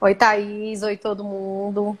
Oi, 0.00 0.14
Thaís. 0.16 0.82
Oi, 0.82 0.96
todo 0.96 1.22
mundo. 1.22 1.96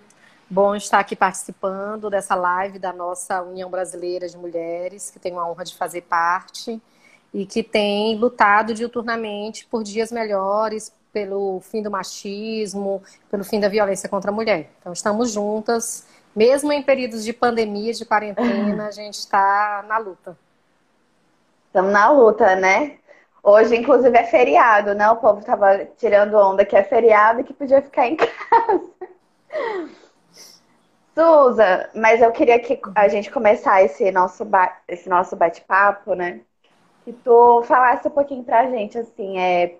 Bom 0.50 0.74
estar 0.74 0.98
aqui 0.98 1.14
participando 1.14 2.10
dessa 2.10 2.34
live 2.34 2.80
da 2.80 2.92
nossa 2.92 3.42
União 3.42 3.70
Brasileira 3.70 4.28
de 4.28 4.36
Mulheres, 4.36 5.08
que 5.08 5.20
tenho 5.20 5.38
a 5.38 5.48
honra 5.48 5.64
de 5.64 5.76
fazer 5.76 6.02
parte 6.02 6.82
e 7.32 7.46
que 7.46 7.62
tem 7.62 8.18
lutado 8.18 8.74
diuturnamente 8.74 9.66
por 9.66 9.84
dias 9.84 10.10
melhores, 10.10 10.92
pelo 11.12 11.60
fim 11.60 11.80
do 11.80 11.92
machismo, 11.92 13.00
pelo 13.30 13.44
fim 13.44 13.60
da 13.60 13.68
violência 13.68 14.08
contra 14.08 14.32
a 14.32 14.34
mulher. 14.34 14.72
Então, 14.80 14.92
estamos 14.92 15.30
juntas, 15.30 16.08
mesmo 16.34 16.72
em 16.72 16.82
períodos 16.82 17.24
de 17.24 17.32
pandemia, 17.32 17.92
de 17.92 18.04
quarentena, 18.04 18.88
a 18.88 18.90
gente 18.90 19.14
está 19.14 19.84
na 19.86 19.98
luta. 19.98 20.36
Estamos 21.68 21.92
na 21.92 22.10
luta, 22.10 22.56
né? 22.56 22.98
Hoje, 23.48 23.76
inclusive, 23.76 24.18
é 24.18 24.24
feriado, 24.24 24.92
né? 24.92 25.08
O 25.08 25.18
povo 25.18 25.40
tava 25.40 25.84
tirando 25.96 26.34
onda 26.34 26.64
que 26.64 26.74
é 26.74 26.82
feriado 26.82 27.40
e 27.40 27.44
que 27.44 27.54
podia 27.54 27.80
ficar 27.80 28.08
em 28.08 28.16
casa. 28.18 28.90
Suza, 31.14 31.88
mas 31.94 32.20
eu 32.20 32.32
queria 32.32 32.58
que 32.58 32.80
a 32.92 33.06
gente 33.06 33.30
começar 33.30 33.84
esse 33.84 34.10
nosso, 34.10 34.44
ba 34.44 34.76
esse 34.88 35.08
nosso 35.08 35.36
bate-papo, 35.36 36.14
né? 36.14 36.40
Que 37.04 37.12
tu 37.12 37.62
falasse 37.62 38.08
um 38.08 38.10
pouquinho 38.10 38.42
pra 38.42 38.68
gente, 38.68 38.98
assim, 38.98 39.38
é, 39.38 39.76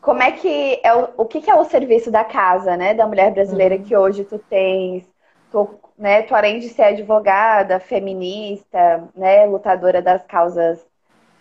como 0.00 0.22
é 0.22 0.32
que 0.32 0.80
é 0.82 0.94
o, 0.94 1.10
o 1.18 1.26
que, 1.26 1.42
que, 1.42 1.50
é 1.50 1.54
o 1.54 1.64
serviço 1.64 2.10
da 2.10 2.24
casa, 2.24 2.74
né, 2.74 2.94
da 2.94 3.06
mulher 3.06 3.32
brasileira 3.34 3.76
uhum. 3.76 3.82
que 3.82 3.94
hoje 3.94 4.24
tu 4.24 4.38
tens, 4.38 5.04
tu, 5.52 5.78
né, 5.98 6.22
tu 6.22 6.34
além 6.34 6.58
de 6.58 6.70
ser 6.70 6.84
advogada, 6.84 7.78
feminista, 7.78 9.06
né, 9.14 9.44
lutadora 9.44 10.00
das 10.00 10.24
causas, 10.24 10.87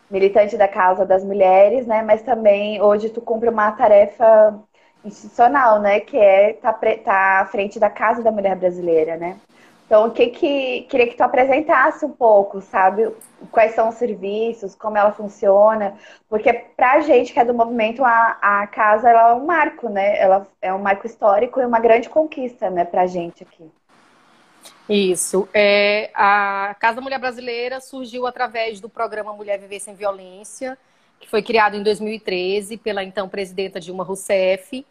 militante 0.10 0.58
da 0.58 0.68
causa 0.68 1.06
das 1.06 1.24
mulheres, 1.24 1.86
né, 1.86 2.02
mas 2.02 2.22
também 2.22 2.82
hoje 2.82 3.10
tu 3.10 3.22
cumpre 3.22 3.50
uma 3.50 3.72
tarefa 3.72 4.60
institucional, 5.04 5.80
né, 5.80 6.00
que 6.00 6.18
é 6.18 6.52
estar 6.52 6.74
tá, 6.74 6.98
tá 7.04 7.40
à 7.42 7.46
frente 7.46 7.80
da 7.80 7.90
casa 7.90 8.24
da 8.24 8.32
mulher 8.32 8.56
brasileira, 8.56 9.18
né. 9.18 9.38
Então, 9.88 10.08
o 10.08 10.12
que 10.12 10.28
que 10.28 10.82
queria 10.90 11.08
que 11.08 11.16
tu 11.16 11.22
apresentasse 11.22 12.06
um 12.06 12.12
pouco, 12.12 12.60
sabe? 12.60 13.10
Quais 13.50 13.74
são 13.74 13.88
os 13.88 13.96
serviços, 13.96 14.76
como 14.76 14.98
ela 14.98 15.14
funciona, 15.14 15.96
porque 16.30 16.52
para 16.54 16.96
a 16.96 17.00
gente 17.00 17.32
que 17.32 17.40
é 17.40 17.46
do 17.46 17.54
movimento, 17.54 18.04
a, 18.04 18.38
a 18.42 18.68
casa 18.68 19.10
ela 19.10 19.30
é 19.30 19.34
um 19.34 19.46
marco, 19.46 19.88
né? 19.88 20.20
Ela 20.20 20.46
é 20.62 20.74
um 20.74 20.80
marco 20.80 21.08
histórico 21.08 21.62
e 21.62 21.66
uma 21.66 21.80
grande 21.80 22.10
conquista, 22.10 22.70
né, 22.70 22.84
para 22.84 23.04
a 23.04 23.08
gente 23.08 23.44
aqui. 23.44 23.72
Isso. 24.90 25.48
É, 25.54 26.10
a 26.14 26.76
Casa 26.80 26.96
da 26.96 27.02
Mulher 27.02 27.20
Brasileira 27.20 27.82
surgiu 27.82 28.26
através 28.26 28.80
do 28.80 28.88
programa 28.88 29.34
Mulher 29.34 29.60
Viver 29.60 29.80
Sem 29.80 29.96
Violência, 29.96 30.78
que 31.20 31.30
foi 31.30 31.42
criado 31.42 31.76
em 31.76 31.84
2013 31.84 32.78
pela 32.78 33.04
então 33.04 33.28
presidenta 33.28 33.80
Dilma 33.80 34.04
Rousseff 34.04 34.86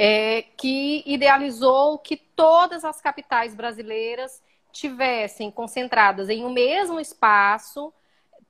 é, 0.00 0.42
que 0.56 1.02
idealizou 1.04 1.98
que 1.98 2.16
todas 2.16 2.84
as 2.84 3.00
capitais 3.00 3.52
brasileiras 3.52 4.40
tivessem 4.70 5.50
concentradas 5.50 6.28
em 6.28 6.44
um 6.44 6.52
mesmo 6.52 7.00
espaço 7.00 7.92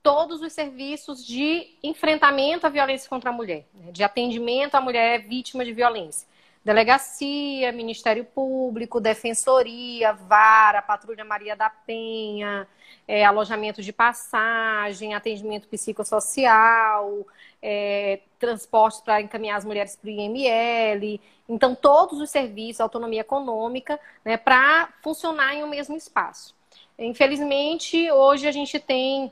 todos 0.03 0.43
os 0.43 0.53
serviços 0.53 1.25
de 1.25 1.75
enfrentamento 1.81 2.67
à 2.67 2.69
violência 2.69 3.09
contra 3.09 3.31
a 3.31 3.33
mulher, 3.33 3.65
né, 3.73 3.91
de 3.91 4.03
atendimento 4.03 4.75
à 4.75 4.81
mulher 4.81 5.27
vítima 5.27 5.65
de 5.65 5.73
violência. 5.73 6.27
Delegacia, 6.63 7.71
Ministério 7.71 8.25
Público, 8.25 8.99
Defensoria, 8.99 10.13
Vara, 10.13 10.81
Patrulha 10.81 11.23
Maria 11.23 11.55
da 11.55 11.69
Penha, 11.69 12.67
é, 13.07 13.23
alojamento 13.23 13.81
de 13.81 13.93
passagem, 13.93 15.13
atendimento 15.13 15.67
psicossocial, 15.67 17.25
é, 17.61 18.19
transporte 18.37 19.01
para 19.01 19.21
encaminhar 19.21 19.57
as 19.57 19.65
mulheres 19.65 19.95
para 19.95 20.07
o 20.07 20.11
IML. 20.11 21.19
Então, 21.47 21.73
todos 21.73 22.19
os 22.19 22.29
serviços, 22.29 22.81
autonomia 22.81 23.21
econômica, 23.21 23.99
né, 24.23 24.35
para 24.35 24.89
funcionar 25.01 25.55
em 25.55 25.63
um 25.63 25.69
mesmo 25.69 25.95
espaço. 25.95 26.53
Infelizmente, 26.97 28.11
hoje 28.11 28.47
a 28.47 28.51
gente 28.51 28.77
tem 28.79 29.31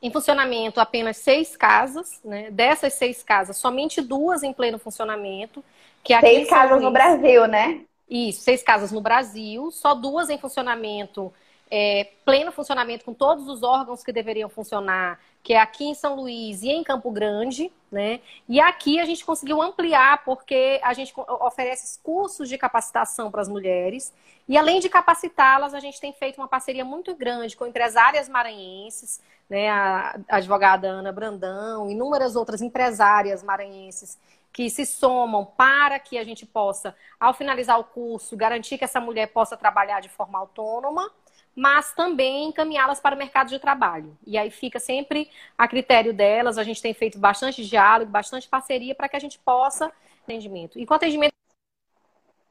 em 0.00 0.10
funcionamento 0.10 0.80
apenas 0.80 1.16
seis 1.16 1.56
casas, 1.56 2.20
né? 2.24 2.50
Dessas 2.50 2.94
seis 2.94 3.22
casas, 3.22 3.56
somente 3.56 4.00
duas 4.00 4.42
em 4.42 4.52
pleno 4.52 4.78
funcionamento. 4.78 5.64
Que 6.02 6.14
é 6.14 6.20
seis 6.20 6.48
casas 6.48 6.82
no 6.82 6.90
Brasil, 6.90 7.46
né? 7.46 7.80
Isso, 8.08 8.40
seis 8.40 8.62
casas 8.62 8.90
no 8.90 9.00
Brasil, 9.00 9.70
só 9.70 9.94
duas 9.94 10.30
em 10.30 10.38
funcionamento 10.38 11.32
é, 11.70 12.08
pleno 12.24 12.50
funcionamento 12.50 13.04
com 13.04 13.12
todos 13.12 13.48
os 13.48 13.62
órgãos 13.62 14.02
que 14.02 14.12
deveriam 14.12 14.48
funcionar, 14.48 15.20
que 15.42 15.52
é 15.52 15.60
aqui 15.60 15.84
em 15.84 15.94
São 15.94 16.16
Luís 16.16 16.62
e 16.62 16.68
em 16.68 16.82
Campo 16.82 17.10
Grande, 17.10 17.70
né? 17.90 18.20
E 18.48 18.60
aqui 18.60 18.98
a 19.00 19.04
gente 19.04 19.24
conseguiu 19.24 19.62
ampliar 19.62 20.24
porque 20.24 20.80
a 20.82 20.92
gente 20.92 21.12
oferece 21.16 21.98
cursos 22.02 22.48
de 22.48 22.58
capacitação 22.58 23.30
para 23.30 23.40
as 23.40 23.48
mulheres 23.48 24.12
e 24.48 24.56
além 24.56 24.80
de 24.80 24.88
capacitá-las, 24.88 25.74
a 25.74 25.80
gente 25.80 26.00
tem 26.00 26.12
feito 26.12 26.38
uma 26.38 26.48
parceria 26.48 26.84
muito 26.84 27.14
grande 27.14 27.56
com 27.56 27.66
empresárias 27.66 28.28
maranhenses, 28.28 29.20
né? 29.48 29.68
A 29.68 30.18
advogada 30.28 30.88
Ana 30.88 31.12
Brandão, 31.12 31.90
inúmeras 31.90 32.34
outras 32.34 32.62
empresárias 32.62 33.42
maranhenses 33.42 34.18
que 34.52 34.68
se 34.70 34.86
somam 34.86 35.44
para 35.44 35.98
que 35.98 36.18
a 36.18 36.24
gente 36.24 36.44
possa, 36.46 36.96
ao 37.20 37.34
finalizar 37.34 37.78
o 37.78 37.84
curso, 37.84 38.36
garantir 38.36 38.78
que 38.78 38.84
essa 38.84 39.00
mulher 39.00 39.28
possa 39.28 39.56
trabalhar 39.56 40.00
de 40.00 40.08
forma 40.08 40.38
autônoma 40.38 41.10
mas 41.58 41.92
também 41.92 42.44
encaminhá-las 42.44 43.00
para 43.00 43.16
o 43.16 43.18
mercado 43.18 43.48
de 43.48 43.58
trabalho. 43.58 44.16
E 44.24 44.38
aí 44.38 44.48
fica 44.48 44.78
sempre 44.78 45.28
a 45.56 45.66
critério 45.66 46.14
delas, 46.14 46.56
a 46.56 46.62
gente 46.62 46.80
tem 46.80 46.94
feito 46.94 47.18
bastante 47.18 47.66
diálogo, 47.66 48.12
bastante 48.12 48.48
parceria 48.48 48.94
para 48.94 49.08
que 49.08 49.16
a 49.16 49.18
gente 49.18 49.40
possa 49.40 49.90
atendimento. 50.22 50.78
E 50.78 50.86
com 50.86 50.94
atendimento 50.94 51.32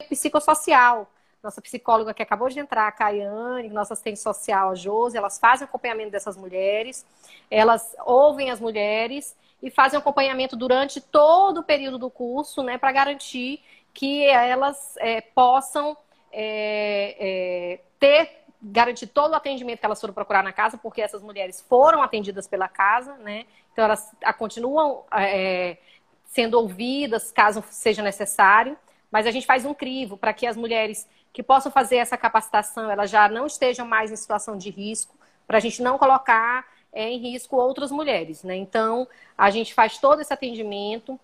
psicossocial, 0.10 1.10
nossa 1.42 1.62
psicóloga 1.62 2.14
que 2.14 2.22
acabou 2.22 2.50
de 2.50 2.60
entrar, 2.60 2.86
a 2.86 2.92
Caiane, 2.92 3.70
nossa 3.70 3.94
assistente 3.94 4.20
social, 4.20 4.72
a 4.72 4.76
Josi, 4.76 5.16
elas 5.16 5.40
fazem 5.40 5.64
acompanhamento 5.64 6.12
dessas 6.12 6.36
mulheres, 6.36 7.06
elas 7.50 7.96
ouvem 8.06 8.52
as 8.52 8.60
mulheres 8.60 9.38
e 9.64 9.72
fazem 9.72 9.98
acompanhamento 9.98 10.58
durante 10.58 11.00
todo 11.00 11.62
o 11.62 11.64
período 11.64 11.98
do 11.98 12.10
curso, 12.10 12.62
né, 12.62 12.78
para 12.78 12.92
garantir 12.92 13.64
que 13.94 14.26
elas 14.26 14.98
é, 14.98 15.22
possam 15.22 15.96
é, 16.30 17.16
é, 17.18 17.80
ter 17.98 18.47
garantir 18.68 19.08
todo 19.08 19.32
o 19.32 19.36
atendimento 19.36 19.80
que 19.80 19.86
elas 19.86 20.00
foram 20.00 20.14
procurar 20.14 20.44
na 20.44 20.54
casa, 20.54 20.78
porque 20.78 21.02
essas 21.02 21.22
mulheres 21.22 21.62
foram 21.62 22.02
atendidas 22.02 22.48
pela 22.48 22.68
casa, 22.68 23.16
né? 23.18 23.46
Então 23.72 23.86
elas 23.86 24.12
continuam 24.38 25.04
é, 25.14 25.78
sendo 26.26 26.60
ouvidas 26.60 27.32
caso 27.32 27.64
seja 27.70 28.02
necessário, 28.02 28.78
mas 29.12 29.26
a 29.26 29.32
gente 29.32 29.46
faz 29.46 29.66
um 29.66 29.74
crivo 29.74 30.18
para 30.18 30.34
que 30.34 30.46
as 30.46 30.58
mulheres 30.58 31.08
que 31.32 31.42
possam 31.42 31.72
fazer 31.72 31.98
essa 31.98 32.18
capacitação, 32.18 32.90
elas 32.90 33.10
já 33.10 33.30
não 33.30 33.46
estejam 33.46 33.86
mais 33.86 34.12
em 34.12 34.16
situação 34.16 34.58
de 34.58 34.70
risco, 34.70 35.16
para 35.46 35.58
a 35.58 35.62
gente 35.62 35.82
não 35.82 35.98
colocar 35.98 36.66
é, 36.92 37.10
em 37.10 37.20
risco 37.20 37.56
outras 37.56 37.92
mulheres, 37.92 38.44
né? 38.44 38.56
Então 38.56 39.08
a 39.38 39.50
gente 39.50 39.74
faz 39.74 39.98
todo 39.98 40.22
esse 40.22 40.34
atendimento 40.34 41.20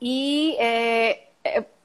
e 0.00 0.56
é, 0.58 1.28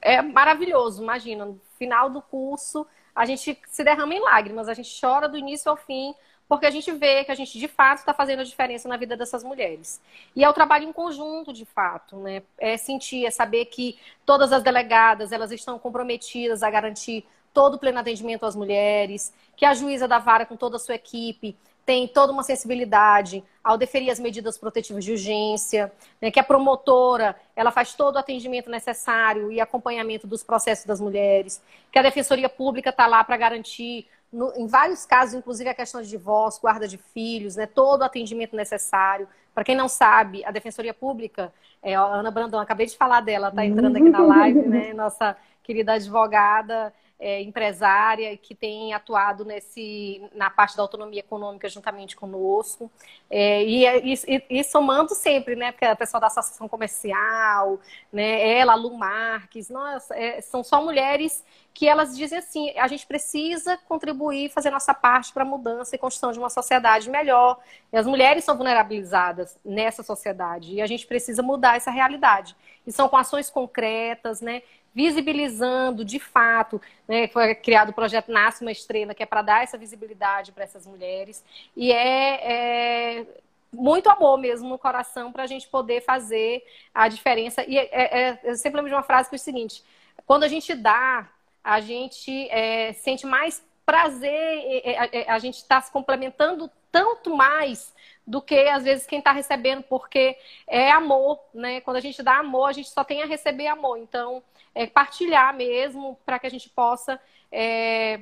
é 0.00 0.22
maravilhoso, 0.22 1.02
imagina, 1.02 1.44
no 1.44 1.60
final 1.78 2.10
do 2.10 2.20
curso 2.20 2.86
a 3.18 3.24
gente 3.24 3.58
se 3.66 3.82
derrama 3.82 4.14
em 4.14 4.20
lágrimas, 4.20 4.68
a 4.68 4.74
gente 4.74 4.96
chora 5.00 5.28
do 5.28 5.36
início 5.36 5.68
ao 5.68 5.76
fim, 5.76 6.14
porque 6.48 6.64
a 6.64 6.70
gente 6.70 6.92
vê 6.92 7.24
que 7.24 7.32
a 7.32 7.34
gente 7.34 7.58
de 7.58 7.66
fato 7.66 7.98
está 7.98 8.14
fazendo 8.14 8.40
a 8.40 8.44
diferença 8.44 8.88
na 8.88 8.96
vida 8.96 9.16
dessas 9.16 9.42
mulheres. 9.42 10.00
E 10.36 10.44
é 10.44 10.48
o 10.48 10.52
trabalho 10.52 10.88
em 10.88 10.92
conjunto, 10.92 11.52
de 11.52 11.64
fato, 11.64 12.16
né? 12.18 12.44
É 12.56 12.76
sentir, 12.76 13.26
é 13.26 13.30
saber 13.32 13.64
que 13.64 13.98
todas 14.24 14.52
as 14.52 14.62
delegadas 14.62 15.32
elas 15.32 15.50
estão 15.50 15.80
comprometidas 15.80 16.62
a 16.62 16.70
garantir 16.70 17.26
todo 17.52 17.74
o 17.74 17.78
pleno 17.78 17.98
atendimento 17.98 18.46
às 18.46 18.54
mulheres, 18.54 19.34
que 19.56 19.64
a 19.64 19.74
juíza 19.74 20.06
da 20.06 20.20
vara 20.20 20.46
com 20.46 20.56
toda 20.56 20.76
a 20.76 20.78
sua 20.78 20.94
equipe 20.94 21.56
tem 21.88 22.06
toda 22.06 22.34
uma 22.34 22.42
sensibilidade 22.42 23.42
ao 23.64 23.78
deferir 23.78 24.10
as 24.10 24.20
medidas 24.20 24.58
protetivas 24.58 25.02
de 25.02 25.12
urgência, 25.12 25.90
né, 26.20 26.30
que 26.30 26.38
a 26.38 26.44
promotora 26.44 27.34
ela 27.56 27.70
faz 27.70 27.94
todo 27.94 28.16
o 28.16 28.18
atendimento 28.18 28.68
necessário 28.68 29.50
e 29.50 29.58
acompanhamento 29.58 30.26
dos 30.26 30.44
processos 30.44 30.84
das 30.84 31.00
mulheres, 31.00 31.62
que 31.90 31.98
a 31.98 32.02
defensoria 32.02 32.46
pública 32.50 32.90
está 32.90 33.06
lá 33.06 33.24
para 33.24 33.38
garantir, 33.38 34.06
no, 34.30 34.52
em 34.54 34.66
vários 34.66 35.06
casos, 35.06 35.32
inclusive 35.32 35.70
a 35.70 35.72
questão 35.72 36.02
de 36.02 36.10
divórcio, 36.10 36.60
guarda 36.60 36.86
de 36.86 36.98
filhos, 36.98 37.56
né, 37.56 37.64
todo 37.64 38.02
o 38.02 38.04
atendimento 38.04 38.54
necessário. 38.54 39.26
Para 39.54 39.64
quem 39.64 39.74
não 39.74 39.88
sabe, 39.88 40.44
a 40.44 40.50
defensoria 40.50 40.92
pública, 40.92 41.50
é, 41.82 41.94
a 41.94 42.02
Ana 42.02 42.30
Brandão, 42.30 42.60
acabei 42.60 42.84
de 42.84 42.98
falar 42.98 43.22
dela, 43.22 43.48
está 43.48 43.64
entrando 43.64 43.96
aqui 43.96 44.10
na 44.10 44.20
live, 44.20 44.60
né, 44.68 44.92
nossa 44.92 45.34
querida 45.62 45.94
advogada 45.94 46.92
é, 47.20 47.42
empresária 47.42 48.36
que 48.36 48.54
tem 48.54 48.94
atuado 48.94 49.44
nesse, 49.44 50.22
na 50.34 50.48
parte 50.48 50.76
da 50.76 50.82
autonomia 50.82 51.20
econômica 51.20 51.68
juntamente 51.68 52.14
conosco. 52.14 52.90
É, 53.28 53.64
e, 53.64 53.84
e, 53.84 54.44
e, 54.48 54.64
somando 54.64 55.14
sempre, 55.14 55.56
né? 55.56 55.72
Porque 55.72 55.84
a 55.84 55.96
pessoa 55.96 56.20
da 56.20 56.28
Associação 56.28 56.68
Comercial, 56.68 57.80
né, 58.12 58.58
ela, 58.58 58.74
Lu 58.74 58.96
Marques, 58.96 59.68
nós, 59.68 60.10
é, 60.12 60.40
são 60.40 60.62
só 60.62 60.82
mulheres 60.82 61.44
que 61.78 61.86
elas 61.86 62.16
dizem 62.16 62.38
assim: 62.38 62.76
a 62.76 62.88
gente 62.88 63.06
precisa 63.06 63.78
contribuir, 63.88 64.50
fazer 64.50 64.68
nossa 64.68 64.92
parte 64.92 65.32
para 65.32 65.44
a 65.44 65.46
mudança 65.46 65.94
e 65.94 65.98
construção 65.98 66.32
de 66.32 66.38
uma 66.40 66.50
sociedade 66.50 67.08
melhor. 67.08 67.56
E 67.92 67.96
as 67.96 68.04
mulheres 68.04 68.42
são 68.42 68.56
vulnerabilizadas 68.56 69.56
nessa 69.64 70.02
sociedade 70.02 70.74
e 70.74 70.82
a 70.82 70.88
gente 70.88 71.06
precisa 71.06 71.40
mudar 71.40 71.76
essa 71.76 71.92
realidade. 71.92 72.56
E 72.84 72.90
são 72.90 73.08
com 73.08 73.16
ações 73.16 73.48
concretas, 73.48 74.40
né? 74.40 74.62
visibilizando 74.92 76.04
de 76.04 76.18
fato, 76.18 76.82
né, 77.06 77.28
foi 77.28 77.54
criado 77.54 77.90
o 77.90 77.92
projeto 77.92 78.32
Nasce 78.32 78.62
uma 78.62 78.72
Estrela, 78.72 79.14
que 79.14 79.22
é 79.22 79.26
para 79.26 79.42
dar 79.42 79.62
essa 79.62 79.78
visibilidade 79.78 80.50
para 80.50 80.64
essas 80.64 80.84
mulheres, 80.86 81.44
e 81.76 81.92
é, 81.92 83.20
é, 83.20 83.26
muito 83.72 84.10
amor 84.10 84.38
mesmo 84.38 84.68
no 84.68 84.78
coração 84.78 85.30
para 85.30 85.44
a 85.44 85.46
gente 85.46 85.68
poder 85.68 86.00
fazer 86.00 86.64
a 86.92 87.06
diferença. 87.06 87.62
E 87.68 87.78
é, 87.78 87.88
é, 87.92 88.40
eu 88.42 88.56
sempre 88.56 88.78
lembro 88.78 88.88
de 88.88 88.96
uma 88.96 89.04
frase 89.04 89.28
que 89.28 89.36
é 89.36 89.38
o 89.38 89.40
seguinte: 89.40 89.84
quando 90.26 90.42
a 90.42 90.48
gente 90.48 90.74
dá, 90.74 91.28
a 91.62 91.80
gente 91.80 92.48
é, 92.50 92.92
sente 92.94 93.26
mais 93.26 93.64
prazer, 93.84 94.82
a, 95.26 95.34
a 95.34 95.38
gente 95.38 95.56
está 95.56 95.80
se 95.80 95.90
complementando 95.90 96.70
tanto 96.90 97.34
mais 97.34 97.94
do 98.26 98.42
que 98.42 98.68
às 98.68 98.84
vezes 98.84 99.06
quem 99.06 99.20
está 99.20 99.32
recebendo, 99.32 99.82
porque 99.82 100.36
é 100.66 100.90
amor, 100.90 101.40
né? 101.54 101.80
Quando 101.80 101.96
a 101.96 102.00
gente 102.00 102.22
dá 102.22 102.38
amor, 102.38 102.68
a 102.68 102.72
gente 102.72 102.90
só 102.90 103.02
tem 103.02 103.22
a 103.22 103.26
receber 103.26 103.66
amor. 103.66 103.96
Então, 103.96 104.42
é, 104.74 104.86
partilhar 104.86 105.54
mesmo 105.54 106.18
para 106.26 106.38
que 106.38 106.46
a 106.46 106.50
gente 106.50 106.68
possa 106.68 107.18
é, 107.50 108.20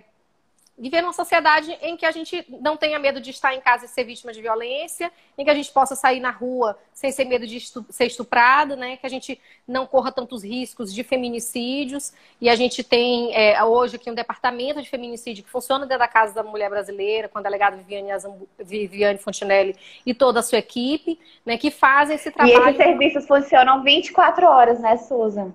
viver 0.78 1.00
numa 1.00 1.12
sociedade 1.12 1.72
em 1.80 1.96
que 1.96 2.04
a 2.04 2.10
gente 2.10 2.44
não 2.60 2.76
tenha 2.76 2.98
medo 2.98 3.20
de 3.20 3.30
estar 3.30 3.54
em 3.54 3.60
casa 3.60 3.86
e 3.86 3.88
ser 3.88 4.04
vítima 4.04 4.32
de 4.32 4.42
violência, 4.42 5.10
em 5.36 5.44
que 5.44 5.50
a 5.50 5.54
gente 5.54 5.72
possa 5.72 5.96
sair 5.96 6.20
na 6.20 6.30
rua 6.30 6.78
sem 6.92 7.10
ser 7.10 7.24
medo 7.24 7.46
de 7.46 7.56
estu 7.56 7.84
ser 7.88 8.06
estuprado, 8.06 8.76
né? 8.76 8.96
Que 8.98 9.06
a 9.06 9.08
gente 9.08 9.40
não 9.66 9.86
corra 9.86 10.12
tantos 10.12 10.44
riscos 10.44 10.92
de 10.92 11.02
feminicídios. 11.02 12.12
E 12.40 12.48
a 12.50 12.54
gente 12.54 12.84
tem 12.84 13.34
é, 13.34 13.62
hoje 13.64 13.96
aqui 13.96 14.10
um 14.10 14.14
departamento 14.14 14.82
de 14.82 14.88
feminicídio 14.88 15.42
que 15.42 15.50
funciona 15.50 15.86
dentro 15.86 16.00
da 16.00 16.08
Casa 16.08 16.34
da 16.34 16.42
Mulher 16.42 16.68
Brasileira, 16.68 17.28
com 17.28 17.38
a 17.38 17.42
delegada 17.42 17.76
Viviane, 17.76 18.12
Azambu 18.12 18.48
Viviane 18.58 19.18
Fontinelli 19.18 19.74
e 20.04 20.12
toda 20.12 20.40
a 20.40 20.42
sua 20.42 20.58
equipe, 20.58 21.18
né? 21.44 21.56
Que 21.56 21.70
fazem 21.70 22.16
esse 22.16 22.30
trabalho. 22.30 22.54
E 22.54 22.70
esses 22.70 22.76
serviços 22.76 23.26
funcionam 23.26 23.82
24 23.82 24.46
horas, 24.46 24.78
né, 24.78 24.96
Susan? 24.98 25.54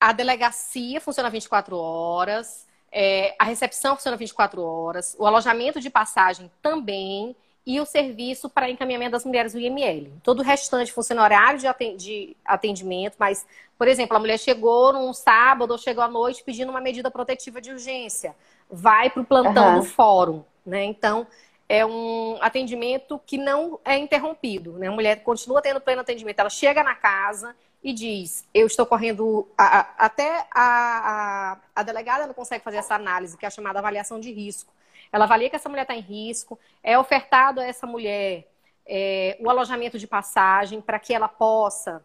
A 0.00 0.12
delegacia 0.12 1.00
funciona 1.00 1.28
24 1.28 1.76
horas. 1.76 2.65
É, 2.90 3.34
a 3.38 3.44
recepção 3.44 3.94
funciona 3.96 4.16
24 4.16 4.62
horas, 4.62 5.16
o 5.18 5.26
alojamento 5.26 5.80
de 5.80 5.90
passagem 5.90 6.50
também 6.62 7.36
e 7.66 7.80
o 7.80 7.84
serviço 7.84 8.48
para 8.48 8.70
encaminhamento 8.70 9.10
das 9.10 9.24
mulheres 9.24 9.52
do 9.52 9.58
IML. 9.58 10.12
Todo 10.22 10.38
o 10.38 10.42
restante 10.42 10.92
funciona 10.92 11.22
horário 11.22 11.58
de 11.58 12.36
atendimento, 12.44 13.16
mas, 13.18 13.44
por 13.76 13.88
exemplo, 13.88 14.16
a 14.16 14.20
mulher 14.20 14.38
chegou 14.38 14.92
num 14.92 15.12
sábado 15.12 15.72
ou 15.72 15.78
chegou 15.78 16.04
à 16.04 16.08
noite 16.08 16.44
pedindo 16.44 16.70
uma 16.70 16.80
medida 16.80 17.10
protetiva 17.10 17.60
de 17.60 17.72
urgência. 17.72 18.36
Vai 18.70 19.10
para 19.10 19.20
o 19.20 19.26
plantão 19.26 19.70
uhum. 19.70 19.76
no 19.78 19.82
fórum, 19.82 20.44
né? 20.64 20.84
Então, 20.84 21.26
é 21.68 21.84
um 21.84 22.38
atendimento 22.40 23.20
que 23.26 23.36
não 23.36 23.80
é 23.84 23.98
interrompido, 23.98 24.74
né? 24.74 24.86
A 24.86 24.92
mulher 24.92 25.22
continua 25.24 25.60
tendo 25.60 25.80
pleno 25.80 26.02
atendimento. 26.02 26.38
Ela 26.38 26.50
chega 26.50 26.84
na 26.84 26.94
casa, 26.94 27.56
e 27.82 27.92
diz: 27.92 28.44
Eu 28.52 28.66
estou 28.66 28.86
correndo. 28.86 29.48
A, 29.56 29.80
a, 29.80 29.80
até 30.06 30.46
a, 30.52 31.58
a, 31.74 31.82
delegada 31.82 32.26
não 32.26 32.34
consegue 32.34 32.64
fazer 32.64 32.78
essa 32.78 32.94
análise, 32.94 33.36
que 33.36 33.44
é 33.44 33.48
a 33.48 33.50
chamada 33.50 33.78
avaliação 33.78 34.18
de 34.20 34.32
risco. 34.32 34.72
Ela 35.12 35.24
avalia 35.24 35.48
que 35.48 35.56
essa 35.56 35.68
mulher 35.68 35.82
está 35.82 35.94
em 35.94 36.00
risco, 36.00 36.58
é 36.82 36.98
ofertado 36.98 37.60
a 37.60 37.64
essa 37.64 37.86
mulher 37.86 38.46
é, 38.86 39.36
o 39.40 39.50
alojamento 39.50 39.98
de 39.98 40.06
passagem 40.06 40.80
para 40.80 40.98
que 40.98 41.12
ela 41.12 41.28
possa, 41.28 42.04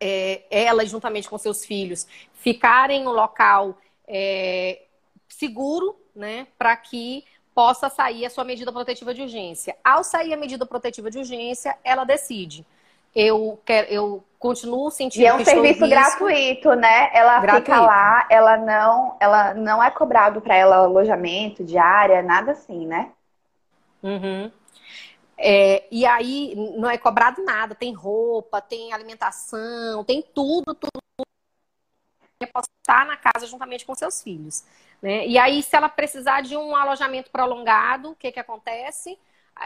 é, 0.00 0.42
ela 0.50 0.84
juntamente 0.84 1.28
com 1.28 1.38
seus 1.38 1.64
filhos, 1.64 2.06
ficarem 2.34 3.04
no 3.04 3.12
local 3.12 3.78
é, 4.06 4.82
seguro, 5.28 5.96
né, 6.14 6.48
para 6.58 6.76
que 6.76 7.24
possa 7.54 7.88
sair 7.88 8.26
a 8.26 8.30
sua 8.30 8.44
medida 8.44 8.72
protetiva 8.72 9.14
de 9.14 9.22
urgência. 9.22 9.76
Ao 9.84 10.02
sair 10.02 10.32
a 10.32 10.36
medida 10.36 10.66
protetiva 10.66 11.10
de 11.10 11.18
urgência, 11.18 11.78
ela 11.84 12.04
decide 12.04 12.66
eu 13.14 13.60
quero, 13.64 13.88
eu 13.88 14.24
continuo 14.38 14.90
sentindo. 14.90 15.22
E 15.22 15.26
é 15.26 15.34
um 15.34 15.44
serviço 15.44 15.86
gratuito, 15.88 16.74
né? 16.74 17.10
Ela 17.12 17.40
gratuito. 17.40 17.66
fica 17.66 17.80
lá, 17.80 18.26
ela 18.30 18.56
não, 18.56 19.16
ela 19.20 19.54
não 19.54 19.82
é 19.82 19.90
cobrado 19.90 20.40
para 20.40 20.56
ela 20.56 20.76
alojamento, 20.76 21.62
diária, 21.62 22.22
nada 22.22 22.52
assim, 22.52 22.86
né? 22.86 23.12
Uhum. 24.02 24.50
É, 25.36 25.84
e 25.90 26.04
aí 26.04 26.54
não 26.76 26.90
é 26.90 26.98
cobrado 26.98 27.42
nada, 27.42 27.74
tem 27.74 27.92
roupa, 27.92 28.60
tem 28.60 28.92
alimentação, 28.92 30.04
tem 30.04 30.22
tudo, 30.34 30.74
tudo. 30.74 30.90
Posso 32.52 32.68
estar 32.80 33.04
na 33.04 33.16
casa 33.18 33.46
juntamente 33.46 33.84
com 33.84 33.94
seus 33.94 34.22
filhos. 34.22 34.64
Né? 35.00 35.26
E 35.26 35.38
aí, 35.38 35.62
se 35.62 35.76
ela 35.76 35.88
precisar 35.88 36.40
de 36.40 36.56
um 36.56 36.74
alojamento 36.74 37.30
prolongado, 37.30 38.10
o 38.10 38.14
que, 38.14 38.32
que 38.32 38.40
acontece? 38.40 39.18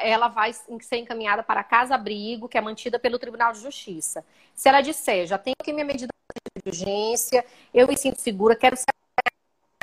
Ela 0.03 0.29
vai 0.29 0.53
ser 0.53 0.97
encaminhada 0.97 1.43
para 1.43 1.63
casa-abrigo, 1.65 2.49
que 2.49 2.59
é 2.59 2.61
mantida 2.61 2.99
pelo 2.99 3.19
Tribunal 3.19 3.53
de 3.53 3.61
Justiça. 3.61 4.25
Se 4.55 4.69
ela 4.69 4.81
disser, 4.81 5.27
já 5.27 5.39
tenho 5.39 5.55
aqui 5.61 5.73
minha 5.73 5.85
medida 5.85 6.13
de 6.57 6.69
urgência, 6.69 7.45
eu 7.73 7.87
me 7.87 7.97
sinto 7.97 8.21
segura, 8.21 8.57
quero 8.57 8.77
ser 8.77 8.85
a 8.89 9.31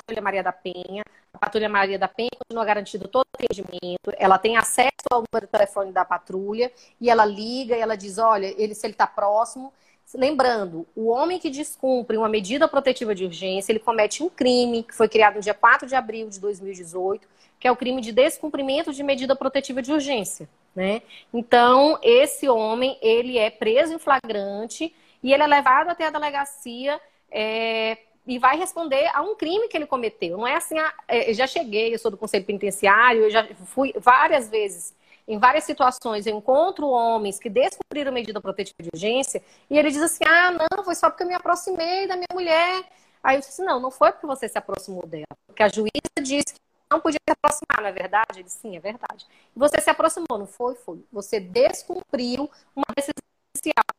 Patrulha 0.01 0.21
Maria 0.21 0.43
da 0.43 0.51
Penha, 0.51 1.03
a 1.33 1.37
Patrulha 1.37 1.69
Maria 1.69 1.99
da 1.99 2.07
Penha 2.07 2.31
continua 2.37 2.65
garantido 2.65 3.07
todo 3.07 3.25
o 3.25 3.43
atendimento, 3.43 4.11
ela 4.17 4.37
tem 4.37 4.57
acesso 4.57 4.91
ao 5.11 5.23
número 5.31 5.45
de 5.45 5.51
telefone 5.51 5.91
da 5.91 6.03
patrulha, 6.03 6.71
e 6.99 7.09
ela 7.09 7.25
liga 7.25 7.75
e 7.75 7.79
ela 7.79 7.95
diz, 7.95 8.17
olha, 8.17 8.47
ele, 8.61 8.73
se 8.75 8.85
ele 8.85 8.93
está 8.93 9.07
próximo, 9.07 9.73
Lembrando, 10.13 10.85
o 10.95 11.07
homem 11.07 11.39
que 11.39 11.49
descumpre 11.49 12.17
uma 12.17 12.27
medida 12.27 12.67
protetiva 12.67 13.15
de 13.15 13.25
urgência, 13.25 13.71
ele 13.71 13.79
comete 13.79 14.21
um 14.21 14.29
crime 14.29 14.83
que 14.83 14.93
foi 14.93 15.07
criado 15.07 15.35
no 15.35 15.41
dia 15.41 15.53
4 15.53 15.87
de 15.87 15.95
abril 15.95 16.29
de 16.29 16.39
2018, 16.39 17.27
que 17.59 17.67
é 17.67 17.71
o 17.71 17.75
crime 17.75 18.01
de 18.01 18.11
descumprimento 18.11 18.91
de 18.91 19.03
medida 19.03 19.35
protetiva 19.35 19.81
de 19.81 19.91
urgência. 19.91 20.49
Né? 20.75 21.01
Então, 21.33 21.99
esse 22.01 22.49
homem, 22.49 22.97
ele 23.01 23.37
é 23.37 23.49
preso 23.49 23.93
em 23.93 23.99
flagrante 23.99 24.93
e 25.21 25.33
ele 25.33 25.43
é 25.43 25.47
levado 25.47 25.89
até 25.89 26.07
a 26.07 26.09
delegacia 26.09 26.99
é, 27.29 27.97
e 28.25 28.39
vai 28.39 28.57
responder 28.57 29.09
a 29.13 29.21
um 29.21 29.35
crime 29.35 29.67
que 29.67 29.77
ele 29.77 29.85
cometeu. 29.85 30.37
Não 30.37 30.47
é 30.47 30.55
assim, 30.55 30.77
ah, 30.77 30.93
é, 31.07 31.29
eu 31.29 31.33
já 31.33 31.47
cheguei, 31.47 31.93
eu 31.93 31.99
sou 31.99 32.11
do 32.11 32.17
Conselho 32.17 32.45
Penitenciário, 32.45 33.23
eu 33.23 33.29
já 33.29 33.47
fui 33.65 33.93
várias 33.97 34.49
vezes 34.49 34.93
em 35.27 35.38
várias 35.38 35.63
situações 35.63 36.25
eu 36.25 36.35
encontro 36.35 36.88
homens 36.88 37.39
que 37.39 37.50
descumpriram 37.50 38.12
medida 38.12 38.41
protetiva 38.41 38.75
de 38.81 38.89
urgência 38.94 39.41
e 39.69 39.77
ele 39.77 39.91
diz 39.91 40.01
assim: 40.01 40.23
ah, 40.25 40.51
não, 40.51 40.83
foi 40.83 40.95
só 40.95 41.09
porque 41.09 41.23
eu 41.23 41.27
me 41.27 41.33
aproximei 41.33 42.07
da 42.07 42.15
minha 42.15 42.27
mulher. 42.33 42.83
Aí 43.23 43.35
eu 43.35 43.39
disse: 43.39 43.53
assim, 43.53 43.63
não, 43.63 43.79
não 43.79 43.91
foi 43.91 44.12
porque 44.12 44.27
você 44.27 44.47
se 44.47 44.57
aproximou 44.57 45.06
dela, 45.06 45.25
porque 45.47 45.63
a 45.63 45.69
juíza 45.69 46.21
disse 46.21 46.53
que 46.53 46.62
não 46.91 47.00
podia 47.00 47.19
se 47.25 47.31
aproximar, 47.31 47.81
não 47.81 47.88
é 47.88 47.91
verdade? 47.91 48.39
Ele, 48.39 48.50
sim, 48.50 48.75
é 48.75 48.79
verdade. 48.79 49.25
Você 49.56 49.79
se 49.79 49.89
aproximou, 49.89 50.38
não 50.38 50.45
foi? 50.45 50.75
Foi. 50.75 51.01
Você 51.12 51.39
descumpriu 51.39 52.51
uma 52.75 52.85
decisão 52.95 53.13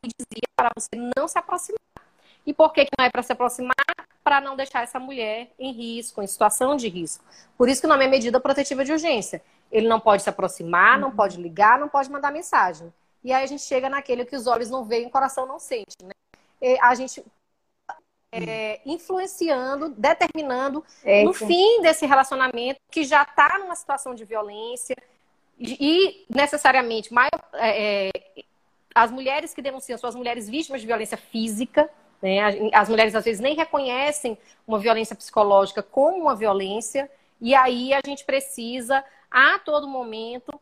que 0.03 0.11
dizia 0.19 0.49
para 0.55 0.71
você 0.77 0.91
não 1.17 1.27
se 1.27 1.39
aproximar. 1.39 1.79
E 2.45 2.53
por 2.53 2.73
que, 2.73 2.85
que 2.85 2.91
não 2.99 3.07
é 3.07 3.11
para 3.11 3.23
se 3.23 3.33
aproximar? 3.33 3.75
Para 4.23 4.41
não 4.41 4.57
deixar 4.57 4.83
essa 4.83 4.99
mulher 4.99 5.51
em 5.59 5.73
risco, 5.73 6.23
em 6.23 6.27
situação 6.27 6.77
de 6.77 6.89
risco. 6.89 7.25
Por 7.57 7.69
isso 7.69 7.81
que 7.81 7.87
o 7.87 7.91
nome 7.91 8.05
é 8.05 8.09
medida 8.09 8.39
protetiva 8.41 8.85
de 8.85 8.93
urgência. 8.93 9.43
Ele 9.73 9.89
não 9.89 9.99
pode 9.99 10.23
se 10.23 10.29
aproximar, 10.29 10.99
não 10.99 11.11
pode 11.11 11.41
ligar, 11.41 11.81
não 11.81 11.89
pode 11.89 12.11
mandar 12.11 12.31
mensagem. 12.31 12.93
E 13.25 13.33
aí 13.33 13.43
a 13.43 13.47
gente 13.47 13.63
chega 13.63 13.89
naquele 13.89 14.25
que 14.27 14.37
os 14.37 14.47
olhos 14.47 14.69
não 14.69 14.85
veem, 14.85 15.07
o 15.07 15.11
coração 15.11 15.47
não 15.47 15.59
sente. 15.59 15.97
Né? 16.03 16.13
E 16.61 16.79
a 16.81 16.95
gente 16.95 17.25
é, 18.33 18.81
influenciando, 18.85 19.91
determinando 19.91 20.85
Eita. 21.05 21.27
no 21.27 21.33
fim 21.33 21.81
desse 21.81 22.07
relacionamento 22.07 22.81
que 22.91 23.05
já 23.05 23.23
está 23.23 23.59
numa 23.59 23.75
situação 23.75 24.15
de 24.15 24.25
violência 24.25 24.97
e 25.59 26.25
necessariamente 26.29 27.11
é, 27.55 28.09
é, 28.09 28.11
as 28.95 29.11
mulheres 29.11 29.55
que 29.55 29.63
denunciam 29.63 29.99
são 29.99 30.09
as 30.09 30.15
mulheres 30.15 30.49
vítimas 30.49 30.81
de 30.81 30.87
violência 30.87 31.17
física. 31.17 31.89
Né? 32.21 32.41
As 32.73 32.89
mulheres 32.89 33.15
às 33.15 33.25
vezes 33.25 33.41
nem 33.41 33.55
reconhecem 33.55 34.37
uma 34.67 34.79
violência 34.79 35.15
psicológica 35.15 35.83
como 35.83 36.19
uma 36.19 36.35
violência 36.35 37.11
e 37.41 37.55
aí 37.55 37.93
a 37.93 38.01
gente 38.05 38.25
precisa 38.25 39.05
a 39.33 39.59
todo 39.59 39.89
momento 39.89 40.61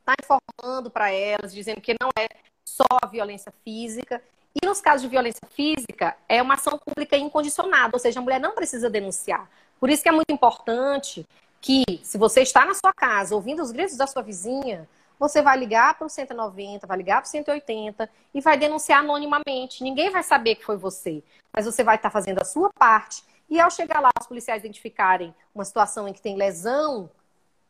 estar 0.00 0.14
tá 0.14 0.14
informando 0.22 0.90
para 0.90 1.10
elas, 1.10 1.52
dizendo 1.52 1.80
que 1.80 1.96
não 2.00 2.10
é 2.18 2.28
só 2.68 2.84
a 3.02 3.06
violência 3.06 3.52
física 3.64 4.22
e 4.62 4.66
nos 4.66 4.80
casos 4.80 5.02
de 5.02 5.08
violência 5.08 5.46
física, 5.50 6.16
é 6.28 6.40
uma 6.40 6.54
ação 6.54 6.78
pública 6.78 7.16
incondicionada, 7.16 7.90
ou 7.94 7.98
seja, 7.98 8.20
a 8.20 8.22
mulher 8.22 8.40
não 8.40 8.54
precisa 8.54 8.88
denunciar. 8.88 9.50
Por 9.78 9.90
isso 9.90 10.02
que 10.02 10.08
é 10.08 10.12
muito 10.12 10.32
importante 10.32 11.26
que, 11.60 11.84
se 12.02 12.16
você 12.16 12.40
está 12.40 12.64
na 12.64 12.72
sua 12.72 12.92
casa 12.94 13.34
ouvindo 13.34 13.62
os 13.62 13.70
gritos 13.70 13.96
da 13.96 14.06
sua 14.06 14.22
vizinha, 14.22 14.88
você 15.18 15.42
vai 15.42 15.58
ligar 15.58 15.94
para 15.96 16.06
o 16.06 16.10
190, 16.10 16.86
vai 16.86 16.96
ligar 16.96 17.20
para 17.20 17.26
o 17.26 17.30
180 17.30 18.08
e 18.32 18.40
vai 18.40 18.56
denunciar 18.56 19.00
anonimamente. 19.00 19.82
Ninguém 19.82 20.10
vai 20.10 20.22
saber 20.22 20.54
que 20.56 20.64
foi 20.64 20.76
você, 20.76 21.22
mas 21.54 21.66
você 21.66 21.84
vai 21.84 21.96
estar 21.96 22.10
fazendo 22.10 22.40
a 22.40 22.44
sua 22.44 22.70
parte 22.78 23.22
E 23.48 23.60
ao 23.60 23.70
chegar 23.70 24.00
lá, 24.00 24.10
os 24.18 24.26
policiais 24.26 24.62
identificarem 24.62 25.34
uma 25.54 25.64
situação 25.64 26.08
em 26.08 26.12
que 26.12 26.20
tem 26.20 26.36
lesão, 26.36 27.08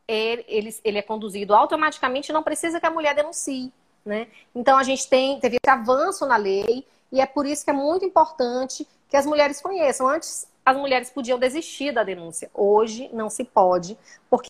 ele, 0.07 0.45
ele, 0.47 0.75
ele 0.83 0.97
é 0.97 1.01
conduzido 1.01 1.53
automaticamente, 1.53 2.31
não 2.31 2.43
precisa 2.43 2.79
que 2.79 2.85
a 2.85 2.91
mulher 2.91 3.13
denuncie. 3.13 3.71
Né? 4.05 4.27
Então 4.55 4.77
a 4.77 4.83
gente 4.83 5.07
tem, 5.09 5.39
teve 5.39 5.57
avanço 5.67 6.25
na 6.25 6.37
lei 6.37 6.85
e 7.11 7.19
é 7.19 7.25
por 7.25 7.45
isso 7.45 7.63
que 7.65 7.69
é 7.69 7.73
muito 7.73 8.05
importante 8.05 8.87
que 9.09 9.17
as 9.17 9.25
mulheres 9.25 9.61
conheçam. 9.61 10.07
Antes 10.07 10.47
as 10.65 10.77
mulheres 10.77 11.09
podiam 11.09 11.37
desistir 11.37 11.91
da 11.91 12.03
denúncia, 12.03 12.49
hoje 12.53 13.09
não 13.13 13.29
se 13.29 13.43
pode, 13.43 13.97
porque 14.29 14.49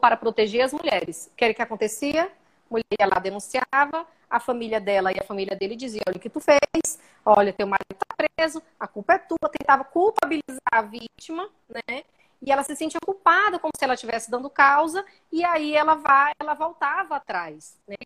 para 0.00 0.16
proteger 0.16 0.62
as 0.62 0.72
mulheres. 0.72 1.30
O 1.32 1.36
que 1.36 1.44
era 1.44 1.54
que 1.54 1.62
acontecia? 1.62 2.24
A 2.24 2.28
mulher 2.70 3.08
lá, 3.08 3.20
denunciava, 3.20 4.06
a 4.28 4.40
família 4.40 4.80
dela 4.80 5.12
e 5.12 5.16
a 5.20 5.24
família 5.24 5.54
dele 5.54 5.76
dizia, 5.76 6.00
olha 6.08 6.16
o 6.16 6.20
que 6.20 6.28
tu 6.28 6.40
fez, 6.40 6.98
olha, 7.24 7.52
teu 7.52 7.66
marido 7.66 7.92
está 7.92 8.28
preso, 8.36 8.62
a 8.80 8.88
culpa 8.88 9.14
é 9.14 9.18
tua, 9.18 9.48
tentava 9.48 9.84
culpabilizar 9.84 10.58
a 10.72 10.82
vítima, 10.82 11.48
né? 11.68 12.02
E 12.42 12.52
ela 12.52 12.62
se 12.62 12.76
sentia 12.76 13.00
culpada, 13.04 13.58
como 13.58 13.72
se 13.76 13.84
ela 13.84 13.94
estivesse 13.94 14.30
dando 14.30 14.50
causa, 14.50 15.04
e 15.32 15.44
aí 15.44 15.74
ela 15.74 15.94
vai, 15.94 16.32
ela 16.38 16.54
voltava 16.54 17.16
atrás, 17.16 17.78
né? 17.86 17.96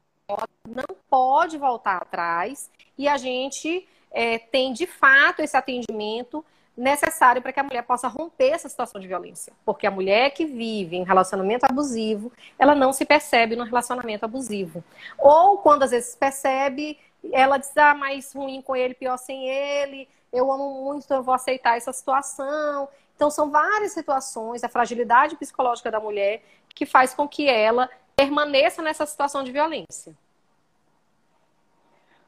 Não 0.69 0.97
pode 1.09 1.59
voltar 1.59 1.97
atrás, 1.97 2.71
e 2.97 3.09
a 3.09 3.17
gente 3.17 3.89
é, 4.13 4.39
tem 4.39 4.73
de 4.73 4.87
fato 4.87 5.43
esse 5.43 5.57
atendimento 5.57 6.45
necessário 6.77 7.43
para 7.43 7.53
que 7.53 7.61
a 7.61 7.65
mulher 7.65 7.83
possa 7.83 8.09
romper 8.09 8.51
essa 8.51 8.69
situação 8.69 9.01
de 9.01 9.07
violência. 9.07 9.53
Porque 9.65 9.87
a 9.87 9.91
mulher 9.91 10.31
que 10.31 10.47
vive 10.47 10.97
em 10.97 11.05
relacionamento 11.05 11.65
abusivo, 11.65 12.33
ela 12.59 12.75
não 12.75 12.93
se 12.93 13.05
percebe 13.05 13.55
no 13.57 13.65
relacionamento 13.65 14.25
abusivo. 14.25 14.83
Ou 15.19 15.59
quando 15.59 15.83
às 15.83 15.91
vezes 15.91 16.17
percebe, 16.17 16.99
ela 17.33 17.59
diz, 17.59 17.77
ah, 17.77 17.95
mais 17.95 18.33
ruim 18.33 18.63
com 18.63 18.75
ele, 18.75 18.95
pior 18.95 19.19
sem 19.19 19.49
ele, 19.49 20.09
eu 20.33 20.51
amo 20.51 20.85
muito, 20.85 21.05
então 21.05 21.19
eu 21.19 21.23
vou 21.23 21.35
aceitar 21.35 21.77
essa 21.77 21.93
situação. 21.93 22.89
Então 23.21 23.31
são 23.31 23.51
várias 23.51 23.93
situações, 23.93 24.65
a 24.65 24.69
fragilidade 24.71 25.37
psicológica 25.37 25.91
da 25.91 26.01
mulher 26.01 26.41
que 26.75 26.87
faz 26.87 27.13
com 27.13 27.29
que 27.29 27.47
ela 27.47 27.87
permaneça 28.17 28.81
nessa 28.81 29.05
situação 29.05 29.45
de 29.45 29.53
violência. 29.53 30.15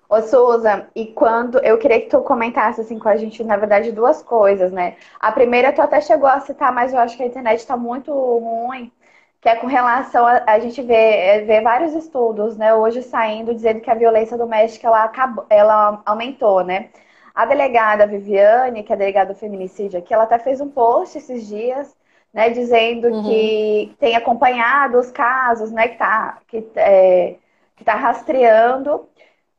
Ô, 0.06 0.20
Suza, 0.20 0.90
e 0.94 1.06
quando 1.06 1.56
eu 1.60 1.78
queria 1.78 1.98
que 1.98 2.10
tu 2.10 2.20
comentasse 2.20 2.82
assim 2.82 2.98
com 2.98 3.08
a 3.08 3.16
gente, 3.16 3.42
na 3.42 3.56
verdade, 3.56 3.90
duas 3.90 4.22
coisas, 4.22 4.70
né? 4.70 4.98
A 5.18 5.32
primeira 5.32 5.72
tu 5.72 5.80
até 5.80 5.98
chegou 6.02 6.28
a 6.28 6.40
citar, 6.40 6.70
mas 6.74 6.92
eu 6.92 7.00
acho 7.00 7.16
que 7.16 7.22
a 7.22 7.26
internet 7.26 7.60
está 7.60 7.74
muito 7.74 8.12
ruim, 8.12 8.92
que 9.40 9.48
é 9.48 9.56
com 9.56 9.66
relação 9.66 10.26
a, 10.26 10.42
a 10.46 10.58
gente 10.58 10.82
vê, 10.82 10.92
é, 10.92 11.40
vê 11.40 11.62
vários 11.62 11.94
estudos, 11.94 12.54
né, 12.58 12.74
hoje 12.74 13.02
saindo 13.02 13.54
dizendo 13.54 13.80
que 13.80 13.90
a 13.90 13.94
violência 13.94 14.36
doméstica 14.36 14.88
ela, 14.88 15.04
acabou, 15.04 15.46
ela 15.48 16.02
aumentou, 16.04 16.62
né? 16.62 16.90
A 17.34 17.46
delegada 17.46 18.06
Viviane, 18.06 18.82
que 18.82 18.92
é 18.92 18.94
a 18.94 18.98
delegada 18.98 19.32
do 19.32 19.38
feminicídio 19.38 19.98
aqui, 19.98 20.12
ela 20.12 20.24
até 20.24 20.38
fez 20.38 20.60
um 20.60 20.68
post 20.68 21.16
esses 21.16 21.46
dias, 21.46 21.94
né, 22.32 22.50
dizendo 22.50 23.08
uhum. 23.08 23.22
que 23.24 23.94
tem 23.98 24.16
acompanhado 24.16 24.98
os 24.98 25.10
casos, 25.10 25.70
né, 25.70 25.88
que 25.88 25.98
tá, 25.98 26.38
que, 26.48 26.66
é, 26.76 27.36
que 27.76 27.84
tá 27.84 27.94
rastreando 27.94 29.06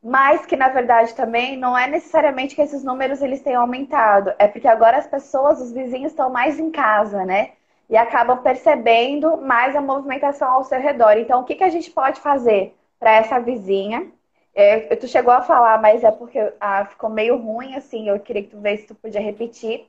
mas 0.04 0.44
que 0.44 0.54
na 0.54 0.68
verdade 0.68 1.14
também 1.14 1.56
não 1.56 1.76
é 1.76 1.86
necessariamente 1.86 2.54
que 2.54 2.60
esses 2.60 2.84
números 2.84 3.22
eles 3.22 3.40
tenham 3.40 3.62
aumentado, 3.62 4.34
é 4.38 4.46
porque 4.46 4.68
agora 4.68 4.98
as 4.98 5.06
pessoas, 5.06 5.62
os 5.62 5.72
vizinhos 5.72 6.12
estão 6.12 6.28
mais 6.28 6.58
em 6.58 6.70
casa, 6.70 7.24
né? 7.24 7.52
E 7.88 7.96
acabam 7.96 8.42
percebendo 8.42 9.38
mais 9.38 9.74
a 9.74 9.80
movimentação 9.80 10.50
ao 10.50 10.64
seu 10.64 10.78
redor. 10.78 11.16
Então, 11.16 11.40
o 11.40 11.44
que, 11.44 11.54
que 11.54 11.64
a 11.64 11.70
gente 11.70 11.90
pode 11.90 12.20
fazer 12.20 12.76
para 13.00 13.12
essa 13.12 13.38
vizinha? 13.38 14.06
É, 14.54 14.94
tu 14.96 15.08
chegou 15.08 15.32
a 15.32 15.42
falar, 15.42 15.80
mas 15.80 16.04
é 16.04 16.10
porque 16.10 16.52
ah, 16.60 16.84
ficou 16.86 17.10
meio 17.10 17.36
ruim, 17.36 17.74
assim. 17.74 18.08
Eu 18.08 18.20
queria 18.20 18.42
que 18.42 18.50
tu 18.50 18.60
vesse 18.60 18.82
se 18.82 18.88
tu 18.88 18.94
podia 18.94 19.20
repetir. 19.20 19.86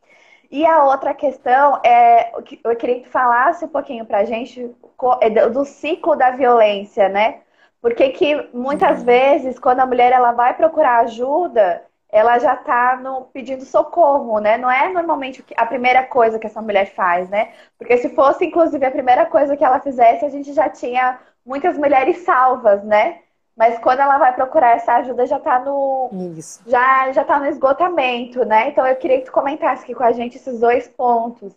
E 0.52 0.66
a 0.66 0.84
outra 0.86 1.14
questão 1.14 1.80
é, 1.84 2.32
eu 2.34 2.76
queria 2.76 2.96
que 2.96 3.02
tu 3.04 3.10
falasse 3.10 3.66
um 3.66 3.68
pouquinho 3.68 4.06
para 4.06 4.20
a 4.20 4.26
gente 4.26 4.74
é, 5.22 5.50
do 5.50 5.66
ciclo 5.66 6.16
da 6.16 6.32
violência, 6.32 7.10
né? 7.10 7.42
Porque 7.82 8.10
que 8.10 8.50
muitas 8.54 9.00
uhum. 9.00 9.06
vezes, 9.06 9.60
quando 9.60 9.80
a 9.82 9.86
mulher 9.86 10.12
ela 10.12 10.32
vai 10.32 10.56
procurar 10.56 11.02
ajuda, 11.02 11.84
ela 12.10 12.40
já 12.40 12.54
está 12.56 13.00
pedindo 13.34 13.66
socorro, 13.66 14.40
né? 14.40 14.58
Não 14.58 14.72
é 14.72 14.90
normalmente 14.90 15.44
a 15.58 15.66
primeira 15.66 16.04
coisa 16.04 16.40
que 16.40 16.48
essa 16.48 16.62
mulher 16.62 16.94
faz, 16.96 17.30
né? 17.30 17.52
Porque 17.78 17.98
se 17.98 18.10
fosse, 18.10 18.46
inclusive, 18.46 18.86
a 18.86 18.92
primeira 18.92 19.26
coisa 19.26 19.58
que 19.58 19.64
ela 19.64 19.80
fizesse, 19.80 20.26
a 20.26 20.30
gente 20.30 20.54
já 20.54 20.70
tinha 20.70 21.20
muitas 21.46 21.78
mulheres 21.78 22.20
salvas, 22.20 22.84
né? 22.84 23.20
Mas 23.56 23.80
quando 23.80 24.00
ela 24.00 24.18
vai 24.18 24.34
procurar 24.36 24.76
essa 24.76 24.96
ajuda, 24.96 25.26
já 25.26 25.38
está 25.38 25.60
no. 25.60 26.10
Isso. 26.38 26.62
Já, 26.68 27.12
já 27.14 27.24
tá 27.24 27.40
no 27.40 27.46
esgotamento, 27.46 28.44
né? 28.44 28.70
Então 28.70 28.86
eu 28.86 28.96
queria 28.98 29.20
que 29.20 29.26
tu 29.26 29.32
comentasse 29.32 29.84
aqui 29.84 29.96
com 29.96 30.04
a 30.04 30.12
gente 30.12 30.36
esses 30.36 30.60
dois 30.60 30.88
pontos. 30.88 31.54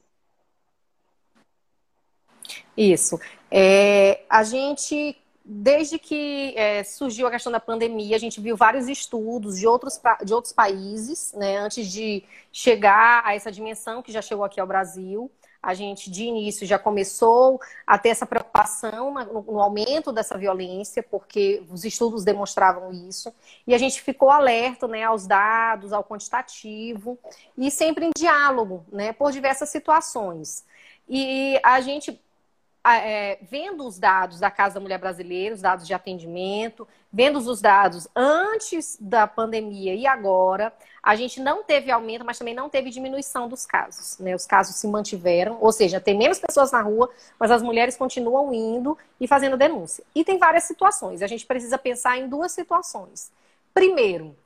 Isso. 2.77 3.19
É, 3.51 4.21
a 4.31 4.45
gente 4.45 5.17
desde 5.51 5.99
que 5.99 6.53
é, 6.57 6.85
surgiu 6.85 7.27
a 7.27 7.31
questão 7.31 7.51
da 7.51 7.59
pandemia, 7.59 8.15
a 8.15 8.19
gente 8.19 8.39
viu 8.39 8.55
vários 8.55 8.87
estudos 8.87 9.59
de 9.59 9.67
outros, 9.67 9.99
de 10.23 10.35
outros 10.35 10.53
países, 10.53 11.33
né, 11.33 11.57
antes 11.57 11.91
de 11.91 12.23
chegar 12.53 13.23
a 13.25 13.35
essa 13.35 13.51
dimensão 13.51 14.03
que 14.03 14.13
já 14.13 14.21
chegou 14.21 14.45
aqui 14.45 14.61
ao 14.61 14.67
Brasil. 14.67 15.31
A 15.63 15.75
gente, 15.75 16.11
de 16.11 16.25
início, 16.25 16.67
já 16.67 16.79
começou 16.79 17.61
a 17.87 17.99
ter 17.99 18.11
essa 18.11 18.25
preocupação 18.25 19.13
no, 19.13 19.43
no 19.43 19.61
aumento 19.61 20.13
dessa 20.13 20.39
violência, 20.39 21.03
porque 21.03 21.63
os 21.69 21.85
estudos 21.85 22.25
demonstravam 22.25 22.93
isso. 22.93 23.33
E 23.67 23.75
a 23.75 23.79
gente 23.79 24.01
ficou 24.01 24.31
alerta 24.31 24.87
né, 24.87 25.05
aos 25.05 25.27
dados, 25.27 25.93
ao 25.93 26.05
quantitativo, 26.05 27.19
e 27.57 27.71
sempre 27.71 28.07
em 28.07 28.11
diálogo, 28.17 28.85
né, 28.93 29.13
por 29.13 29.33
diversas 29.33 29.69
situações. 29.69 30.65
E 31.09 31.59
a 31.65 31.81
gente 31.81 32.21
é, 32.85 33.39
vendo 33.43 33.87
os 33.87 33.99
dados 33.99 34.41
da 34.41 34.51
Casa 34.51 34.75
da 34.75 34.81
Mulher 34.81 34.99
Brasileira, 34.99 35.55
os 35.55 35.61
dados 35.61 35.87
de 35.87 35.93
atendimento, 35.93 36.87
vendo 37.13 37.39
os 37.39 37.61
dados 37.61 38.09
antes 38.15 38.97
da 39.01 39.27
pandemia 39.27 39.95
e 39.95 40.07
agora, 40.07 40.73
a 41.03 41.17
gente 41.17 41.41
não 41.41 41.63
teve 41.63 41.91
aumento, 41.91 42.25
mas 42.25 42.39
também 42.39 42.55
não 42.55 42.69
teve 42.69 42.91
diminuição 42.91 43.49
dos 43.49 43.67
casos. 43.67 44.19
Né? 44.19 44.35
Os 44.35 44.47
casos 44.47 44.77
se 44.77 44.87
mantiveram, 44.87 45.59
ou 45.61 45.73
seja, 45.73 46.01
tem 46.01 46.17
menos 46.17 46.39
pessoas 46.39 46.73
na 46.73 46.83
rua, 46.83 47.11
mas 47.39 47.51
as 47.51 47.63
mulheres 47.63 47.97
continuam 47.97 48.53
indo 48.53 48.97
e 49.21 49.27
fazendo 49.27 49.57
denúncia. 49.57 50.05
E 50.15 50.25
tem 50.25 50.39
várias 50.39 50.65
situações. 50.65 51.23
A 51.23 51.27
gente 51.27 51.47
precisa 51.47 51.79
pensar 51.79 52.19
em 52.19 52.29
duas 52.29 52.53
situações. 52.53 53.31
Primeiro, 53.75 54.37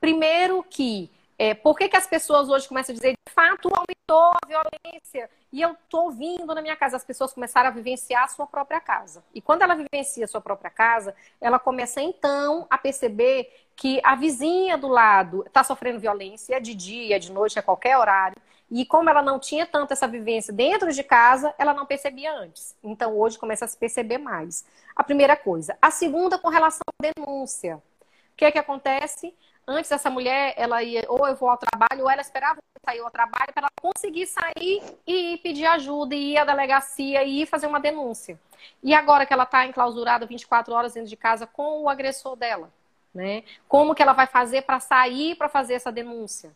primeiro 0.00 0.64
que 0.68 1.10
é, 1.38 1.54
por 1.54 1.76
que, 1.76 1.88
que 1.88 1.96
as 1.96 2.06
pessoas 2.06 2.48
hoje 2.48 2.68
começam 2.68 2.92
a 2.92 2.96
dizer, 2.96 3.12
de 3.12 3.32
fato, 3.34 3.68
aumentou 3.68 4.32
a 4.42 4.46
violência? 4.46 5.28
E 5.52 5.60
eu 5.60 5.72
estou 5.72 6.04
ouvindo 6.04 6.54
na 6.54 6.62
minha 6.62 6.74
casa, 6.74 6.96
as 6.96 7.04
pessoas 7.04 7.32
começaram 7.32 7.68
a 7.68 7.72
vivenciar 7.72 8.24
a 8.24 8.28
sua 8.28 8.46
própria 8.46 8.80
casa. 8.80 9.22
E 9.34 9.40
quando 9.40 9.60
ela 9.62 9.74
vivencia 9.74 10.24
a 10.24 10.28
sua 10.28 10.40
própria 10.40 10.70
casa, 10.70 11.14
ela 11.40 11.58
começa 11.58 12.00
então 12.00 12.66
a 12.70 12.78
perceber 12.78 13.52
que 13.76 14.00
a 14.02 14.14
vizinha 14.14 14.78
do 14.78 14.88
lado 14.88 15.44
está 15.46 15.62
sofrendo 15.62 16.00
violência, 16.00 16.58
de 16.58 16.74
dia, 16.74 17.20
de 17.20 17.30
noite, 17.30 17.58
a 17.58 17.62
qualquer 17.62 17.98
horário. 17.98 18.40
E 18.70 18.86
como 18.86 19.10
ela 19.10 19.20
não 19.20 19.38
tinha 19.38 19.66
tanto 19.66 19.92
essa 19.92 20.08
vivência 20.08 20.50
dentro 20.50 20.90
de 20.90 21.02
casa, 21.02 21.54
ela 21.58 21.74
não 21.74 21.84
percebia 21.84 22.32
antes. 22.32 22.74
Então 22.82 23.14
hoje 23.18 23.38
começa 23.38 23.66
a 23.66 23.68
se 23.68 23.76
perceber 23.76 24.16
mais. 24.16 24.64
A 24.96 25.04
primeira 25.04 25.36
coisa. 25.36 25.76
A 25.82 25.90
segunda, 25.90 26.38
com 26.38 26.48
relação 26.48 26.80
à 26.98 27.12
denúncia. 27.12 27.76
O 27.76 28.36
que 28.36 28.46
é 28.46 28.50
que 28.50 28.58
acontece? 28.58 29.34
Antes 29.66 29.92
essa 29.92 30.10
mulher, 30.10 30.54
ela 30.56 30.82
ia, 30.82 31.04
ou 31.08 31.26
eu 31.26 31.36
vou 31.36 31.48
ao 31.48 31.56
trabalho, 31.56 32.02
ou 32.02 32.10
ela 32.10 32.20
esperava 32.20 32.58
sair 32.84 33.00
ao 33.00 33.10
trabalho 33.10 33.52
para 33.52 33.62
ela 33.62 33.70
conseguir 33.80 34.26
sair 34.26 34.82
e 35.06 35.38
pedir 35.38 35.66
ajuda, 35.66 36.14
e 36.14 36.32
ir 36.32 36.38
à 36.38 36.44
delegacia 36.44 37.22
e 37.22 37.42
ir 37.42 37.46
fazer 37.46 37.66
uma 37.66 37.78
denúncia. 37.78 38.38
E 38.82 38.92
agora 38.94 39.24
que 39.24 39.32
ela 39.32 39.44
está 39.44 39.64
enclausurada 39.66 40.26
24 40.26 40.74
horas 40.74 40.94
dentro 40.94 41.08
de 41.08 41.16
casa 41.16 41.46
com 41.46 41.82
o 41.82 41.88
agressor 41.88 42.34
dela, 42.34 42.72
né? 43.14 43.44
Como 43.68 43.94
que 43.94 44.02
ela 44.02 44.12
vai 44.12 44.26
fazer 44.26 44.62
para 44.62 44.80
sair 44.80 45.36
para 45.36 45.48
fazer 45.48 45.74
essa 45.74 45.92
denúncia? 45.92 46.52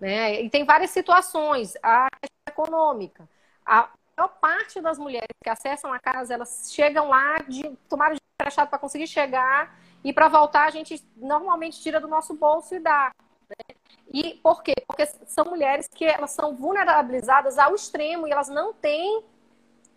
Né? 0.00 0.42
E 0.42 0.50
tem 0.50 0.64
várias 0.64 0.90
situações. 0.90 1.76
A 1.82 2.08
questão 2.20 2.38
econômica. 2.48 3.28
A 3.64 3.88
maior 4.16 4.28
parte 4.40 4.80
das 4.80 4.98
mulheres 4.98 5.28
que 5.42 5.50
acessam 5.50 5.92
a 5.92 5.98
casa, 5.98 6.34
elas 6.34 6.70
chegam 6.72 7.08
lá 7.08 7.38
de 7.46 7.68
tomar 7.88 8.12
de 8.12 8.18
emprestado 8.40 8.68
para 8.68 8.78
conseguir 8.78 9.06
chegar 9.06 9.76
e 10.04 10.12
para 10.12 10.28
voltar, 10.28 10.66
a 10.66 10.70
gente 10.70 11.04
normalmente 11.16 11.80
tira 11.80 12.00
do 12.00 12.08
nosso 12.08 12.34
bolso 12.34 12.74
e 12.74 12.78
dá. 12.78 13.10
Né? 13.48 13.76
E 14.12 14.34
por 14.42 14.62
quê? 14.62 14.74
Porque 14.86 15.06
são 15.26 15.44
mulheres 15.44 15.88
que 15.88 16.04
elas 16.04 16.30
são 16.30 16.54
vulnerabilizadas 16.54 17.58
ao 17.58 17.74
extremo 17.74 18.26
e 18.26 18.32
elas 18.32 18.48
não 18.48 18.72
têm 18.72 19.22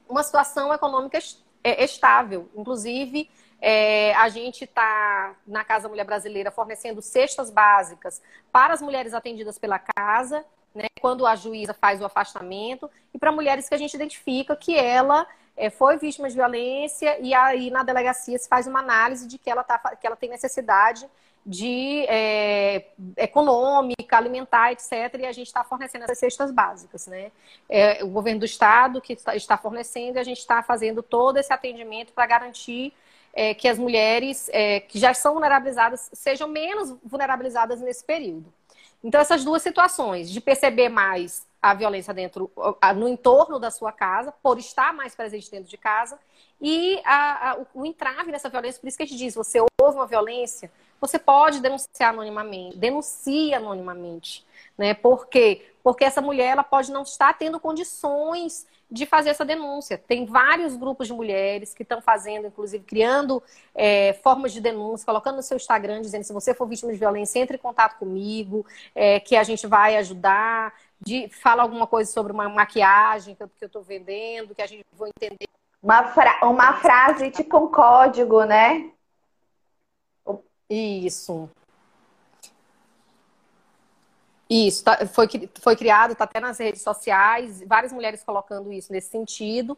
uma 0.09 0.23
situação 0.23 0.73
econômica 0.73 1.17
é, 1.63 1.83
estável. 1.83 2.49
Inclusive, 2.55 3.29
é, 3.61 4.13
a 4.15 4.27
gente 4.27 4.63
está 4.63 5.35
na 5.45 5.63
Casa 5.63 5.87
Mulher 5.87 6.03
Brasileira 6.03 6.51
fornecendo 6.51 7.01
cestas 7.01 7.49
básicas 7.49 8.21
para 8.51 8.73
as 8.73 8.81
mulheres 8.81 9.13
atendidas 9.13 9.57
pela 9.59 9.79
casa, 9.79 10.43
né, 10.73 10.87
quando 10.99 11.25
a 11.25 11.35
juíza 11.35 11.73
faz 11.73 12.01
o 12.01 12.05
afastamento, 12.05 12.89
e 13.13 13.19
para 13.19 13.31
mulheres 13.31 13.69
que 13.69 13.75
a 13.75 13.77
gente 13.77 13.93
identifica 13.93 14.55
que 14.55 14.75
ela 14.75 15.27
é, 15.55 15.69
foi 15.69 15.97
vítima 15.97 16.29
de 16.29 16.35
violência 16.35 17.17
e 17.19 17.33
aí 17.33 17.69
na 17.69 17.83
delegacia 17.83 18.37
se 18.37 18.47
faz 18.47 18.67
uma 18.67 18.79
análise 18.79 19.27
de 19.27 19.37
que 19.37 19.49
ela, 19.49 19.63
tá, 19.63 19.77
que 19.95 20.05
ela 20.07 20.15
tem 20.15 20.29
necessidade 20.29 21.07
de 21.45 22.05
é, 22.07 22.85
econômica, 23.17 24.15
alimentar, 24.15 24.71
etc. 24.71 24.91
E 25.19 25.25
a 25.25 25.31
gente 25.31 25.47
está 25.47 25.63
fornecendo 25.63 26.03
essas 26.03 26.19
cestas 26.19 26.51
básicas, 26.51 27.07
né? 27.07 27.31
É, 27.67 28.03
o 28.03 28.07
governo 28.09 28.41
do 28.41 28.45
estado 28.45 29.01
que 29.01 29.17
está 29.33 29.57
fornecendo, 29.57 30.17
e 30.17 30.19
a 30.19 30.23
gente 30.23 30.37
está 30.37 30.61
fazendo 30.61 31.01
todo 31.01 31.37
esse 31.37 31.51
atendimento 31.51 32.13
para 32.13 32.27
garantir 32.27 32.93
é, 33.33 33.53
que 33.53 33.67
as 33.67 33.77
mulheres 33.77 34.49
é, 34.53 34.81
que 34.81 34.99
já 34.99 35.13
são 35.13 35.33
vulnerabilizadas 35.33 36.09
sejam 36.13 36.47
menos 36.47 36.95
vulnerabilizadas 37.03 37.81
nesse 37.81 38.03
período. 38.03 38.53
Então, 39.03 39.19
essas 39.19 39.43
duas 39.43 39.63
situações, 39.63 40.29
de 40.29 40.39
perceber 40.39 40.89
mais 40.89 41.43
a 41.61 41.73
violência 41.73 42.13
dentro, 42.13 42.49
no 42.95 43.07
entorno 43.07 43.59
da 43.59 43.69
sua 43.69 43.91
casa, 43.91 44.33
por 44.41 44.57
estar 44.57 44.93
mais 44.93 45.13
presente 45.13 45.51
dentro 45.51 45.69
de 45.69 45.77
casa, 45.77 46.17
e 46.59 46.99
a, 47.05 47.51
a, 47.51 47.57
o, 47.73 47.85
entrave 47.85 48.31
nessa 48.31 48.49
violência, 48.49 48.81
por 48.81 48.87
isso 48.87 48.97
que 48.97 49.03
a 49.03 49.05
gente 49.05 49.17
diz, 49.17 49.35
você 49.35 49.59
houve 49.59 49.97
uma 49.97 50.07
violência, 50.07 50.71
você 50.99 51.19
pode 51.19 51.59
denunciar 51.59 52.09
anonimamente, 52.09 52.77
denuncie 52.77 53.53
anonimamente, 53.53 54.45
né? 54.77 54.93
Por 54.93 55.27
quê? 55.27 55.71
Porque 55.83 56.03
essa 56.03 56.21
mulher 56.21 56.51
ela 56.51 56.63
pode 56.63 56.91
não 56.91 57.03
estar 57.03 57.33
tendo 57.37 57.59
condições 57.59 58.67
de 58.91 59.05
fazer 59.05 59.29
essa 59.29 59.45
denúncia. 59.45 59.97
Tem 59.97 60.25
vários 60.25 60.75
grupos 60.75 61.07
de 61.07 61.13
mulheres 61.13 61.73
que 61.73 61.81
estão 61.81 62.01
fazendo, 62.01 62.47
inclusive 62.47 62.83
criando 62.83 63.41
é, 63.73 64.13
formas 64.21 64.51
de 64.51 64.59
denúncia, 64.59 65.05
colocando 65.05 65.37
no 65.37 65.43
seu 65.43 65.55
Instagram, 65.55 66.01
dizendo 66.01 66.25
se 66.25 66.33
você 66.33 66.53
for 66.53 66.67
vítima 66.67 66.91
de 66.91 66.99
violência, 66.99 67.39
entre 67.39 67.55
em 67.55 67.59
contato 67.59 67.97
comigo, 67.97 68.65
é, 68.93 69.19
que 69.21 69.35
a 69.37 69.43
gente 69.43 69.65
vai 69.65 69.95
ajudar. 69.95 70.73
De, 71.01 71.27
fala 71.29 71.63
alguma 71.63 71.87
coisa 71.87 72.11
sobre 72.11 72.31
uma 72.31 72.47
maquiagem 72.47 73.35
que 73.35 73.43
eu 73.43 73.49
estou 73.61 73.81
vendendo, 73.81 74.53
que 74.53 74.61
a 74.61 74.67
gente 74.67 74.85
vai 74.93 75.09
entender. 75.09 75.47
Uma, 75.81 76.07
fra 76.09 76.39
uma 76.43 76.73
frase 76.73 77.31
tipo 77.31 77.57
um 77.57 77.71
código, 77.71 78.43
né? 78.43 78.91
Isso. 80.69 81.49
Isso, 84.49 84.83
tá, 84.83 85.05
foi, 85.07 85.27
foi 85.61 85.75
criado, 85.77 86.11
está 86.11 86.25
até 86.25 86.39
nas 86.39 86.59
redes 86.59 86.81
sociais, 86.81 87.63
várias 87.65 87.93
mulheres 87.93 88.21
colocando 88.21 88.71
isso 88.71 88.91
nesse 88.91 89.09
sentido. 89.09 89.77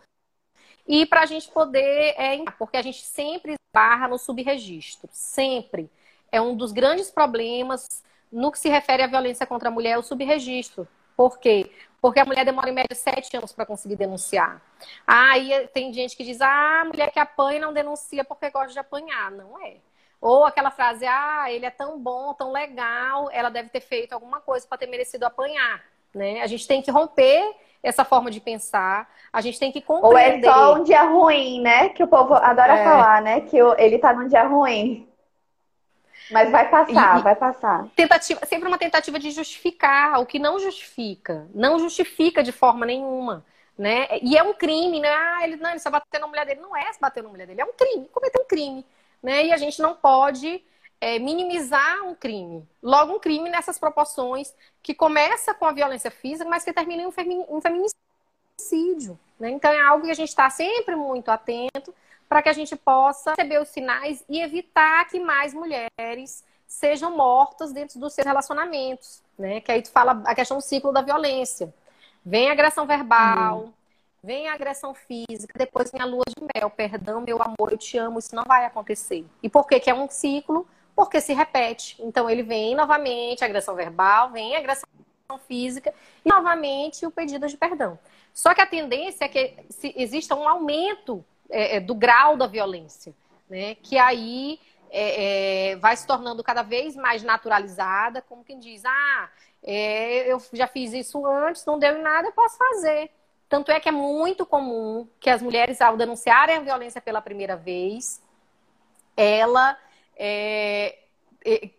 E 0.87 1.05
para 1.05 1.21
a 1.21 1.25
gente 1.25 1.49
poder, 1.51 2.15
é, 2.17 2.43
porque 2.57 2.77
a 2.77 2.81
gente 2.81 3.03
sempre 3.05 3.55
barra 3.73 4.07
no 4.07 4.17
subregistro, 4.17 5.09
sempre. 5.11 5.89
É 6.31 6.41
um 6.41 6.55
dos 6.55 6.71
grandes 6.71 7.11
problemas 7.11 8.03
no 8.31 8.51
que 8.51 8.59
se 8.59 8.67
refere 8.67 9.03
à 9.03 9.07
violência 9.07 9.45
contra 9.45 9.69
a 9.69 9.71
mulher, 9.71 9.97
o 9.97 10.03
subregistro. 10.03 10.87
Por 11.15 11.39
quê? 11.39 11.71
Porque 12.01 12.19
a 12.19 12.25
mulher 12.25 12.43
demora 12.43 12.69
em 12.69 12.73
média 12.73 12.95
sete 12.95 13.35
anos 13.37 13.53
para 13.53 13.65
conseguir 13.65 13.95
denunciar. 13.95 14.61
Aí 15.07 15.67
tem 15.73 15.93
gente 15.93 16.17
que 16.17 16.23
diz, 16.23 16.41
ah, 16.41 16.81
a 16.81 16.85
mulher 16.85 17.11
que 17.11 17.19
apanha 17.19 17.61
não 17.61 17.71
denuncia 17.71 18.25
porque 18.25 18.49
gosta 18.49 18.73
de 18.73 18.79
apanhar. 18.79 19.31
Não 19.31 19.57
é. 19.63 19.77
Ou 20.19 20.45
aquela 20.45 20.71
frase, 20.71 21.05
ah, 21.05 21.45
ele 21.49 21.65
é 21.65 21.69
tão 21.69 21.99
bom, 21.99 22.33
tão 22.33 22.51
legal, 22.51 23.29
ela 23.31 23.49
deve 23.49 23.69
ter 23.69 23.81
feito 23.81 24.13
alguma 24.13 24.39
coisa 24.39 24.65
para 24.67 24.77
ter 24.77 24.87
merecido 24.87 25.25
apanhar. 25.25 25.81
Né? 26.13 26.41
A 26.41 26.47
gente 26.47 26.67
tem 26.67 26.81
que 26.81 26.91
romper 26.91 27.55
essa 27.81 28.05
forma 28.05 28.31
de 28.31 28.39
pensar, 28.39 29.09
a 29.31 29.41
gente 29.41 29.59
tem 29.59 29.71
que 29.71 29.81
compreender. 29.81 30.47
Ou 30.47 30.53
é 30.53 30.55
só 30.55 30.75
um 30.75 30.83
dia 30.83 31.03
ruim, 31.03 31.61
né? 31.61 31.89
Que 31.89 32.03
o 32.03 32.07
povo 32.07 32.33
adora 32.33 32.79
é. 32.79 32.83
falar, 32.83 33.21
né? 33.21 33.41
Que 33.41 33.57
ele 33.77 33.99
tá 33.99 34.13
num 34.13 34.27
dia 34.27 34.47
ruim. 34.47 35.07
Mas 36.31 36.51
vai 36.51 36.69
passar, 36.69 37.19
e, 37.19 37.23
vai 37.23 37.35
passar. 37.35 37.87
Tentativa, 37.95 38.45
sempre 38.45 38.67
uma 38.67 38.77
tentativa 38.77 39.19
de 39.19 39.31
justificar 39.31 40.19
o 40.19 40.25
que 40.25 40.39
não 40.39 40.59
justifica. 40.59 41.47
Não 41.53 41.79
justifica 41.79 42.41
de 42.41 42.51
forma 42.51 42.85
nenhuma. 42.85 43.45
Né? 43.77 44.07
E 44.21 44.37
é 44.37 44.43
um 44.43 44.53
crime, 44.53 44.99
né? 44.99 45.09
Ah, 45.09 45.39
ele, 45.43 45.55
não, 45.57 45.71
ele 45.71 45.79
só 45.79 45.89
bateu 45.89 46.21
na 46.21 46.27
mulher 46.27 46.45
dele. 46.45 46.61
Não 46.61 46.75
é 46.75 46.93
se 46.93 46.99
bater 46.99 47.23
na 47.23 47.29
mulher 47.29 47.47
dele, 47.47 47.61
é 47.61 47.65
um 47.65 47.73
crime. 47.73 48.07
Cometeu 48.11 48.41
um 48.41 48.47
crime 48.47 48.85
né? 49.23 49.45
E 49.45 49.51
a 49.53 49.57
gente 49.57 49.81
não 49.81 49.95
pode 49.95 50.61
é, 50.99 51.17
minimizar 51.17 52.03
um 52.03 52.13
crime. 52.13 52.67
Logo, 52.81 53.13
um 53.13 53.19
crime 53.19 53.49
nessas 53.49 53.79
proporções 53.79 54.53
que 54.83 54.93
começa 54.93 55.53
com 55.53 55.65
a 55.65 55.71
violência 55.71 56.11
física, 56.11 56.47
mas 56.49 56.65
que 56.65 56.73
termina 56.73 57.03
em 57.03 57.07
um, 57.07 57.61
feminicídio. 57.61 59.17
Né? 59.39 59.51
Então, 59.51 59.71
é 59.71 59.81
algo 59.81 60.03
que 60.03 60.11
a 60.11 60.15
gente 60.15 60.29
está 60.29 60.49
sempre 60.49 60.95
muito 60.95 61.29
atento 61.29 61.95
para 62.33 62.41
que 62.41 62.49
a 62.49 62.53
gente 62.53 62.75
possa 62.75 63.35
receber 63.37 63.61
os 63.61 63.67
sinais 63.67 64.25
e 64.27 64.41
evitar 64.41 65.07
que 65.07 65.19
mais 65.19 65.53
mulheres 65.53 66.43
sejam 66.65 67.15
mortas 67.15 67.71
dentro 67.71 67.99
dos 67.99 68.11
seus 68.11 68.25
relacionamentos. 68.25 69.21
Né? 69.37 69.61
Que 69.61 69.71
aí 69.71 69.83
tu 69.83 69.91
fala 69.91 70.19
a 70.25 70.33
questão 70.33 70.57
do 70.57 70.63
ciclo 70.63 70.91
da 70.91 71.03
violência. 71.03 71.71
Vem 72.25 72.49
agressão 72.49 72.87
verbal, 72.87 73.65
hum. 73.65 73.73
Vem 74.23 74.47
a 74.47 74.53
agressão 74.53 74.95
física, 74.95 75.53
depois 75.55 75.91
vem 75.91 76.01
a 76.01 76.05
lua 76.05 76.23
de 76.25 76.47
mel, 76.55 76.71
perdão, 76.71 77.21
meu 77.21 77.39
amor, 77.39 77.71
eu 77.71 77.77
te 77.77 77.97
amo, 77.99 78.17
isso 78.17 78.33
não 78.33 78.45
vai 78.45 78.65
acontecer. 78.65 79.25
E 79.43 79.49
por 79.49 79.67
que, 79.67 79.79
que 79.81 79.89
é 79.89 79.93
um 79.93 80.09
ciclo? 80.09 80.65
Porque 80.95 81.21
se 81.21 81.33
repete. 81.33 82.01
Então 82.01 82.27
ele 82.27 82.41
vem 82.41 82.73
novamente, 82.73 83.43
agressão 83.43 83.75
verbal, 83.75 84.31
vem 84.31 84.55
agressão 84.55 84.89
física 85.45 85.93
e 86.25 86.29
novamente 86.29 87.05
o 87.05 87.11
pedido 87.11 87.47
de 87.47 87.57
perdão. 87.57 87.99
Só 88.33 88.55
que 88.55 88.61
a 88.61 88.65
tendência 88.65 89.25
é 89.25 89.27
que 89.27 89.55
exista 89.95 90.33
um 90.33 90.47
aumento 90.47 91.23
é, 91.49 91.77
é, 91.77 91.79
do 91.79 91.95
grau 91.95 92.37
da 92.37 92.47
violência, 92.47 93.13
né? 93.49 93.75
Que 93.75 93.97
aí 93.97 94.59
é, 94.89 95.71
é, 95.71 95.75
vai 95.77 95.95
se 95.95 96.05
tornando 96.05 96.43
cada 96.43 96.61
vez 96.61 96.95
mais 96.95 97.23
naturalizada, 97.23 98.21
como 98.21 98.43
quem 98.43 98.59
diz, 98.59 98.83
ah, 98.85 99.29
é, 99.63 100.31
eu 100.31 100.41
já 100.53 100.67
fiz 100.67 100.93
isso 100.93 101.25
antes, 101.25 101.65
não 101.65 101.79
deu 101.79 101.97
em 101.97 102.01
nada, 102.01 102.27
eu 102.27 102.33
posso 102.33 102.57
fazer. 102.57 103.09
Tanto 103.49 103.71
é 103.71 103.79
que 103.79 103.89
é 103.89 103.91
muito 103.91 104.45
comum 104.45 105.07
que 105.19 105.29
as 105.29 105.41
mulheres, 105.41 105.81
ao 105.81 105.97
denunciarem 105.97 106.57
a 106.57 106.61
violência 106.61 107.01
pela 107.01 107.21
primeira 107.21 107.55
vez, 107.55 108.21
ela 109.15 109.77
é, 110.15 110.97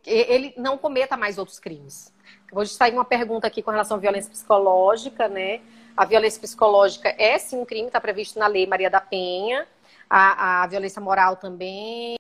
ele 0.07 0.55
não 0.57 0.79
cometa 0.79 1.17
mais 1.17 1.39
outros 1.39 1.59
crimes. 1.59 2.13
Vou 2.53 2.65
sair 2.67 2.93
uma 2.93 3.05
pergunta 3.05 3.47
aqui 3.47 3.63
com 3.63 3.71
relação 3.71 3.97
à 3.97 4.01
violência 4.01 4.31
psicológica, 4.31 5.27
né? 5.29 5.61
A 5.97 6.05
violência 6.05 6.41
psicológica 6.41 7.15
é 7.19 7.39
sim 7.39 7.57
um 7.57 7.65
crime, 7.65 7.87
está 7.87 8.01
previsto 8.01 8.39
na 8.39 8.47
Lei 8.47 8.67
Maria 8.67 8.91
da 8.91 9.01
Penha. 9.01 9.67
A, 10.11 10.63
a 10.63 10.67
violência 10.67 11.01
moral 11.01 11.37
também, 11.37 12.17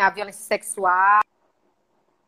a 0.00 0.10
violência 0.10 0.44
sexual, 0.44 1.20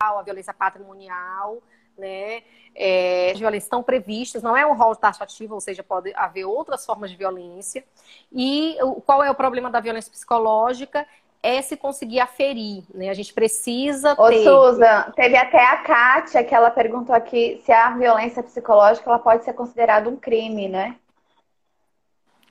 a 0.00 0.22
violência 0.22 0.54
patrimonial 0.54 1.62
né? 1.96 2.42
É, 2.74 3.32
as 3.32 3.38
violências 3.38 3.64
estão 3.64 3.82
previstas, 3.82 4.42
não 4.42 4.56
é 4.56 4.66
um 4.66 4.74
rol 4.74 4.96
taxativo, 4.96 5.54
ou 5.54 5.60
seja, 5.60 5.82
pode 5.82 6.12
haver 6.14 6.44
outras 6.44 6.86
formas 6.86 7.10
de 7.10 7.16
violência. 7.16 7.84
E 8.32 8.76
qual 9.04 9.22
é 9.22 9.30
o 9.30 9.34
problema 9.34 9.70
da 9.70 9.80
violência 9.80 10.10
psicológica? 10.10 11.06
É 11.42 11.60
se 11.60 11.76
conseguir 11.76 12.20
aferir, 12.20 12.84
né? 12.94 13.08
A 13.08 13.14
gente 13.14 13.34
precisa 13.34 14.14
Ô, 14.16 14.28
ter... 14.28 14.44
Susan, 14.44 15.12
teve 15.16 15.36
até 15.36 15.64
a 15.64 15.78
Kátia 15.78 16.44
que 16.44 16.54
ela 16.54 16.70
perguntou 16.70 17.14
aqui 17.14 17.60
se 17.64 17.72
a 17.72 17.90
violência 17.90 18.42
psicológica 18.42 19.10
ela 19.10 19.18
pode 19.18 19.44
ser 19.44 19.52
considerada 19.52 20.08
um 20.08 20.16
crime, 20.16 20.68
né? 20.68 20.96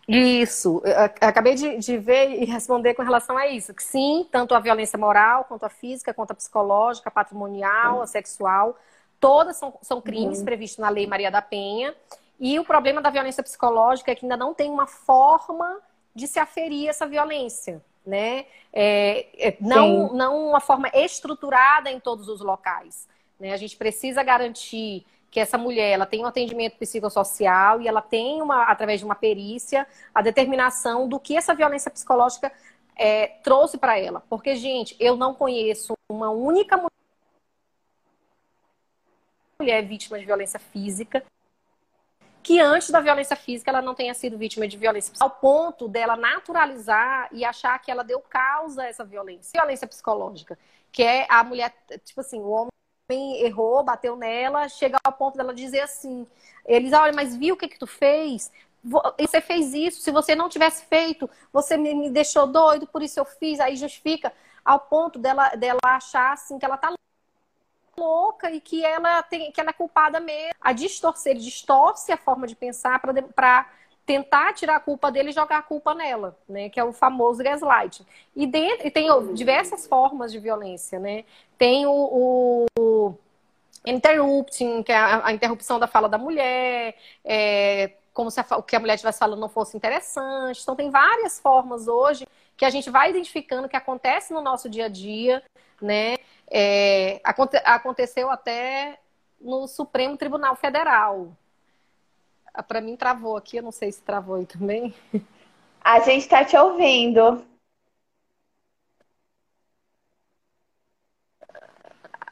Isso, 0.08 0.82
eu 0.84 1.28
acabei 1.28 1.56
de, 1.56 1.78
de, 1.78 1.98
ver 1.98 2.42
e 2.42 2.44
responder 2.44 2.96
com 2.96 3.02
relação 3.02 3.38
a 3.38 3.48
isso. 3.48 3.74
Que 3.74 3.84
sim, 3.84 4.28
tanto 4.30 4.54
a 4.54 4.60
violência 4.60 5.00
moral, 5.00 5.46
quanto 5.46 5.64
a 5.66 5.70
física, 5.70 6.14
quanto 6.14 6.32
a 6.32 6.36
psicológica, 6.36 7.08
a 7.08 7.12
patrimonial, 7.12 8.02
a 8.02 8.08
sexual, 8.08 8.76
Todas 9.22 9.56
são, 9.56 9.78
são 9.84 10.02
crimes 10.02 10.40
uhum. 10.40 10.46
previstos 10.46 10.80
na 10.80 10.90
Lei 10.90 11.06
Maria 11.06 11.30
da 11.30 11.44
Penha. 11.44 11.94
E 12.40 12.60
o 12.60 12.66
problema 12.66 13.00
da 13.00 13.12
violência 13.12 13.44
psicológica 13.44 14.12
é 14.12 14.16
que 14.16 14.26
ainda 14.26 14.36
não 14.36 14.52
tem 14.52 14.70
uma 14.72 14.88
forma 14.88 15.80
de 16.14 16.28
se 16.28 16.40
aferir 16.40 16.90
essa 16.90 17.06
violência. 17.06 17.80
Né? 18.06 18.46
É, 18.74 19.28
é, 19.38 19.58
não, 19.60 20.14
não 20.14 20.50
uma 20.50 20.60
forma 20.60 20.90
estruturada 20.94 21.92
em 21.92 22.00
todos 22.00 22.28
os 22.28 22.42
locais. 22.42 23.08
Né? 23.40 23.54
A 23.54 23.58
gente 23.58 23.78
precisa 23.78 24.24
garantir 24.24 25.06
que 25.30 25.40
essa 25.40 25.58
mulher 25.58 25.92
ela 25.92 26.06
tem 26.06 26.22
um 26.22 26.26
atendimento 26.26 26.78
psicossocial 26.78 27.82
e 27.82 27.88
ela 27.88 28.02
tem, 28.02 28.42
uma, 28.42 28.64
através 28.64 29.00
de 29.00 29.06
uma 29.06 29.16
perícia, 29.16 29.88
a 30.14 30.22
determinação 30.22 31.08
do 31.08 31.20
que 31.20 31.38
essa 31.38 31.54
violência 31.54 31.90
psicológica 31.90 32.52
é, 32.98 33.28
trouxe 33.44 33.78
para 33.78 33.98
ela. 33.98 34.22
Porque, 34.30 34.56
gente, 34.56 34.96
eu 35.00 35.16
não 35.16 35.34
conheço 35.34 35.94
uma 36.10 36.30
única 36.30 36.76
mulher 36.76 36.92
mulher 39.60 39.86
vítima 39.86 40.18
de 40.18 40.26
violência 40.26 40.60
física 40.60 41.24
que 42.44 42.60
antes 42.60 42.90
da 42.90 43.00
violência 43.00 43.36
física 43.36 43.70
ela 43.70 43.82
não 43.82 43.94
tenha 43.94 44.14
sido 44.14 44.38
vítima 44.38 44.68
de 44.68 44.78
violência 44.78 45.14
ao 45.20 45.30
ponto 45.30 45.88
dela 45.88 46.16
naturalizar 46.16 47.30
e 47.32 47.46
achar 47.46 47.78
que 47.80 47.92
ela 47.92 48.04
deu 48.04 48.20
causa 48.20 48.84
a 48.84 48.88
essa 48.88 49.04
violência. 49.04 49.52
Violência 49.54 49.88
psicológica, 49.88 50.58
que 50.92 51.04
é 51.04 51.26
a 51.30 51.44
mulher, 51.44 51.74
tipo 52.04 52.22
assim, 52.22 52.40
o 52.40 52.50
homem 52.50 53.42
errou, 53.42 53.84
bateu 53.84 54.16
nela, 54.16 54.68
chega 54.70 54.98
ao 55.04 55.14
ponto 55.14 55.38
dela 55.38 55.54
dizer 55.54 55.82
assim, 55.82 56.26
eles, 56.66 56.94
olha, 56.94 57.14
mas 57.14 57.36
viu 57.36 57.56
o 57.56 57.58
que 57.58 57.68
que 57.68 57.80
tu 57.80 57.88
fez? 57.88 58.52
Você 58.84 59.42
fez 59.42 59.74
isso, 59.74 60.02
se 60.02 60.10
você 60.10 60.34
não 60.34 60.50
tivesse 60.50 60.86
feito, 60.86 61.30
você 61.54 61.78
me 61.78 62.10
deixou 62.10 62.48
doido, 62.48 62.88
por 62.88 63.04
isso 63.04 63.20
eu 63.20 63.26
fiz, 63.26 63.60
aí 63.60 63.76
justifica 63.76 64.34
ao 64.66 64.80
ponto 64.80 65.20
dela, 65.20 65.50
dela 65.56 65.80
achar 65.84 66.34
assim 66.34 66.58
que 66.58 66.66
ela 66.66 66.78
tá 66.78 66.92
louca 68.02 68.52
e 68.52 68.60
que 68.60 68.84
ela 68.84 69.22
tem 69.24 69.52
que 69.52 69.62
ela 69.62 69.70
é 69.70 69.74
culpada 69.74 70.20
mesmo. 70.20 70.54
A 70.60 70.74
distorcer, 70.74 71.32
ele 71.32 71.42
distorce 71.42 72.12
a 72.12 72.18
forma 72.18 72.48
de 72.48 72.56
pensar 72.56 73.00
para 73.00 73.70
tentar 74.06 74.54
tirar 74.54 74.78
a 74.78 74.80
culpa 74.80 75.12
dele 75.12 75.30
e 75.30 75.34
jogar 75.34 75.60
a 75.60 75.62
culpa 75.62 75.94
nela, 75.94 76.38
né? 76.50 76.70
Que 76.70 76.80
é 76.80 76.84
o 76.84 76.92
famoso 76.92 77.44
gaslight. 77.44 78.06
E, 78.36 78.48
dentro, 78.48 78.88
e 78.88 78.92
tem 78.92 79.08
diversas 79.34 79.88
formas 79.88 80.32
de 80.32 80.40
violência, 80.40 81.00
né? 81.00 81.24
Tem 81.58 81.86
o, 81.86 82.68
o 82.78 83.14
interrupting, 83.86 84.84
que 84.84 84.92
é 84.92 84.98
a, 84.98 85.28
a 85.28 85.34
interrupção 85.34 85.80
da 85.80 85.88
fala 85.88 86.10
da 86.10 86.18
mulher, 86.18 86.96
é, 87.24 87.92
como 88.14 88.30
se 88.30 88.40
a, 88.40 88.46
o 88.58 88.64
que 88.64 88.76
a 88.76 88.80
mulher 88.80 88.96
estivesse 88.96 89.20
falando 89.20 89.40
não 89.40 89.50
fosse 89.50 89.78
interessante. 89.78 90.62
Então, 90.62 90.76
tem 90.76 90.90
várias 90.90 91.40
formas 91.40 91.88
hoje 91.88 92.26
que 92.62 92.66
a 92.66 92.70
gente 92.70 92.92
vai 92.92 93.10
identificando 93.10 93.68
que 93.68 93.76
acontece 93.76 94.32
no 94.32 94.40
nosso 94.40 94.70
dia 94.70 94.86
a 94.86 94.88
dia, 94.88 95.42
né? 95.82 96.18
É, 96.48 97.20
aconte, 97.24 97.58
aconteceu 97.66 98.30
até 98.30 99.00
no 99.40 99.68
Supremo 99.68 100.16
Tribunal 100.16 100.56
Federal. 100.56 101.36
Ah, 102.54 102.62
Para 102.62 102.80
mim 102.80 102.96
travou 102.96 103.36
aqui, 103.36 103.58
eu 103.58 103.64
não 103.64 103.72
sei 103.72 103.92
se 103.92 104.04
travou 104.04 104.36
aí 104.36 104.46
também. 104.46 104.94
A 105.84 106.02
gente 106.02 106.20
está 106.22 106.46
te 106.46 106.56
ouvindo. 106.56 107.44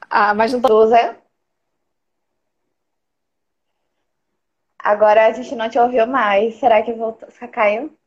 Ah, 0.10 0.34
mas 0.36 0.54
não 0.54 0.62
tô... 0.62 0.88
Agora 4.78 5.26
a 5.28 5.32
gente 5.32 5.56
não 5.56 5.70
te 5.70 5.80
ouviu 5.80 6.06
mais. 6.06 6.56
Será 6.56 6.82
que 6.84 6.94
voltou? 6.94 7.30
Você 7.32 7.48
caiu? 7.48 7.99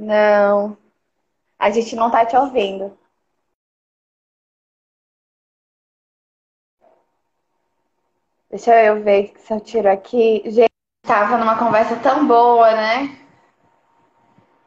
Não. 0.00 0.78
A 1.58 1.70
gente 1.70 1.94
não 1.94 2.10
tá 2.10 2.24
te 2.24 2.34
ouvindo. 2.34 2.96
Deixa 8.50 8.74
eu 8.82 9.02
ver 9.02 9.34
se 9.38 9.52
eu 9.52 9.60
tiro 9.60 9.90
aqui. 9.90 10.42
Gente, 10.46 10.70
tava 11.02 11.36
numa 11.36 11.58
conversa 11.58 11.96
tão 11.96 12.26
boa, 12.26 12.72
né? 12.72 13.14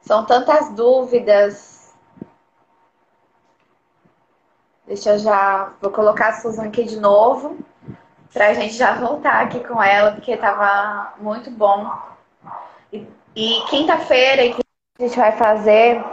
São 0.02 0.24
tantas 0.24 0.70
dúvidas. 0.76 1.96
Deixa 4.86 5.14
eu 5.16 5.20
já. 5.20 5.74
Vou 5.82 5.92
colocar 5.92 6.30
a 6.30 6.34
Susan 6.42 6.66
aqui 6.68 6.84
de 6.84 7.00
novo. 7.00 7.58
Pra 8.32 8.54
gente 8.54 8.76
já 8.76 8.94
voltar 9.00 9.42
aqui 9.42 9.62
com 9.68 9.82
ela, 9.82 10.12
porque 10.12 10.38
tava 10.38 11.16
muito 11.20 11.50
bom. 11.50 11.92
E, 12.92 13.08
e 13.36 13.62
quinta-feira, 13.70 14.63
a 15.00 15.02
gente 15.02 15.18
vai 15.18 15.32
fazer 15.32 16.04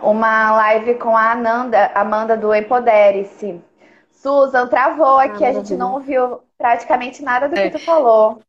uma 0.00 0.52
live 0.52 0.94
com 0.94 1.16
a 1.16 1.32
Ananda, 1.32 1.90
Amanda 1.92 2.36
do 2.36 2.54
Empodere-se. 2.54 3.60
Susan, 4.12 4.68
travou 4.68 5.18
aqui, 5.18 5.44
a 5.44 5.52
gente 5.52 5.74
não 5.74 5.94
ouviu 5.94 6.40
praticamente 6.56 7.20
nada 7.22 7.48
do 7.48 7.54
que 7.54 7.70
tu 7.70 7.78
falou. 7.80 8.40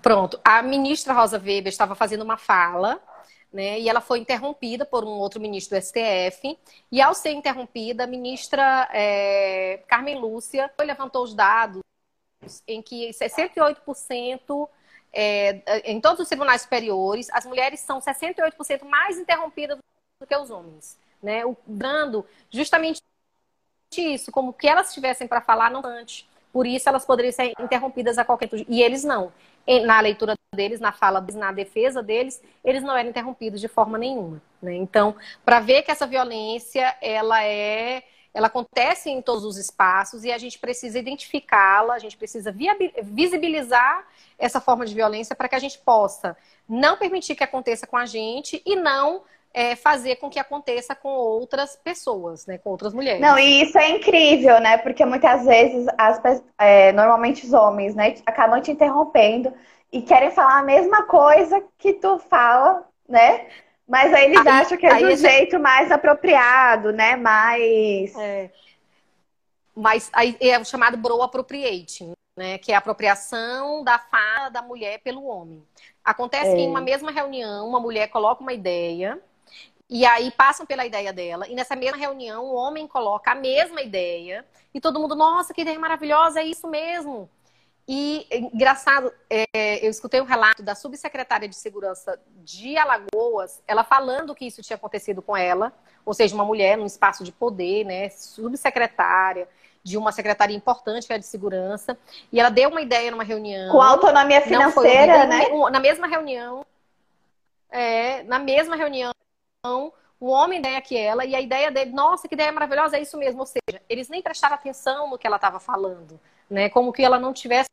Pronto. 0.00 0.40
A 0.44 0.62
ministra 0.62 1.12
Rosa 1.12 1.38
Weber 1.38 1.68
estava 1.68 1.94
fazendo 1.94 2.22
uma 2.22 2.36
fala, 2.36 3.00
né? 3.52 3.78
E 3.78 3.88
ela 3.88 4.00
foi 4.00 4.18
interrompida 4.18 4.84
por 4.84 5.04
um 5.04 5.10
outro 5.10 5.40
ministro 5.40 5.78
do 5.78 5.82
STF. 5.82 6.58
E 6.90 7.00
ao 7.00 7.14
ser 7.14 7.30
interrompida, 7.30 8.02
a 8.02 8.06
ministra 8.08 8.88
é, 8.92 9.80
Carmen 9.86 10.18
Lúcia 10.18 10.68
levantou 10.80 11.22
os 11.22 11.34
dados 11.34 11.82
em 12.66 12.82
que 12.82 13.10
68% 13.10 14.68
é, 15.12 15.90
em 15.90 16.00
todos 16.00 16.20
os 16.20 16.28
tribunais 16.28 16.62
superiores, 16.62 17.28
as 17.32 17.44
mulheres 17.44 17.80
são 17.80 18.00
68% 18.00 18.84
mais 18.84 19.18
interrompidas 19.18 19.78
do 20.20 20.26
que 20.26 20.36
os 20.36 20.50
homens, 20.50 20.98
né? 21.22 21.44
O, 21.44 21.56
dando 21.66 22.24
justamente 22.50 23.02
isso, 23.96 24.32
como 24.32 24.52
que 24.52 24.66
elas 24.66 24.94
tivessem 24.94 25.26
para 25.26 25.40
falar 25.40 25.70
não 25.70 25.84
antes. 25.84 26.26
Por 26.52 26.66
isso 26.66 26.88
elas 26.88 27.04
poderiam 27.04 27.32
ser 27.32 27.52
interrompidas 27.58 28.18
a 28.18 28.24
qualquer. 28.24 28.48
E 28.68 28.82
eles 28.82 29.04
não. 29.04 29.32
Na 29.86 30.00
leitura 30.00 30.34
deles, 30.54 30.80
na 30.80 30.92
fala 30.92 31.24
na 31.34 31.52
defesa 31.52 32.02
deles, 32.02 32.42
eles 32.64 32.82
não 32.82 32.96
eram 32.96 33.10
interrompidos 33.10 33.60
de 33.60 33.68
forma 33.68 33.96
nenhuma. 33.96 34.42
Né? 34.60 34.74
Então, 34.74 35.14
para 35.44 35.60
ver 35.60 35.82
que 35.82 35.90
essa 35.90 36.06
violência 36.06 36.96
ela 37.00 37.42
é 37.44 38.02
ela 38.34 38.46
acontece 38.46 39.10
em 39.10 39.20
todos 39.20 39.44
os 39.44 39.56
espaços 39.56 40.24
e 40.24 40.32
a 40.32 40.38
gente 40.38 40.58
precisa 40.58 40.98
identificá-la, 40.98 41.94
a 41.94 41.98
gente 41.98 42.16
precisa 42.16 42.54
visibilizar 43.02 44.06
essa 44.38 44.60
forma 44.60 44.86
de 44.86 44.94
violência 44.94 45.36
para 45.36 45.48
que 45.48 45.54
a 45.54 45.58
gente 45.58 45.78
possa 45.78 46.36
não 46.68 46.96
permitir 46.96 47.34
que 47.34 47.44
aconteça 47.44 47.86
com 47.86 47.96
a 47.96 48.06
gente 48.06 48.62
e 48.64 48.74
não 48.76 49.22
é, 49.54 49.76
fazer 49.76 50.16
com 50.16 50.30
que 50.30 50.38
aconteça 50.38 50.94
com 50.94 51.10
outras 51.10 51.76
pessoas, 51.76 52.46
né, 52.46 52.58
com 52.58 52.70
outras 52.70 52.94
mulheres. 52.94 53.20
Não, 53.20 53.38
e 53.38 53.62
isso 53.62 53.78
é 53.78 53.90
incrível, 53.90 54.60
né? 54.60 54.78
Porque 54.78 55.04
muitas 55.04 55.44
vezes, 55.44 55.86
as, 55.98 56.42
é, 56.58 56.92
normalmente 56.92 57.44
os 57.44 57.52
homens, 57.52 57.94
né, 57.94 58.14
acabam 58.24 58.60
te 58.60 58.70
interrompendo 58.70 59.52
e 59.92 60.00
querem 60.00 60.30
falar 60.30 60.60
a 60.60 60.64
mesma 60.64 61.02
coisa 61.02 61.62
que 61.78 61.92
tu 61.92 62.18
fala, 62.18 62.86
né? 63.06 63.46
Mas 63.92 64.14
aí 64.14 64.24
eles 64.24 64.38
aí, 64.38 64.48
acham 64.48 64.78
que 64.78 64.86
é 64.86 64.98
do 65.00 65.16
jeito 65.16 65.60
mais 65.60 65.92
apropriado, 65.92 66.92
né? 66.92 67.14
Mais. 67.14 68.16
É. 68.16 68.50
Mas 69.76 70.08
aí 70.14 70.34
é 70.40 70.58
o 70.58 70.64
chamado 70.64 70.96
bro 70.96 71.20
appropriating, 71.20 72.14
né? 72.34 72.56
Que 72.56 72.72
é 72.72 72.74
a 72.74 72.78
apropriação 72.78 73.84
da 73.84 73.98
fala 73.98 74.48
da 74.48 74.62
mulher 74.62 75.00
pelo 75.00 75.26
homem. 75.26 75.62
Acontece 76.02 76.52
é. 76.52 76.54
que 76.54 76.62
em 76.62 76.70
uma 76.70 76.80
mesma 76.80 77.10
reunião, 77.10 77.68
uma 77.68 77.78
mulher 77.78 78.08
coloca 78.08 78.40
uma 78.40 78.54
ideia, 78.54 79.20
e 79.90 80.06
aí 80.06 80.30
passam 80.30 80.64
pela 80.64 80.86
ideia 80.86 81.12
dela, 81.12 81.46
e 81.46 81.54
nessa 81.54 81.76
mesma 81.76 81.98
reunião 81.98 82.46
o 82.46 82.54
homem 82.54 82.88
coloca 82.88 83.32
a 83.32 83.34
mesma 83.34 83.82
ideia, 83.82 84.42
e 84.72 84.80
todo 84.80 84.98
mundo, 84.98 85.14
nossa, 85.14 85.52
que 85.52 85.60
ideia 85.60 85.78
maravilhosa, 85.78 86.40
é 86.40 86.44
isso 86.44 86.66
mesmo. 86.66 87.28
E 87.86 88.26
engraçado, 88.30 89.12
é, 89.28 89.84
eu 89.84 89.90
escutei 89.90 90.20
um 90.20 90.24
relato 90.24 90.62
da 90.62 90.74
subsecretária 90.74 91.48
de 91.48 91.56
segurança 91.56 92.18
de 92.36 92.76
Alagoas, 92.76 93.60
ela 93.66 93.82
falando 93.82 94.34
que 94.34 94.46
isso 94.46 94.62
tinha 94.62 94.76
acontecido 94.76 95.20
com 95.20 95.36
ela, 95.36 95.72
ou 96.04 96.14
seja, 96.14 96.34
uma 96.34 96.44
mulher 96.44 96.76
num 96.76 96.86
espaço 96.86 97.24
de 97.24 97.32
poder, 97.32 97.84
né, 97.84 98.08
subsecretária 98.10 99.48
de 99.82 99.98
uma 99.98 100.12
secretaria 100.12 100.56
importante 100.56 101.08
que 101.08 101.12
é 101.12 101.18
de 101.18 101.26
segurança, 101.26 101.98
e 102.30 102.38
ela 102.38 102.50
deu 102.50 102.70
uma 102.70 102.80
ideia 102.80 103.10
numa 103.10 103.24
reunião. 103.24 103.72
Com 103.72 103.82
autonomia 103.82 104.40
financeira, 104.40 105.26
né? 105.26 105.48
Na 105.72 105.80
mesma 105.80 106.06
reunião, 106.06 106.64
é, 107.68 108.22
na 108.22 108.38
mesma 108.38 108.76
reunião, 108.76 109.12
um 110.20 110.28
homem 110.28 110.60
ideia 110.60 110.80
que 110.80 110.96
ela, 110.96 111.24
e 111.24 111.34
a 111.34 111.40
ideia 111.40 111.68
dele, 111.72 111.90
nossa, 111.90 112.28
que 112.28 112.34
ideia 112.34 112.52
maravilhosa, 112.52 112.96
é 112.96 113.02
isso 113.02 113.18
mesmo. 113.18 113.40
Ou 113.40 113.46
seja, 113.46 113.82
eles 113.88 114.08
nem 114.08 114.22
prestaram 114.22 114.54
atenção 114.54 115.10
no 115.10 115.18
que 115.18 115.26
ela 115.26 115.34
estava 115.34 115.58
falando 115.58 116.20
né? 116.52 116.68
Como 116.68 116.92
que 116.92 117.02
ela 117.02 117.18
não 117.18 117.32
tivesse, 117.32 117.68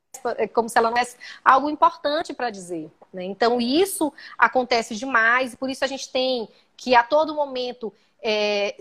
como 0.54 0.70
se 0.70 0.78
ela 0.78 0.90
não 0.90 0.96
tivesse 0.96 1.18
algo 1.44 1.70
importante 1.70 2.34
para 2.34 2.50
dizer. 2.50 2.90
Né? 3.14 3.26
Então 3.26 3.60
isso 3.60 4.14
acontece 4.38 4.96
demais, 4.96 5.54
e 5.54 5.58
por 5.58 5.70
isso 5.70 5.84
a 5.84 5.88
gente 5.88 6.12
tem 6.12 6.48
que 6.78 6.96
a 6.96 7.04
todo 7.04 7.36
momento 7.36 7.94
é, 8.22 8.76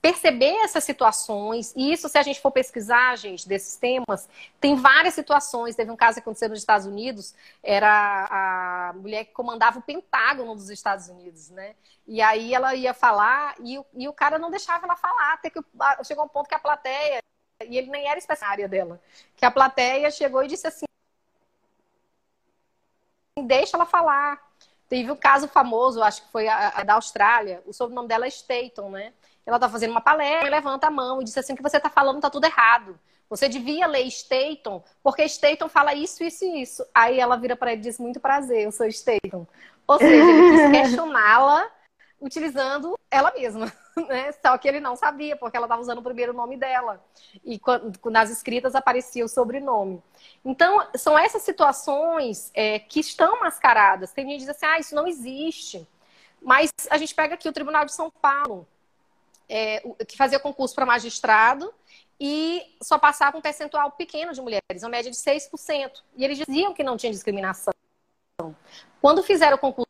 perceber 0.00 0.54
essas 0.56 0.84
situações, 0.84 1.72
e 1.76 1.92
isso, 1.92 2.08
se 2.08 2.18
a 2.18 2.22
gente 2.22 2.40
for 2.40 2.50
pesquisar, 2.50 3.16
gente, 3.16 3.48
desses 3.48 3.76
temas, 3.76 4.28
tem 4.60 4.74
várias 4.74 5.14
situações. 5.14 5.74
Teve 5.74 5.90
um 5.90 5.96
caso 5.96 6.14
que 6.14 6.20
aconteceu 6.20 6.48
nos 6.48 6.58
Estados 6.58 6.86
Unidos, 6.86 7.34
era 7.62 8.28
a 8.30 8.92
mulher 8.94 9.24
que 9.24 9.32
comandava 9.32 9.78
o 9.78 9.82
Pentágono 9.82 10.54
dos 10.54 10.70
Estados 10.70 11.08
Unidos, 11.08 11.50
né? 11.50 11.74
E 12.06 12.22
aí 12.22 12.54
ela 12.54 12.74
ia 12.74 12.94
falar 12.94 13.54
e 13.60 13.80
e 13.94 14.08
o 14.08 14.12
cara 14.12 14.38
não 14.38 14.50
deixava 14.50 14.86
ela 14.86 14.96
falar, 14.96 15.34
até 15.34 15.50
que 15.50 15.60
chegou 16.04 16.24
um 16.24 16.28
ponto 16.28 16.48
que 16.48 16.54
a 16.54 16.58
plateia 16.58 17.20
e 17.64 17.78
ele 17.78 17.90
nem 17.90 18.08
era 18.08 18.20
área 18.42 18.68
dela, 18.68 19.00
que 19.36 19.44
a 19.44 19.50
plateia 19.50 20.10
chegou 20.10 20.42
e 20.42 20.48
disse 20.48 20.66
assim: 20.66 20.84
deixa 23.44 23.76
ela 23.76 23.86
falar. 23.86 24.44
Teve 24.88 25.10
um 25.10 25.16
caso 25.16 25.48
famoso, 25.48 26.00
acho 26.00 26.22
que 26.22 26.30
foi 26.30 26.46
a, 26.46 26.68
a 26.68 26.84
da 26.84 26.94
Austrália, 26.94 27.60
o 27.66 27.72
sobrenome 27.72 28.06
dela 28.06 28.24
é 28.24 28.28
Staton, 28.28 28.90
né? 28.90 29.12
Ela 29.44 29.58
tá 29.58 29.68
fazendo 29.68 29.90
uma 29.90 30.00
palestra, 30.00 30.48
levanta 30.48 30.86
a 30.86 30.90
mão 30.90 31.20
e 31.20 31.24
disse 31.24 31.40
assim: 31.40 31.54
o 31.54 31.56
que 31.56 31.62
você 31.62 31.80
tá 31.80 31.90
falando 31.90 32.20
tá 32.20 32.30
tudo 32.30 32.44
errado. 32.44 32.98
Você 33.28 33.48
devia 33.48 33.88
ler 33.88 34.06
Staton, 34.06 34.84
porque 35.02 35.24
Staton 35.24 35.68
fala 35.68 35.92
isso, 35.92 36.22
isso 36.22 36.44
e 36.44 36.62
isso. 36.62 36.86
Aí 36.94 37.18
ela 37.18 37.36
vira 37.36 37.56
para 37.56 37.72
ele 37.72 37.80
e 37.80 37.84
diz: 37.84 37.98
muito 37.98 38.20
prazer, 38.20 38.62
eu 38.64 38.72
sou 38.72 38.86
Staton. 38.86 39.46
Ou 39.88 39.98
seja, 39.98 40.14
ele 40.14 40.50
quis 40.50 40.70
questioná-la 40.82 41.68
utilizando 42.20 42.96
ela 43.10 43.32
mesma. 43.32 43.72
né? 44.08 44.30
Só 44.32 44.56
que 44.58 44.68
ele 44.68 44.80
não 44.80 44.94
sabia, 44.94 45.36
porque 45.36 45.56
ela 45.56 45.66
estava 45.66 45.80
usando 45.80 45.98
o 45.98 46.02
primeiro 46.02 46.32
nome 46.32 46.56
dela. 46.56 47.02
E 47.44 47.58
quando, 47.58 47.98
nas 48.10 48.30
escritas 48.30 48.74
aparecia 48.74 49.24
o 49.24 49.28
sobrenome. 49.28 50.02
Então, 50.44 50.86
são 50.94 51.18
essas 51.18 51.42
situações 51.42 52.50
é, 52.54 52.78
que 52.78 53.00
estão 53.00 53.40
mascaradas. 53.40 54.12
Tem 54.12 54.24
gente 54.26 54.40
que 54.40 54.46
diz 54.46 54.48
assim, 54.50 54.66
ah, 54.66 54.78
isso 54.78 54.94
não 54.94 55.06
existe. 55.06 55.86
Mas 56.40 56.70
a 56.90 56.98
gente 56.98 57.14
pega 57.14 57.34
aqui 57.34 57.48
o 57.48 57.52
Tribunal 57.52 57.84
de 57.84 57.92
São 57.92 58.10
Paulo, 58.10 58.68
é, 59.48 59.80
que 60.06 60.16
fazia 60.16 60.38
concurso 60.38 60.74
para 60.74 60.84
magistrado 60.84 61.72
e 62.20 62.76
só 62.82 62.98
passava 62.98 63.36
um 63.36 63.40
percentual 63.40 63.90
pequeno 63.92 64.32
de 64.32 64.40
mulheres, 64.40 64.82
uma 64.82 64.90
média 64.90 65.10
de 65.10 65.16
6%. 65.16 66.02
E 66.16 66.24
eles 66.24 66.38
diziam 66.38 66.72
que 66.72 66.82
não 66.82 66.96
tinha 66.96 67.12
discriminação. 67.12 67.72
Quando 69.00 69.22
fizeram 69.22 69.56
o 69.56 69.60
concurso 69.60 69.86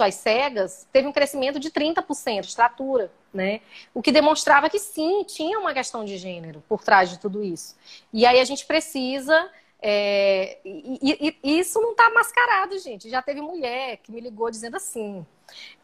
às 0.00 0.14
cegas, 0.14 0.88
teve 0.92 1.06
um 1.08 1.12
crescimento 1.12 1.58
de 1.58 1.70
30% 1.70 2.40
de 2.40 2.46
estatura, 2.46 3.10
né? 3.34 3.60
O 3.92 4.00
que 4.00 4.12
demonstrava 4.12 4.70
que 4.70 4.78
sim, 4.78 5.24
tinha 5.24 5.58
uma 5.58 5.74
questão 5.74 6.04
de 6.04 6.16
gênero 6.16 6.62
por 6.68 6.82
trás 6.82 7.10
de 7.10 7.18
tudo 7.18 7.42
isso. 7.42 7.76
E 8.12 8.24
aí 8.24 8.40
a 8.40 8.44
gente 8.44 8.64
precisa. 8.64 9.50
É, 9.82 10.58
e, 10.64 11.36
e, 11.42 11.58
isso 11.58 11.80
não 11.80 11.90
está 11.90 12.08
mascarado, 12.10 12.78
gente. 12.78 13.10
Já 13.10 13.20
teve 13.20 13.42
mulher 13.42 13.98
que 13.98 14.10
me 14.12 14.20
ligou 14.20 14.50
dizendo 14.50 14.76
assim: 14.76 15.26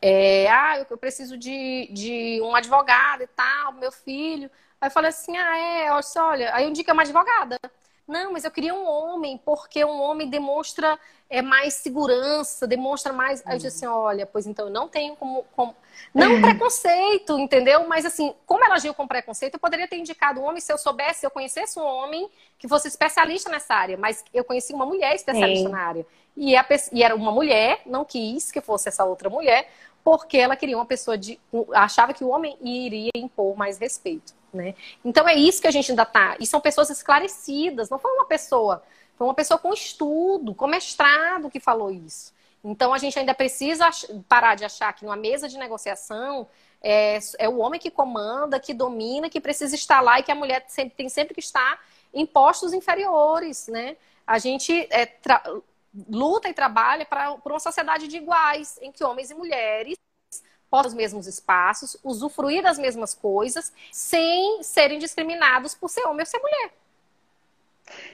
é, 0.01 0.49
ah, 0.49 0.79
eu, 0.79 0.87
eu 0.89 0.97
preciso 0.99 1.37
de, 1.37 1.89
de 1.93 2.41
um 2.43 2.55
advogado 2.55 3.23
e 3.23 3.27
tal, 3.27 3.73
meu 3.73 3.93
filho. 3.93 4.51
Aí 4.81 4.89
eu 4.89 4.93
falei 4.93 5.11
assim, 5.11 5.37
ah, 5.37 5.59
é, 5.59 5.91
olha, 6.19 6.55
aí 6.55 6.67
um 6.67 6.73
dia 6.73 6.83
que 6.85 6.91
é 6.91 6.93
uma 6.93 7.03
advogada. 7.03 7.59
Não, 8.07 8.33
mas 8.33 8.45
eu 8.45 8.51
queria 8.51 8.75
um 8.75 8.85
homem, 8.87 9.39
porque 9.39 9.85
um 9.85 10.01
homem 10.01 10.29
demonstra 10.29 10.99
é, 11.31 11.41
mais 11.41 11.75
segurança, 11.75 12.67
demonstra 12.67 13.13
mais. 13.13 13.41
Aí 13.47 13.55
eu 13.55 13.59
disse 13.59 13.69
assim: 13.69 13.87
olha, 13.87 14.27
pois 14.27 14.47
então 14.47 14.67
eu 14.67 14.73
não 14.73 14.89
tenho 14.89 15.15
como. 15.15 15.45
como... 15.55 15.75
Não 16.13 16.41
preconceito, 16.43 17.39
entendeu? 17.39 17.87
Mas 17.87 18.05
assim, 18.05 18.35
como 18.45 18.65
ela 18.65 18.75
agiu 18.75 18.93
com 18.93 19.07
preconceito, 19.07 19.55
eu 19.55 19.61
poderia 19.61 19.87
ter 19.87 19.97
indicado 19.97 20.41
um 20.41 20.45
homem 20.45 20.61
se 20.61 20.73
eu 20.73 20.79
soubesse, 20.79 21.21
se 21.21 21.27
eu 21.27 21.31
conhecesse 21.31 21.79
um 21.79 21.85
homem 21.85 22.29
que 22.59 22.67
fosse 22.67 22.89
especialista 22.89 23.49
nessa 23.49 23.75
área. 23.75 23.97
Mas 23.97 24.25
eu 24.35 24.43
conheci 24.43 24.73
uma 24.73 24.85
mulher 24.85 25.15
especialista 25.15 25.69
Sim. 25.69 25.73
na 25.73 25.81
área. 25.81 26.07
E, 26.37 26.57
a, 26.57 26.67
e 26.93 27.03
era 27.03 27.15
uma 27.15 27.31
mulher, 27.31 27.83
não 27.87 28.05
quis 28.05 28.51
que 28.51 28.61
fosse 28.61 28.89
essa 28.89 29.05
outra 29.05 29.31
mulher, 29.31 29.71
porque 30.03 30.37
ela 30.37 30.57
queria 30.57 30.77
uma 30.77 30.87
pessoa 30.87 31.17
de. 31.17 31.39
achava 31.73 32.13
que 32.13 32.25
o 32.25 32.29
homem 32.29 32.59
iria 32.61 33.11
impor 33.15 33.57
mais 33.57 33.79
respeito. 33.79 34.35
Né? 34.53 34.75
Então 35.05 35.29
é 35.29 35.35
isso 35.35 35.61
que 35.61 35.69
a 35.69 35.71
gente 35.71 35.93
ainda 35.93 36.03
está. 36.03 36.37
E 36.41 36.47
são 36.47 36.61
pessoas 36.61 36.91
esclarecidas, 36.91 37.89
não 37.89 38.01
foi 38.01 38.11
uma 38.13 38.25
pessoa, 38.25 38.83
foi 39.21 39.27
uma 39.27 39.35
pessoa 39.35 39.59
com 39.59 39.71
estudo, 39.75 40.55
com 40.55 40.67
mestrado 40.67 41.51
que 41.51 41.61
falou 41.61 41.91
isso. 41.91 42.33
Então 42.65 42.95
a 42.95 42.97
gente 42.97 43.19
ainda 43.19 43.35
precisa 43.35 43.91
parar 44.27 44.55
de 44.55 44.65
achar 44.65 44.95
que 44.95 45.05
numa 45.05 45.15
mesa 45.15 45.47
de 45.47 45.59
negociação 45.59 46.49
é, 46.83 47.19
é 47.39 47.47
o 47.47 47.59
homem 47.59 47.79
que 47.79 47.91
comanda, 47.91 48.59
que 48.59 48.73
domina, 48.73 49.29
que 49.29 49.39
precisa 49.39 49.75
estar 49.75 50.01
lá 50.01 50.19
e 50.19 50.23
que 50.23 50.33
a 50.33 50.35
mulher 50.35 50.65
sempre, 50.69 50.95
tem 50.97 51.11
sempre 51.11 51.35
que 51.35 51.41
estar 51.41 51.85
em 52.15 52.25
postos 52.25 52.73
inferiores. 52.73 53.69
Né? 53.69 53.99
A 54.27 54.39
gente 54.39 54.89
é, 54.91 55.07
luta 56.09 56.49
e 56.49 56.55
trabalha 56.55 57.05
para 57.05 57.37
uma 57.45 57.61
sociedade 57.61 58.09
de 58.09 58.17
iguais, 58.17 58.79
em 58.81 58.91
que 58.91 59.05
homens 59.05 59.31
e 59.31 59.35
mulheres 59.35 59.99
os 60.73 60.95
mesmos 60.95 61.27
espaços, 61.27 61.95
usufruir 62.03 62.63
das 62.63 62.79
mesmas 62.79 63.13
coisas, 63.13 63.71
sem 63.93 64.63
serem 64.63 64.99
discriminados 64.99 65.75
por 65.75 65.91
ser 65.91 66.07
homem 66.07 66.21
ou 66.21 66.27
ser 66.27 66.39
mulher. 66.39 66.80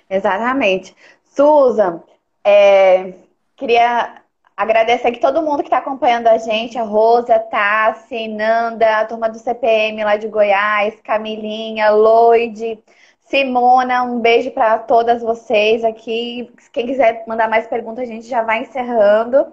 Exatamente. 0.09 0.95
Susan, 1.25 2.03
é, 2.45 3.13
queria 3.57 4.23
agradecer 4.57 5.09
aqui 5.09 5.21
todo 5.21 5.43
mundo 5.43 5.59
que 5.59 5.67
está 5.67 5.79
acompanhando 5.79 6.29
a 6.29 6.39
gente, 6.39 6.79
a 6.79 6.83
Rosa, 6.83 7.39
Tassi, 7.39 8.27
Nanda, 8.29 9.01
a 9.01 9.05
turma 9.05 9.29
do 9.29 9.39
CPM 9.39 10.03
lá 10.03 10.17
de 10.17 10.29
Goiás, 10.29 10.95
Camilinha, 11.05 11.91
Loide, 11.91 12.79
Simona, 13.27 14.03
um 14.05 14.21
beijo 14.21 14.51
para 14.53 14.79
todas 14.79 15.21
vocês 15.21 15.85
aqui. 15.85 16.51
Quem 16.73 16.87
quiser 16.87 17.25
mandar 17.27 17.49
mais 17.49 17.67
perguntas, 17.67 18.05
a 18.05 18.13
gente 18.13 18.27
já 18.27 18.43
vai 18.43 18.63
encerrando. 18.63 19.47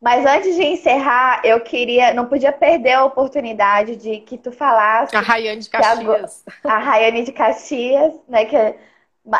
Mas 0.00 0.26
antes 0.26 0.54
de 0.54 0.62
encerrar, 0.62 1.40
eu 1.42 1.58
queria, 1.60 2.12
não 2.12 2.26
podia 2.26 2.52
perder 2.52 2.92
a 2.92 3.04
oportunidade 3.04 3.96
de 3.96 4.18
que 4.18 4.36
tu 4.36 4.52
falasse. 4.52 5.16
A 5.16 5.20
Rayane 5.20 5.62
de 5.62 5.70
Caxias. 5.70 6.44
A, 6.62 6.74
a 6.74 6.78
Rayane 6.78 7.24
de 7.24 7.32
Caxias, 7.32 8.14
né? 8.28 8.44
Que 8.44 8.74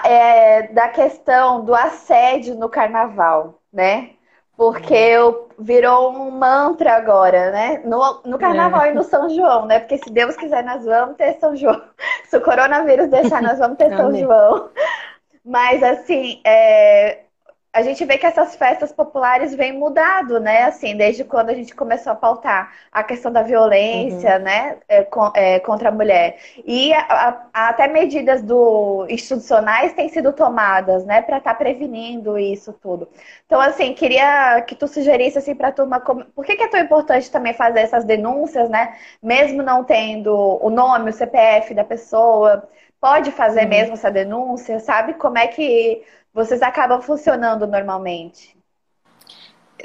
é, 0.05 0.68
da 0.68 0.88
questão 0.88 1.64
do 1.64 1.75
assédio 1.75 2.55
no 2.55 2.68
carnaval, 2.68 3.61
né? 3.72 4.11
Porque 4.57 4.94
eu, 4.94 5.49
virou 5.59 6.12
um 6.12 6.31
mantra 6.31 6.94
agora, 6.94 7.51
né? 7.51 7.83
No, 7.85 8.22
no 8.25 8.38
carnaval 8.38 8.83
é. 8.87 8.90
e 8.90 8.94
no 8.94 9.03
São 9.03 9.29
João, 9.29 9.66
né? 9.66 9.81
Porque 9.81 9.99
se 9.99 10.11
Deus 10.11 10.35
quiser, 10.37 10.64
nós 10.64 10.85
vamos 10.85 11.16
ter 11.16 11.35
São 11.35 11.55
João. 11.55 11.83
Se 12.25 12.37
o 12.37 12.40
coronavírus 12.40 13.09
deixar, 13.09 13.42
nós 13.42 13.59
vamos 13.59 13.77
ter 13.77 13.90
São 13.96 14.14
João. 14.14 14.70
Mas, 15.44 15.83
assim, 15.83 16.40
é, 16.44 17.25
a 17.76 17.82
gente 17.82 18.02
vê 18.06 18.16
que 18.16 18.24
essas 18.24 18.56
festas 18.56 18.90
populares 18.90 19.54
vêm 19.54 19.70
mudado, 19.70 20.40
né? 20.40 20.62
Assim, 20.62 20.96
desde 20.96 21.24
quando 21.24 21.50
a 21.50 21.54
gente 21.54 21.74
começou 21.74 22.10
a 22.10 22.16
pautar 22.16 22.72
a 22.90 23.04
questão 23.04 23.30
da 23.30 23.42
violência, 23.42 24.38
uhum. 24.38 24.42
né, 24.42 24.78
é, 24.88 25.06
é, 25.34 25.60
contra 25.60 25.90
a 25.90 25.92
mulher. 25.92 26.38
E 26.64 26.94
a, 26.94 27.38
a, 27.52 27.68
até 27.68 27.86
medidas 27.86 28.40
do 28.40 29.06
institucionais 29.10 29.92
têm 29.92 30.08
sido 30.08 30.32
tomadas, 30.32 31.04
né, 31.04 31.20
para 31.20 31.36
estar 31.36 31.52
tá 31.52 31.56
prevenindo 31.58 32.38
isso 32.38 32.72
tudo. 32.72 33.08
Então, 33.44 33.60
assim, 33.60 33.92
queria 33.92 34.62
que 34.62 34.74
tu 34.74 34.88
sugerisse 34.88 35.36
assim 35.36 35.54
para 35.54 35.68
a 35.68 35.72
turma 35.72 36.00
como... 36.00 36.24
por 36.24 36.46
que, 36.46 36.56
que 36.56 36.62
é 36.62 36.68
tão 36.68 36.80
importante 36.80 37.30
também 37.30 37.52
fazer 37.52 37.80
essas 37.80 38.04
denúncias, 38.06 38.70
né? 38.70 38.96
Mesmo 39.22 39.62
não 39.62 39.84
tendo 39.84 40.34
o 40.34 40.70
nome, 40.70 41.10
o 41.10 41.12
CPF 41.12 41.74
da 41.74 41.84
pessoa, 41.84 42.66
pode 42.98 43.30
fazer 43.32 43.64
uhum. 43.64 43.68
mesmo 43.68 43.92
essa 43.92 44.10
denúncia, 44.10 44.80
sabe? 44.80 45.12
Como 45.14 45.36
é 45.36 45.46
que 45.46 46.02
vocês 46.37 46.61
acabam 46.61 47.01
funcionando 47.01 47.66
normalmente? 47.66 48.55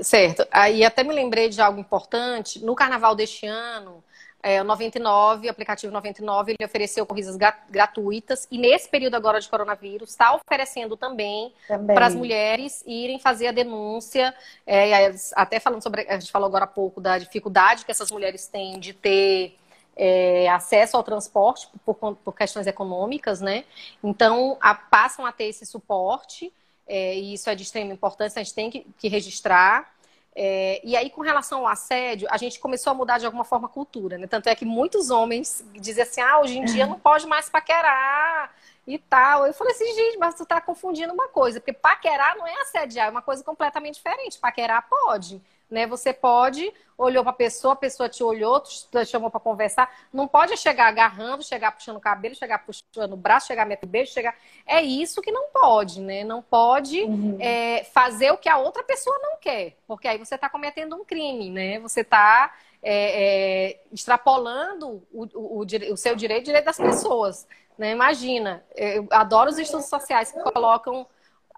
Certo. 0.02 0.46
Aí 0.52 0.84
até 0.84 1.02
me 1.02 1.14
lembrei 1.14 1.48
de 1.48 1.62
algo 1.62 1.80
importante. 1.80 2.62
No 2.62 2.76
carnaval 2.76 3.16
deste 3.16 3.46
ano, 3.46 4.04
é, 4.44 4.60
o 4.60 4.66
99, 4.66 5.48
o 5.48 5.50
aplicativo 5.50 5.94
99, 5.94 6.52
ele 6.52 6.66
ofereceu 6.66 7.06
corridas 7.06 7.38
gratuitas 7.70 8.50
e 8.52 8.58
nesse 8.58 8.90
período 8.90 9.16
agora 9.16 9.40
de 9.40 9.48
coronavírus 9.48 10.10
está 10.10 10.36
oferecendo 10.36 10.98
também, 10.98 11.54
também. 11.70 11.96
para 11.96 12.08
as 12.08 12.16
mulheres 12.16 12.84
irem 12.86 13.18
fazer 13.18 13.48
a 13.48 13.52
denúncia, 13.54 14.36
é, 14.68 15.10
até 15.34 15.58
falando 15.58 15.82
sobre, 15.82 16.02
a 16.02 16.20
gente 16.20 16.34
falou 16.34 16.48
agora 16.48 16.66
há 16.66 16.68
pouco 16.68 17.00
da 17.00 17.18
dificuldade 17.18 17.86
que 17.86 17.92
essas 17.92 18.12
mulheres 18.12 18.46
têm 18.48 18.78
de 18.78 18.92
ter 18.92 19.58
é, 19.96 20.50
acesso 20.50 20.98
ao 20.98 21.04
transporte 21.04 21.68
por, 21.86 21.96
por, 21.96 22.36
questões 22.36 22.68
econômicas, 22.68 23.42
né? 23.42 23.66
Então, 24.04 24.58
a, 24.62 24.74
passam 24.74 25.26
a 25.26 25.32
ter 25.32 25.46
esse 25.46 25.66
suporte, 25.66 26.52
é, 26.88 27.16
e 27.16 27.34
isso 27.34 27.50
é 27.50 27.56
de 27.56 27.64
extrema 27.64 27.94
importância, 27.94 28.40
a 28.40 28.44
gente 28.44 28.54
tem 28.54 28.70
que, 28.70 28.86
que 28.98 29.08
registrar. 29.08 29.94
É, 30.34 30.82
e 30.84 30.96
aí, 30.96 31.10
com 31.10 31.22
relação 31.22 31.60
ao 31.60 31.68
assédio, 31.68 32.28
a 32.32 32.38
gente 32.38 32.60
começou 32.60 32.92
a 32.92 32.94
mudar 32.94 33.18
de 33.18 33.26
alguma 33.26 33.44
forma 33.44 33.68
a 33.68 33.70
cultura, 33.70 34.18
né? 34.18 34.28
Tanto 34.28 34.48
é 34.48 34.56
que 34.56 34.66
muitos 34.66 35.10
homens 35.10 35.64
dizem 35.74 36.04
assim, 36.04 36.22
ah, 36.22 36.40
hoje 36.40 36.58
em 36.58 36.66
dia 36.66 36.88
não 36.88 37.00
pode 37.00 37.28
mais 37.28 37.50
paquerar 37.50 38.54
e 38.88 38.98
tal. 38.98 39.46
Eu 39.46 39.54
falei 39.54 39.74
assim, 39.74 39.94
gente, 39.94 40.18
mas 40.18 40.36
tu 40.36 40.46
tá 40.46 40.62
confundindo 40.62 41.14
uma 41.14 41.28
coisa, 41.28 41.60
porque 41.60 41.74
paquerar 41.74 42.38
não 42.38 42.48
é 42.48 42.62
assediar, 42.62 43.08
é 43.08 43.12
uma 43.12 43.22
coisa 43.22 43.44
completamente 43.44 43.96
diferente. 43.96 44.40
Paquerar 44.40 44.88
pode 44.90 45.42
né? 45.72 45.88
Você 45.88 46.12
pode, 46.12 46.72
olhou 46.98 47.24
para 47.24 47.32
a 47.32 47.36
pessoa, 47.36 47.74
a 47.74 47.78
pessoa 47.78 48.10
te 48.10 48.22
olhou, 48.22 48.60
te 48.60 49.06
chamou 49.06 49.32
para 49.32 49.40
conversar. 49.40 49.90
Não 50.12 50.28
pode 50.28 50.58
chegar 50.58 50.88
agarrando, 50.88 51.42
chegar 51.44 51.72
puxando 51.72 51.96
o 51.96 52.02
cabelo, 52.02 52.36
chegar 52.36 52.60
puxando 52.60 53.14
o 53.14 53.18
braço, 53.18 53.48
chegar 53.48 53.66
metendo 53.66 53.90
beijo, 53.90 54.12
chegar. 54.12 54.36
É 54.68 54.82
isso 54.82 55.22
que 55.22 55.32
não 55.32 55.48
pode, 55.50 56.02
né? 56.02 56.26
Não 56.26 56.42
pode 56.42 57.02
uhum. 57.04 57.38
é, 57.40 57.86
fazer 57.86 58.32
o 58.32 58.38
que 58.38 58.50
a 58.50 58.58
outra 58.58 58.84
pessoa 58.84 59.18
não 59.20 59.38
quer, 59.40 59.78
porque 59.88 60.10
aí 60.10 60.18
você 60.18 60.36
está 60.36 60.50
cometendo 60.50 60.96
um 60.96 61.06
crime, 61.06 61.50
né? 61.50 61.80
Você 61.80 62.02
está 62.02 62.54
é, 62.84 63.70
é, 63.72 63.82
extrapolando 63.94 65.02
o, 65.12 65.24
o, 65.24 65.60
o, 65.60 65.94
o, 65.94 65.98
seu 65.98 66.16
direito, 66.16 66.42
o 66.42 66.46
direito 66.46 66.66
das 66.66 66.78
pessoas. 66.78 67.48
Né? 67.78 67.92
Imagina, 67.92 68.64
eu 68.76 69.08
adoro 69.12 69.50
os 69.50 69.58
estudos 69.58 69.88
sociais 69.88 70.32
que 70.32 70.40
colocam 70.42 71.08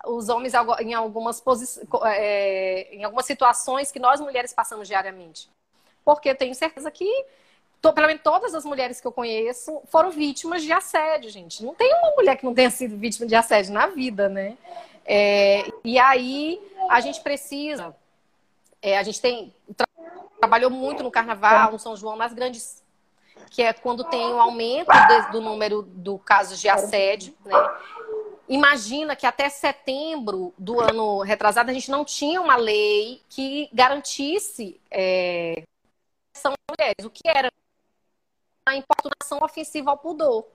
os 0.05 0.29
homens 0.29 0.53
em 0.81 0.93
algumas, 0.93 1.41
é, 2.05 2.95
em 2.95 3.03
algumas 3.03 3.25
situações 3.25 3.91
que 3.91 3.99
nós 3.99 4.19
mulheres 4.19 4.53
passamos 4.53 4.87
diariamente. 4.87 5.49
Porque 6.03 6.29
eu 6.29 6.35
tenho 6.35 6.53
certeza 6.53 6.91
que, 6.91 7.25
pelo 7.81 8.07
menos 8.07 8.21
todas 8.21 8.53
as 8.53 8.65
mulheres 8.65 8.99
que 8.99 9.07
eu 9.07 9.11
conheço 9.11 9.81
foram 9.87 10.11
vítimas 10.11 10.61
de 10.61 10.71
assédio, 10.71 11.29
gente. 11.29 11.63
Não 11.63 11.73
tem 11.73 11.93
uma 11.95 12.11
mulher 12.15 12.35
que 12.35 12.45
não 12.45 12.53
tenha 12.53 12.69
sido 12.69 12.97
vítima 12.97 13.25
de 13.25 13.35
assédio 13.35 13.73
na 13.73 13.87
vida, 13.87 14.27
né? 14.27 14.57
É, 15.05 15.65
e 15.83 15.97
aí 15.97 16.61
a 16.89 16.99
gente 16.99 17.21
precisa. 17.21 17.95
É, 18.81 18.97
a 18.97 19.03
gente 19.03 19.21
tem. 19.21 19.53
Tra 19.75 19.87
trabalhou 20.39 20.69
muito 20.69 21.01
no 21.03 21.09
carnaval, 21.09 21.71
no 21.71 21.79
São 21.79 21.95
João, 21.95 22.17
nas 22.17 22.33
grandes. 22.33 22.83
Que 23.49 23.61
é 23.61 23.71
quando 23.71 24.03
tem 24.03 24.25
o 24.25 24.35
um 24.35 24.41
aumento 24.41 24.89
do, 24.89 25.31
do 25.33 25.41
número 25.41 25.83
do 25.83 26.17
casos 26.17 26.59
de 26.59 26.67
assédio, 26.67 27.33
né? 27.45 27.55
Imagina 28.47 29.15
que 29.15 29.25
até 29.25 29.49
setembro 29.49 30.53
do 30.57 30.79
ano 30.81 31.21
retrasado 31.21 31.69
a 31.69 31.73
gente 31.73 31.89
não 31.89 32.03
tinha 32.03 32.41
uma 32.41 32.55
lei 32.55 33.21
que 33.29 33.69
garantisse 33.73 34.79
é, 34.91 35.63
são 36.35 36.53
mulheres. 36.69 37.05
O 37.05 37.09
que 37.09 37.27
era 37.27 37.49
a 38.65 38.75
importunação 38.75 39.39
ofensiva 39.41 39.91
ao 39.91 39.97
pudor. 39.97 40.45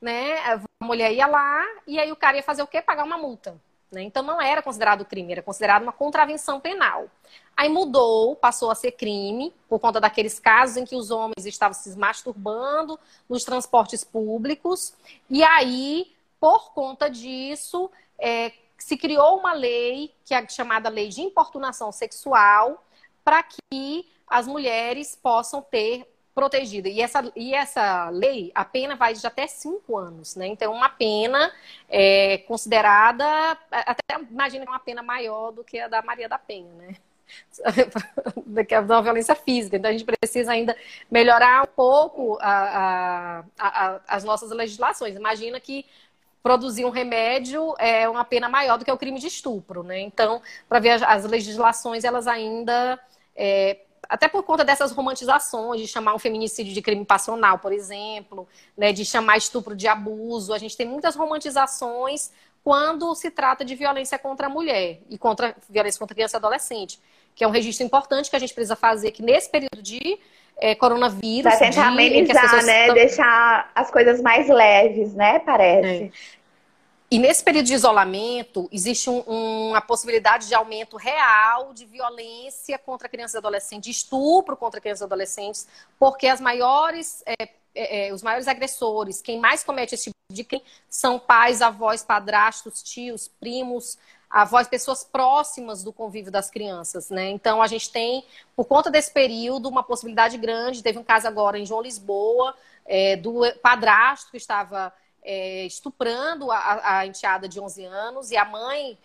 Né? 0.00 0.38
A 0.40 0.84
mulher 0.84 1.12
ia 1.12 1.26
lá 1.26 1.64
e 1.86 1.98
aí 1.98 2.12
o 2.12 2.16
cara 2.16 2.36
ia 2.36 2.42
fazer 2.42 2.62
o 2.62 2.66
quê? 2.66 2.82
Pagar 2.82 3.04
uma 3.04 3.18
multa. 3.18 3.60
Né? 3.90 4.02
Então 4.02 4.22
não 4.22 4.40
era 4.40 4.62
considerado 4.62 5.04
crime, 5.04 5.32
era 5.32 5.42
considerado 5.42 5.82
uma 5.82 5.92
contravenção 5.92 6.60
penal. 6.60 7.08
Aí 7.56 7.68
mudou, 7.68 8.36
passou 8.36 8.70
a 8.70 8.74
ser 8.74 8.92
crime, 8.92 9.54
por 9.68 9.78
conta 9.78 10.00
daqueles 10.00 10.38
casos 10.38 10.76
em 10.76 10.84
que 10.84 10.96
os 10.96 11.10
homens 11.10 11.46
estavam 11.46 11.74
se 11.74 11.96
masturbando 11.96 12.98
nos 13.28 13.44
transportes 13.44 14.04
públicos. 14.04 14.92
E 15.30 15.42
aí 15.42 16.12
por 16.40 16.72
conta 16.72 17.08
disso, 17.08 17.90
é, 18.18 18.52
se 18.78 18.96
criou 18.96 19.38
uma 19.38 19.52
lei, 19.52 20.14
que 20.24 20.34
é 20.34 20.48
chamada 20.48 20.88
Lei 20.88 21.08
de 21.08 21.22
Importunação 21.22 21.90
Sexual, 21.90 22.84
para 23.24 23.42
que 23.42 24.08
as 24.26 24.46
mulheres 24.46 25.16
possam 25.16 25.62
ter 25.62 26.06
protegida. 26.34 26.88
E 26.88 27.00
essa, 27.00 27.32
e 27.34 27.54
essa 27.54 28.10
lei, 28.10 28.52
a 28.54 28.64
pena 28.64 28.94
vai 28.94 29.14
de 29.14 29.26
até 29.26 29.46
cinco 29.46 29.96
anos, 29.96 30.36
né? 30.36 30.46
Então, 30.46 30.72
uma 30.72 30.90
pena 30.90 31.50
é, 31.88 32.38
considerada, 32.38 33.24
até 33.70 34.20
imagina 34.30 34.66
uma 34.66 34.78
pena 34.78 35.02
maior 35.02 35.50
do 35.50 35.64
que 35.64 35.78
a 35.78 35.88
da 35.88 36.02
Maria 36.02 36.28
da 36.28 36.38
Penha, 36.38 36.72
né? 36.74 36.96
da 38.86 39.00
violência 39.00 39.34
física. 39.34 39.76
Então 39.76 39.90
a 39.90 39.92
gente 39.92 40.04
precisa 40.04 40.52
ainda 40.52 40.76
melhorar 41.10 41.64
um 41.64 41.66
pouco 41.66 42.38
a, 42.40 42.48
a, 42.48 43.44
a, 43.58 44.00
as 44.06 44.24
nossas 44.24 44.50
legislações. 44.50 45.16
Imagina 45.16 45.58
que 45.58 45.84
produzir 46.46 46.84
um 46.84 46.90
remédio 46.90 47.74
é 47.76 48.08
uma 48.08 48.24
pena 48.24 48.48
maior 48.48 48.78
do 48.78 48.84
que 48.84 48.92
o 48.92 48.96
crime 48.96 49.18
de 49.18 49.26
estupro, 49.26 49.82
né? 49.82 49.98
Então, 49.98 50.40
para 50.68 50.78
ver 50.78 50.90
as, 50.90 51.02
as, 51.02 51.24
legislações, 51.24 52.04
elas 52.04 52.28
ainda 52.28 53.00
é, 53.34 53.78
até 54.08 54.28
por 54.28 54.44
conta 54.44 54.64
dessas 54.64 54.92
romantizações, 54.92 55.80
de 55.80 55.88
chamar 55.88 56.14
um 56.14 56.20
feminicídio 56.20 56.72
de 56.72 56.80
crime 56.80 57.04
passional, 57.04 57.58
por 57.58 57.72
exemplo, 57.72 58.46
né, 58.76 58.92
de 58.92 59.04
chamar 59.04 59.38
estupro 59.38 59.74
de 59.74 59.88
abuso. 59.88 60.54
A 60.54 60.58
gente 60.58 60.76
tem 60.76 60.86
muitas 60.86 61.16
romantizações 61.16 62.30
quando 62.62 63.12
se 63.16 63.28
trata 63.28 63.64
de 63.64 63.74
violência 63.74 64.16
contra 64.16 64.46
a 64.46 64.48
mulher 64.48 65.00
e 65.10 65.18
contra 65.18 65.52
violência 65.68 65.98
contra 65.98 66.14
criança 66.14 66.36
e 66.36 66.38
adolescente, 66.38 67.00
que 67.34 67.42
é 67.42 67.48
um 67.48 67.50
registro 67.50 67.84
importante 67.84 68.30
que 68.30 68.36
a 68.36 68.38
gente 68.38 68.54
precisa 68.54 68.76
fazer 68.76 69.10
que 69.10 69.20
nesse 69.20 69.50
período 69.50 69.82
de 69.82 70.16
é, 70.58 70.74
coronavírus. 70.74 71.42
Para 71.42 71.58
tentar 71.58 71.70
de, 71.70 71.88
amenizar, 71.88 72.64
né? 72.64 72.80
Estão... 72.82 72.94
Deixar 72.94 73.70
as 73.74 73.90
coisas 73.90 74.20
mais 74.20 74.48
leves, 74.48 75.14
né? 75.14 75.38
Parece. 75.40 76.04
É. 76.04 76.10
E 77.08 77.20
nesse 77.20 77.42
período 77.44 77.66
de 77.66 77.74
isolamento, 77.74 78.68
existe 78.72 79.08
um, 79.08 79.22
um, 79.28 79.70
uma 79.70 79.80
possibilidade 79.80 80.48
de 80.48 80.54
aumento 80.54 80.96
real 80.96 81.72
de 81.72 81.84
violência 81.84 82.76
contra 82.78 83.08
crianças 83.08 83.34
e 83.34 83.38
adolescentes, 83.38 83.84
de 83.84 83.90
estupro 83.92 84.56
contra 84.56 84.80
crianças 84.80 85.02
e 85.02 85.04
adolescentes, 85.04 85.68
porque 86.00 86.26
as 86.26 86.40
maiores, 86.40 87.22
é, 87.24 87.48
é, 87.74 88.08
é, 88.08 88.12
os 88.12 88.24
maiores 88.24 88.48
agressores, 88.48 89.22
quem 89.22 89.38
mais 89.38 89.62
comete 89.62 89.94
esse 89.94 90.04
tipo 90.06 90.16
de 90.32 90.42
crime, 90.42 90.64
são 90.88 91.16
pais, 91.16 91.62
avós, 91.62 92.02
padrastos, 92.02 92.82
tios, 92.82 93.28
primos, 93.28 93.96
avós, 94.28 94.66
pessoas 94.66 95.04
próximas 95.04 95.84
do 95.84 95.92
convívio 95.92 96.32
das 96.32 96.50
crianças, 96.50 97.08
né? 97.08 97.30
Então 97.30 97.62
a 97.62 97.68
gente 97.68 97.88
tem, 97.88 98.24
por 98.56 98.64
conta 98.64 98.90
desse 98.90 99.12
período, 99.12 99.68
uma 99.68 99.84
possibilidade 99.84 100.36
grande. 100.36 100.82
Teve 100.82 100.98
um 100.98 101.04
caso 101.04 101.28
agora 101.28 101.56
em 101.56 101.64
João 101.64 101.82
Lisboa, 101.82 102.52
é, 102.84 103.14
do 103.14 103.42
padrasto 103.62 104.32
que 104.32 104.36
estava 104.36 104.92
é, 105.26 105.66
estuprando 105.66 106.52
a, 106.52 106.98
a 106.98 107.06
enteada 107.06 107.48
de 107.48 107.58
11 107.58 107.84
anos 107.84 108.30
e 108.30 108.36
a 108.36 108.44
mãe, 108.44 108.96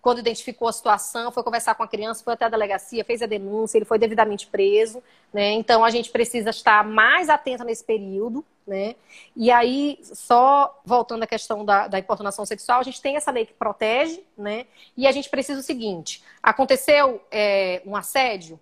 quando 0.00 0.20
identificou 0.20 0.68
a 0.68 0.72
situação, 0.72 1.30
foi 1.30 1.42
conversar 1.42 1.74
com 1.74 1.82
a 1.82 1.88
criança, 1.88 2.24
foi 2.24 2.32
até 2.32 2.46
a 2.46 2.48
delegacia, 2.48 3.04
fez 3.04 3.20
a 3.20 3.26
denúncia, 3.26 3.76
ele 3.76 3.84
foi 3.84 3.98
devidamente 3.98 4.46
preso, 4.46 5.02
né? 5.32 5.52
Então 5.52 5.84
a 5.84 5.90
gente 5.90 6.10
precisa 6.10 6.48
estar 6.48 6.82
mais 6.82 7.28
atenta 7.28 7.62
nesse 7.62 7.84
período, 7.84 8.42
né? 8.66 8.96
E 9.36 9.50
aí, 9.50 9.98
só 10.02 10.80
voltando 10.84 11.24
à 11.24 11.26
questão 11.26 11.62
da, 11.62 11.88
da 11.88 11.98
importunação 11.98 12.46
sexual, 12.46 12.80
a 12.80 12.82
gente 12.82 13.02
tem 13.02 13.16
essa 13.16 13.30
lei 13.30 13.44
que 13.44 13.52
protege, 13.52 14.24
né? 14.36 14.66
E 14.96 15.06
a 15.06 15.12
gente 15.12 15.28
precisa 15.28 15.60
o 15.60 15.62
seguinte: 15.62 16.22
aconteceu 16.42 17.20
é, 17.30 17.82
um 17.84 17.94
assédio, 17.94 18.58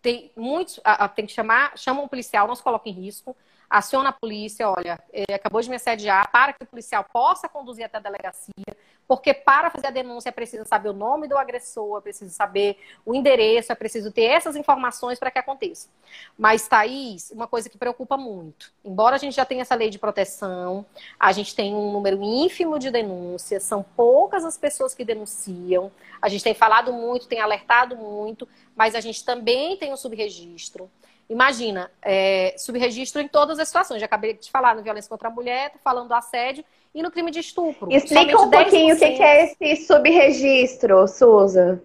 tem 0.00 0.30
muitos, 0.34 0.80
a, 0.82 1.04
a, 1.04 1.08
tem 1.08 1.26
que 1.26 1.32
chamar, 1.32 1.76
chama 1.76 2.00
um 2.00 2.08
policial, 2.08 2.48
não 2.48 2.54
se 2.54 2.62
coloca 2.62 2.88
em 2.88 2.92
risco 2.92 3.36
aciona 3.68 4.10
a 4.10 4.12
polícia, 4.12 4.68
olha, 4.68 4.98
acabou 5.32 5.60
de 5.60 5.68
me 5.68 5.76
assediar, 5.76 6.30
para 6.30 6.52
que 6.52 6.62
o 6.62 6.66
policial 6.66 7.04
possa 7.12 7.48
conduzir 7.48 7.84
até 7.84 7.98
a 7.98 8.00
delegacia, 8.00 8.76
porque 9.08 9.32
para 9.32 9.70
fazer 9.70 9.86
a 9.86 9.90
denúncia 9.90 10.30
é 10.30 10.32
preciso 10.32 10.64
saber 10.64 10.88
o 10.88 10.92
nome 10.92 11.28
do 11.28 11.38
agressor, 11.38 11.98
é 11.98 12.00
preciso 12.00 12.34
saber 12.34 12.78
o 13.04 13.14
endereço, 13.14 13.70
é 13.70 13.74
preciso 13.74 14.10
ter 14.10 14.24
essas 14.24 14.56
informações 14.56 15.18
para 15.18 15.30
que 15.30 15.38
aconteça. 15.38 15.88
Mas, 16.36 16.66
Thaís, 16.66 17.30
uma 17.30 17.46
coisa 17.46 17.68
que 17.68 17.78
preocupa 17.78 18.16
muito, 18.16 18.72
embora 18.84 19.14
a 19.16 19.18
gente 19.18 19.34
já 19.34 19.44
tenha 19.44 19.62
essa 19.62 19.74
lei 19.74 19.90
de 19.90 19.98
proteção, 19.98 20.84
a 21.18 21.30
gente 21.30 21.54
tem 21.54 21.74
um 21.74 21.92
número 21.92 22.20
ínfimo 22.22 22.78
de 22.78 22.90
denúncias, 22.90 23.62
são 23.62 23.82
poucas 23.82 24.44
as 24.44 24.58
pessoas 24.58 24.94
que 24.94 25.04
denunciam, 25.04 25.92
a 26.20 26.28
gente 26.28 26.42
tem 26.42 26.54
falado 26.54 26.92
muito, 26.92 27.28
tem 27.28 27.40
alertado 27.40 27.96
muito, 27.96 28.48
mas 28.74 28.94
a 28.94 29.00
gente 29.00 29.24
também 29.24 29.76
tem 29.76 29.92
um 29.92 29.96
subregistro. 29.96 30.90
Imagina, 31.28 31.90
é, 32.02 32.54
subregistro 32.56 33.20
em 33.20 33.26
todas 33.26 33.58
as 33.58 33.68
situações. 33.68 34.00
Já 34.00 34.06
acabei 34.06 34.34
de 34.34 34.50
falar 34.50 34.76
no 34.76 34.82
violência 34.82 35.08
contra 35.08 35.28
a 35.28 35.30
mulher, 35.30 35.70
tô 35.70 35.78
falando 35.78 36.08
do 36.08 36.14
assédio 36.14 36.64
e 36.94 37.02
no 37.02 37.10
crime 37.10 37.30
de 37.30 37.40
estupro. 37.40 37.90
Explica 37.90 38.40
um 38.40 38.48
pouquinho 38.48 38.94
o 38.94 38.98
que 38.98 39.04
é 39.04 39.44
esse 39.44 39.86
subregistro, 39.86 41.06
Suza, 41.08 41.82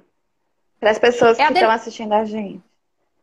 para 0.79 0.91
as 0.91 0.99
pessoas 0.99 1.39
é 1.39 1.47
que 1.47 1.53
estão 1.53 1.71
assistindo 1.71 2.13
a 2.13 2.23
gente. 2.23 2.61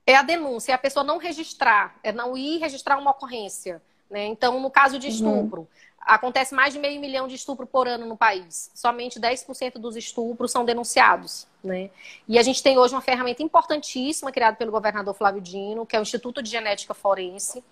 É 0.07 0.17
a 0.17 0.23
denúncia, 0.23 0.73
é 0.73 0.75
a 0.75 0.79
pessoa 0.79 1.05
não 1.05 1.19
registrar, 1.19 1.97
é 2.03 2.11
não 2.11 2.37
ir 2.37 2.59
registrar 2.59 2.99
uma 2.99 3.11
ocorrência. 3.11 3.81
Né? 4.11 4.25
Então, 4.27 4.59
no 4.59 4.71
caso 4.71 4.99
de 4.99 5.07
uhum. 5.07 5.13
estupro, 5.13 5.61
uhum. 5.61 5.67
Acontece 6.09 6.55
mais 6.55 6.73
de 6.73 6.81
meio 6.81 6.99
milhão 7.01 7.29
de 7.29 7.35
estupro 7.35 7.67
por 7.67 7.87
ano 7.87 8.07
no 8.07 8.17
país. 8.17 8.71
Somente 8.75 9.21
10% 9.21 9.75
dos 9.75 9.95
estupros 9.95 10.51
são 10.51 10.65
denunciados. 10.65 11.47
Né? 11.63 11.91
E 12.27 12.39
a 12.39 12.43
gente 12.43 12.63
tem 12.63 12.79
hoje 12.79 12.95
uma 12.95 13.03
ferramenta 13.03 13.43
importantíssima 13.43 14.33
criada 14.33 14.57
pelo 14.57 14.73
governador 14.73 15.15
Flávio 15.15 15.43
Dino, 15.43 15.85
que 15.85 15.95
é 15.95 15.99
o 15.99 16.03
Instituto 16.03 16.43
de 16.43 16.51
Genética 16.51 16.95
Forense, 16.95 17.63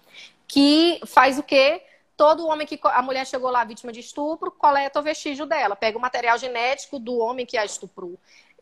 que 0.46 1.01
faz 1.07 1.38
o 1.38 1.42
quê? 1.42 1.83
Todo 2.14 2.46
homem 2.46 2.66
que 2.66 2.79
a 2.83 3.03
mulher 3.03 3.27
chegou 3.27 3.51
lá 3.51 3.64
vítima 3.64 3.92
de 3.92 4.01
estupro, 4.01 4.51
coleta 4.51 5.01
o 5.01 5.03
vestígio 5.03 5.46
dela, 5.46 5.75
pega 5.75 5.96
o 5.96 6.01
material 6.01 6.38
genético 6.38 6.99
do 6.99 7.18
homem 7.18 7.46
que 7.46 7.57
a 7.57 7.64
estuprou 7.64 8.18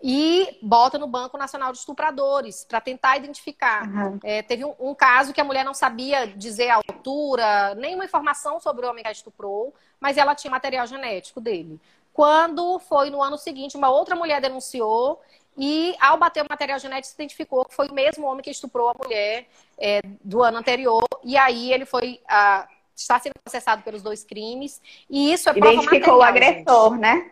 e 0.06 0.58
bota 0.60 0.98
no 0.98 1.06
Banco 1.06 1.38
Nacional 1.38 1.72
de 1.72 1.78
Estupradores 1.78 2.66
para 2.68 2.78
tentar 2.78 3.16
identificar. 3.16 3.88
Uhum. 3.88 4.18
É, 4.22 4.42
teve 4.42 4.62
um, 4.62 4.74
um, 4.78 4.94
caso 4.94 5.32
que 5.32 5.40
a 5.40 5.44
mulher 5.44 5.64
não 5.64 5.72
sabia 5.72 6.26
dizer 6.26 6.68
a 6.68 6.74
altura, 6.76 7.74
nenhuma 7.76 8.04
informação 8.04 8.60
sobre 8.60 8.84
o 8.84 8.90
homem 8.90 9.02
que 9.02 9.08
a 9.08 9.12
estuprou, 9.12 9.72
mas 9.98 10.18
ela 10.18 10.34
tinha 10.34 10.50
material 10.50 10.86
genético 10.86 11.40
dele. 11.40 11.80
Quando 12.12 12.78
foi 12.80 13.08
no 13.08 13.22
ano 13.22 13.38
seguinte, 13.38 13.78
uma 13.78 13.88
outra 13.88 14.14
mulher 14.14 14.42
denunciou 14.42 15.22
e, 15.56 15.96
ao 15.98 16.18
bater 16.18 16.44
o 16.44 16.46
material 16.50 16.78
genético, 16.78 17.08
se 17.08 17.14
identificou 17.14 17.64
que 17.64 17.74
foi 17.74 17.88
o 17.88 17.94
mesmo 17.94 18.26
homem 18.26 18.42
que 18.42 18.50
estuprou 18.50 18.90
a 18.90 18.94
mulher 19.02 19.48
é, 19.78 20.02
do 20.22 20.42
ano 20.42 20.58
anterior. 20.58 21.08
E 21.24 21.34
aí 21.34 21.72
ele 21.72 21.86
foi. 21.86 22.20
Ah, 22.28 22.68
está 22.94 23.18
sendo 23.18 23.32
processado 23.42 23.82
pelos 23.82 24.02
dois 24.02 24.22
crimes. 24.22 24.80
E 25.08 25.32
isso 25.32 25.48
é 25.48 25.52
prova 25.52 25.72
Identificou 25.72 26.18
material, 26.18 26.18
o 26.18 26.22
agressor, 26.22 26.90
gente. 26.90 27.00
né? 27.00 27.30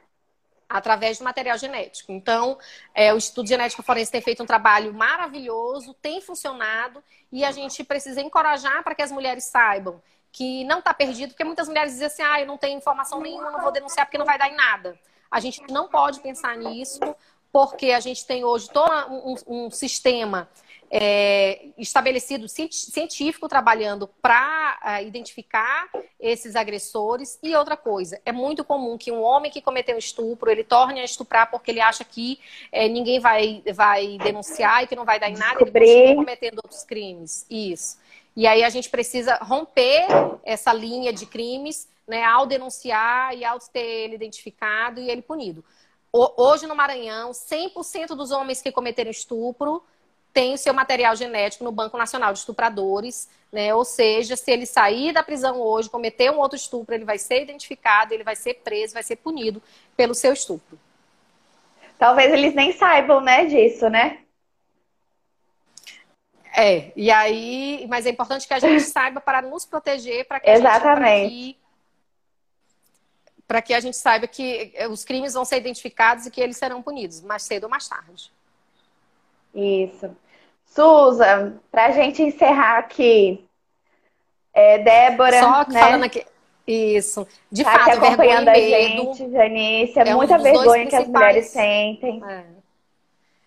Através 0.73 1.19
do 1.19 1.25
material 1.25 1.59
genético. 1.59 2.11
Então, 2.13 2.59
é, 2.95 3.13
o 3.13 3.17
Instituto 3.17 3.45
de 3.45 3.51
Genética 3.51 3.83
Forense 3.83 4.11
tem 4.11 4.23
feito 4.23 4.43
um 4.43 4.47
trabalho 4.47 4.93
maravilhoso, 4.95 5.95
tem 5.95 6.21
funcionado 6.21 7.03
e 7.31 7.45
a 7.45 7.53
gente 7.53 7.85
precisa 7.85 8.21
encorajar 8.21 8.83
para 8.83 8.95
que 8.95 9.03
as 9.03 9.13
mulheres 9.13 9.45
saibam 9.45 10.03
que 10.33 10.65
não 10.65 10.79
está 10.79 10.95
perdido, 10.95 11.31
porque 11.31 11.45
muitas 11.45 11.69
mulheres 11.69 11.93
dizem 11.93 12.07
assim, 12.07 12.23
ah, 12.23 12.41
eu 12.41 12.47
não 12.47 12.57
tenho 12.57 12.79
informação 12.79 13.21
nenhuma, 13.21 13.51
não 13.51 13.61
vou 13.61 13.71
denunciar 13.71 14.07
porque 14.07 14.17
não 14.17 14.25
vai 14.25 14.39
dar 14.39 14.49
em 14.49 14.57
nada. 14.57 14.99
A 15.31 15.39
gente 15.41 15.63
não 15.71 15.89
pode 15.89 16.21
pensar 16.21 16.57
nisso, 16.57 17.01
porque 17.53 17.91
a 17.91 18.01
gente 18.01 18.27
tem 18.27 18.43
hoje 18.43 18.71
todo 18.71 18.91
um, 19.11 19.67
um 19.67 19.71
sistema 19.71 20.49
é, 20.95 21.69
estabelecido 21.79 22.47
científico 22.47 23.49
trabalhando 23.49 24.07
para 24.21 24.79
uh, 24.85 24.89
é, 24.89 25.05
identificar 25.05 25.89
esses 26.21 26.55
agressores. 26.55 27.39
E 27.43 27.57
outra 27.57 27.79
coisa, 27.79 28.21
é 28.27 28.31
muito 28.31 28.63
comum 28.63 28.99
que 28.99 29.11
um 29.11 29.23
homem 29.23 29.51
que 29.51 29.63
cometeu 29.63 29.97
estupro, 29.97 30.51
ele 30.51 30.63
torne 30.63 31.01
a 31.01 31.05
estuprar 31.05 31.51
porque 31.51 31.71
ele 31.71 31.81
acha 31.81 32.05
que 32.05 32.39
é, 32.71 32.89
ninguém 32.89 33.19
vai, 33.21 33.63
vai 33.75 34.19
denunciar 34.19 34.85
e 34.85 34.87
que 34.87 34.95
não 34.95 35.07
vai 35.07 35.19
dar 35.19 35.31
em 35.31 35.37
nada, 35.37 35.55
Descobrir. 35.55 35.89
ele 35.89 35.99
continua 36.01 36.25
cometendo 36.27 36.59
outros 36.59 36.85
crimes. 36.85 37.47
Isso. 37.49 37.99
E 38.37 38.47
aí 38.47 38.63
a 38.63 38.69
gente 38.69 38.91
precisa 38.91 39.37
romper 39.37 40.07
essa 40.45 40.75
linha 40.75 41.11
de 41.11 41.25
crimes 41.25 41.89
né, 42.07 42.23
ao 42.23 42.45
denunciar 42.45 43.35
e 43.35 43.47
ao 43.47 43.59
ter 43.59 43.81
ele 43.81 44.15
identificado 44.15 45.01
e 45.01 45.09
ele 45.09 45.23
punido. 45.23 45.65
Hoje 46.13 46.67
no 46.67 46.77
Maranhão, 46.77 47.31
100% 47.31 48.09
dos 48.09 48.31
homens 48.31 48.61
que 48.61 48.71
cometeram 48.71 49.11
estupro 49.11 49.83
têm 50.33 50.55
o 50.55 50.59
seu 50.59 50.73
material 50.73 51.15
genético 51.15 51.65
no 51.65 51.73
Banco 51.73 51.99
Nacional 51.99 52.33
de 52.33 52.39
Estupradores, 52.39 53.29
né? 53.53 53.75
Ou 53.75 53.85
seja, 53.85 54.35
se 54.35 54.51
ele 54.51 54.65
sair 54.65 55.13
da 55.13 55.23
prisão 55.23 55.61
hoje, 55.61 55.91
cometer 55.91 56.31
um 56.31 56.39
outro 56.39 56.57
estupro, 56.57 56.95
ele 56.95 57.05
vai 57.05 57.19
ser 57.19 57.43
identificado, 57.43 58.15
ele 58.15 58.25
vai 58.25 58.35
ser 58.35 58.55
preso, 58.55 58.95
vai 58.95 59.03
ser 59.03 59.17
punido 59.17 59.63
pelo 59.97 60.15
seu 60.15 60.33
estupro. 60.33 60.79
Talvez 61.99 62.33
eles 62.33 62.55
nem 62.55 62.73
saibam, 62.73 63.21
né, 63.21 63.45
disso, 63.45 63.89
né? 63.89 64.19
É, 66.55 66.93
e 66.97 67.11
aí, 67.11 67.87
mas 67.89 68.05
é 68.05 68.11
importante 68.11 68.47
que 68.47 68.55
a 68.55 68.59
gente 68.59 68.83
saiba 68.85 69.21
para 69.21 69.41
nos 69.41 69.65
proteger, 69.65 70.27
para 70.27 70.41
que 70.41 70.51
Exatamente. 70.51 71.59
para 73.47 73.63
que 73.63 73.75
a 73.75 73.81
gente 73.81 73.97
saiba 73.97 74.27
que 74.27 74.73
os 74.91 75.05
crimes 75.05 75.35
vão 75.35 75.45
ser 75.45 75.59
identificados 75.59 76.27
e 76.27 76.31
que 76.31 76.41
eles 76.41 76.57
serão 76.57 76.83
punidos, 76.83 77.21
mais 77.21 77.43
cedo 77.43 77.65
ou 77.65 77.71
mais 77.71 77.87
tarde. 77.87 78.31
Isso. 79.55 80.17
Suza, 80.67 81.61
para 81.71 81.87
a 81.87 81.91
gente 81.91 82.23
encerrar 82.23 82.79
aqui, 82.79 83.47
é, 84.53 84.79
Débora. 84.79 85.41
Só 85.41 85.67
né? 85.69 85.81
falando 85.81 86.05
aqui. 86.05 86.25
Isso. 86.67 87.27
De 87.51 87.65
tá 87.65 87.73
fato, 87.73 87.99
acompanhando 87.99 88.49
a 88.49 88.55
gente, 88.55 89.31
Janice. 89.31 89.99
É, 89.99 90.09
é 90.09 90.15
muita 90.15 90.37
um 90.37 90.43
vergonha 90.43 90.87
que 90.87 90.97
as 90.97 91.09
mulheres 91.09 91.47
sentem. 91.47 92.23
É. 92.25 92.63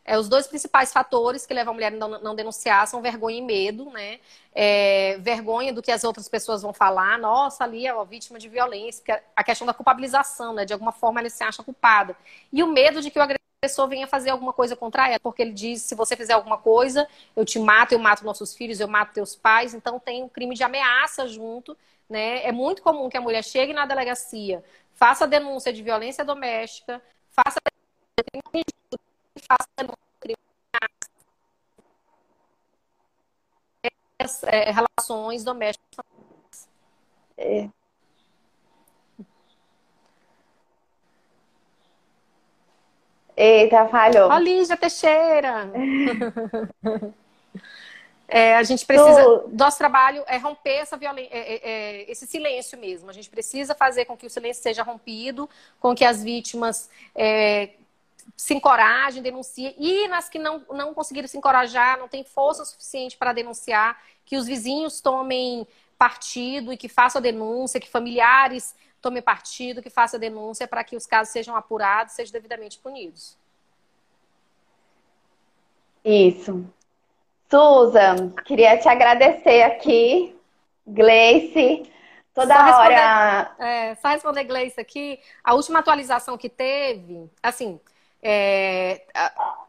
É, 0.07 0.19
os 0.19 0.29
dois 0.29 0.45
principais 0.45 0.93
fatores 0.93 1.47
que 1.47 1.53
levam 1.53 1.71
a 1.71 1.73
mulher 1.73 1.91
a 1.91 1.95
não, 1.95 2.21
não 2.21 2.35
denunciar 2.35 2.87
são 2.87 3.01
vergonha 3.01 3.39
e 3.39 3.41
medo, 3.41 3.89
né? 3.89 4.19
É, 4.53 5.17
vergonha 5.19 5.73
do 5.73 5.81
que 5.81 5.91
as 5.91 6.03
outras 6.03 6.29
pessoas 6.29 6.61
vão 6.61 6.71
falar, 6.71 7.17
nossa, 7.17 7.63
ali 7.63 7.87
é 7.87 7.93
uma 7.93 8.05
vítima 8.05 8.37
de 8.37 8.47
violência, 8.47 9.23
a 9.35 9.43
questão 9.43 9.65
da 9.65 9.73
culpabilização, 9.73 10.53
né? 10.53 10.63
De 10.63 10.73
alguma 10.73 10.91
forma 10.91 11.19
ela 11.19 11.29
se 11.29 11.43
acha 11.43 11.63
culpada. 11.63 12.15
E 12.53 12.61
o 12.61 12.67
medo 12.67 13.01
de 13.01 13.09
que 13.09 13.17
o 13.17 13.21
agressor 13.21 13.44
agressor 13.65 13.87
venha 13.87 14.07
fazer 14.07 14.29
alguma 14.29 14.53
coisa 14.53 14.75
contra 14.75 15.07
ela, 15.09 15.19
porque 15.19 15.41
ele 15.41 15.51
diz: 15.51 15.81
se 15.81 15.95
você 15.95 16.15
fizer 16.15 16.33
alguma 16.33 16.57
coisa, 16.57 17.07
eu 17.35 17.43
te 17.43 17.59
mato, 17.59 17.93
eu 17.93 17.99
mato 17.99 18.23
nossos 18.23 18.55
filhos, 18.55 18.79
eu 18.79 18.87
mato 18.87 19.13
teus 19.13 19.35
pais. 19.35 19.73
Então 19.73 19.99
tem 19.99 20.23
um 20.23 20.29
crime 20.29 20.55
de 20.55 20.63
ameaça 20.63 21.27
junto. 21.27 21.77
Né? 22.09 22.43
É 22.45 22.51
muito 22.51 22.83
comum 22.83 23.09
que 23.09 23.17
a 23.17 23.21
mulher 23.21 23.43
chegue 23.43 23.73
na 23.73 23.85
delegacia, 23.85 24.63
faça 24.93 25.27
denúncia 25.27 25.73
de 25.73 25.81
violência 25.81 26.23
doméstica, 26.23 27.01
faça 27.31 27.57
faça 29.47 29.67
crime 30.19 30.37
é, 34.43 34.71
relações 34.71 35.43
domésticas. 35.43 36.05
É. 37.37 37.69
Eita, 43.35 43.87
falhou. 43.87 44.29
Ó, 44.29 44.37
Lígia 44.37 44.77
Teixeira. 44.77 45.69
é, 48.27 48.55
a 48.55 48.63
gente 48.63 48.85
precisa. 48.85 49.23
Tu... 49.23 49.49
Nosso 49.51 49.77
trabalho 49.77 50.23
é 50.27 50.37
romper 50.37 50.77
essa 50.77 50.95
violen... 50.95 51.27
É, 51.29 51.39
é, 51.39 51.61
é, 51.63 52.11
esse 52.11 52.25
silêncio 52.25 52.77
mesmo. 52.77 53.09
A 53.09 53.13
gente 53.13 53.29
precisa 53.29 53.75
fazer 53.75 54.05
com 54.05 54.15
que 54.15 54.25
o 54.25 54.29
silêncio 54.29 54.63
seja 54.63 54.83
rompido, 54.83 55.49
com 55.79 55.93
que 55.93 56.05
as 56.05 56.23
vítimas 56.23 56.89
é, 57.13 57.71
se 58.37 58.53
encorajem, 58.53 59.21
denunciem. 59.21 59.75
E 59.77 60.07
nas 60.07 60.29
que 60.29 60.39
não, 60.39 60.63
não 60.71 60.93
conseguiram 60.93 61.27
se 61.27 61.37
encorajar, 61.37 61.99
não 61.99 62.07
tem 62.07 62.23
força 62.23 62.63
suficiente 62.63 63.17
para 63.17 63.33
denunciar, 63.33 64.01
que 64.25 64.37
os 64.37 64.45
vizinhos 64.45 65.01
tomem 65.01 65.67
partido 65.97 66.71
e 66.71 66.77
que 66.77 66.89
façam 66.89 67.19
a 67.19 67.21
denúncia, 67.21 67.79
que 67.79 67.89
familiares 67.89 68.75
tome 69.05 69.21
partido, 69.21 69.83
que 69.83 69.89
faça 69.91 70.17
denúncia 70.17 70.67
para 70.67 70.83
que 70.83 70.95
os 70.95 71.05
casos 71.05 71.31
sejam 71.31 71.55
apurados, 71.55 72.15
sejam 72.15 72.33
devidamente 72.33 72.79
punidos. 72.79 73.37
Isso. 76.03 76.65
Susan, 77.47 78.31
queria 78.45 78.79
te 78.79 78.89
agradecer 78.89 79.61
aqui. 79.61 80.35
Gleice, 80.87 81.91
toda 82.33 82.55
só 82.55 82.79
hora. 82.79 83.55
É, 83.59 83.93
só 83.95 84.07
responder, 84.07 84.43
Gleice, 84.45 84.81
aqui. 84.81 85.19
A 85.43 85.53
última 85.53 85.79
atualização 85.79 86.35
que 86.35 86.49
teve, 86.49 87.29
assim, 87.43 87.79
é, 88.23 89.03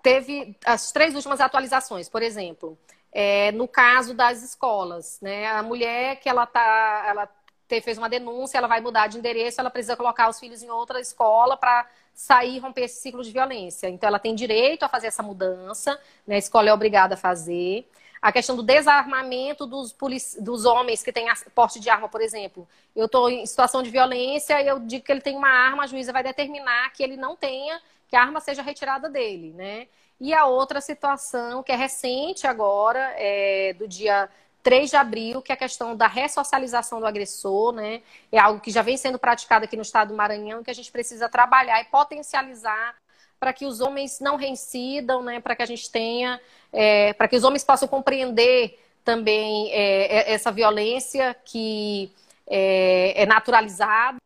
teve 0.03 0.57
as 0.64 0.93
três 0.93 1.14
últimas 1.14 1.43
atualizações, 1.43 2.09
por 2.09 2.22
exemplo. 2.22 2.78
É, 3.12 3.53
no 3.53 3.68
caso 3.68 4.14
das 4.14 4.43
escolas, 4.43 5.18
né? 5.20 5.47
A 5.47 5.62
mulher 5.62 6.20
que 6.20 6.28
ela 6.28 6.47
tá, 6.47 7.05
ela 7.07 7.26
fez 7.68 7.98
uma 7.98 8.08
denúncia, 8.08 8.58
ela 8.58 8.68
vai 8.68 8.80
mudar 8.80 9.08
de 9.08 9.18
endereço, 9.18 9.60
ela 9.60 9.70
precisa 9.70 9.96
colocar 9.96 10.28
os 10.28 10.38
filhos 10.38 10.62
em 10.62 10.70
outra 10.70 11.00
escola 11.00 11.56
para 11.56 11.86
sair 12.14 12.58
romper 12.58 12.82
esse 12.82 13.00
ciclo 13.00 13.22
de 13.22 13.30
violência. 13.30 13.88
Então, 13.88 14.08
ela 14.08 14.18
tem 14.18 14.34
direito 14.34 14.84
a 14.84 14.88
fazer 14.88 15.08
essa 15.08 15.22
mudança, 15.22 15.98
né? 16.26 16.36
a 16.36 16.38
escola 16.38 16.68
é 16.68 16.72
obrigada 16.72 17.14
a 17.14 17.18
fazer. 17.18 17.86
A 18.22 18.32
questão 18.32 18.56
do 18.56 18.62
desarmamento 18.62 19.66
dos, 19.66 19.92
polic... 19.92 20.40
dos 20.40 20.64
homens 20.64 21.02
que 21.02 21.12
têm 21.12 21.26
porte 21.54 21.78
de 21.78 21.90
arma, 21.90 22.08
por 22.08 22.20
exemplo. 22.20 22.66
Eu 22.94 23.06
estou 23.06 23.28
em 23.28 23.44
situação 23.44 23.82
de 23.82 23.90
violência 23.90 24.60
e 24.62 24.66
eu 24.66 24.78
digo 24.80 25.04
que 25.04 25.12
ele 25.12 25.20
tem 25.20 25.36
uma 25.36 25.48
arma, 25.48 25.84
a 25.84 25.86
juíza 25.86 26.12
vai 26.12 26.22
determinar 26.22 26.90
que 26.92 27.02
ele 27.02 27.16
não 27.16 27.36
tenha, 27.36 27.80
que 28.08 28.16
a 28.16 28.22
arma 28.22 28.40
seja 28.40 28.62
retirada 28.62 29.08
dele, 29.08 29.52
né? 29.52 29.86
E 30.18 30.32
a 30.32 30.46
outra 30.46 30.80
situação, 30.80 31.62
que 31.62 31.70
é 31.70 31.76
recente 31.76 32.46
agora, 32.46 33.12
é 33.16 33.74
do 33.74 33.86
dia 33.86 34.30
3 34.66 34.90
de 34.90 34.96
abril, 34.96 35.40
que 35.40 35.52
é 35.52 35.54
a 35.54 35.56
questão 35.56 35.94
da 35.94 36.08
ressocialização 36.08 36.98
do 36.98 37.06
agressor, 37.06 37.70
né? 37.70 38.02
É 38.32 38.38
algo 38.40 38.58
que 38.58 38.72
já 38.72 38.82
vem 38.82 38.96
sendo 38.96 39.16
praticado 39.16 39.64
aqui 39.64 39.76
no 39.76 39.82
estado 39.82 40.08
do 40.08 40.16
Maranhão, 40.16 40.64
que 40.64 40.70
a 40.72 40.74
gente 40.74 40.90
precisa 40.90 41.28
trabalhar 41.28 41.80
e 41.80 41.84
potencializar 41.84 42.96
para 43.38 43.52
que 43.52 43.64
os 43.64 43.80
homens 43.80 44.18
não 44.18 44.34
reincidam, 44.34 45.22
né? 45.22 45.38
Para 45.38 45.54
que 45.54 45.62
a 45.62 45.66
gente 45.66 45.88
tenha, 45.88 46.40
é, 46.72 47.12
para 47.12 47.28
que 47.28 47.36
os 47.36 47.44
homens 47.44 47.62
possam 47.62 47.86
compreender 47.86 48.76
também 49.04 49.70
é, 49.70 50.32
é, 50.32 50.32
essa 50.32 50.50
violência 50.50 51.36
que 51.44 52.12
é, 52.44 53.22
é 53.22 53.24
naturalizada 53.24 54.18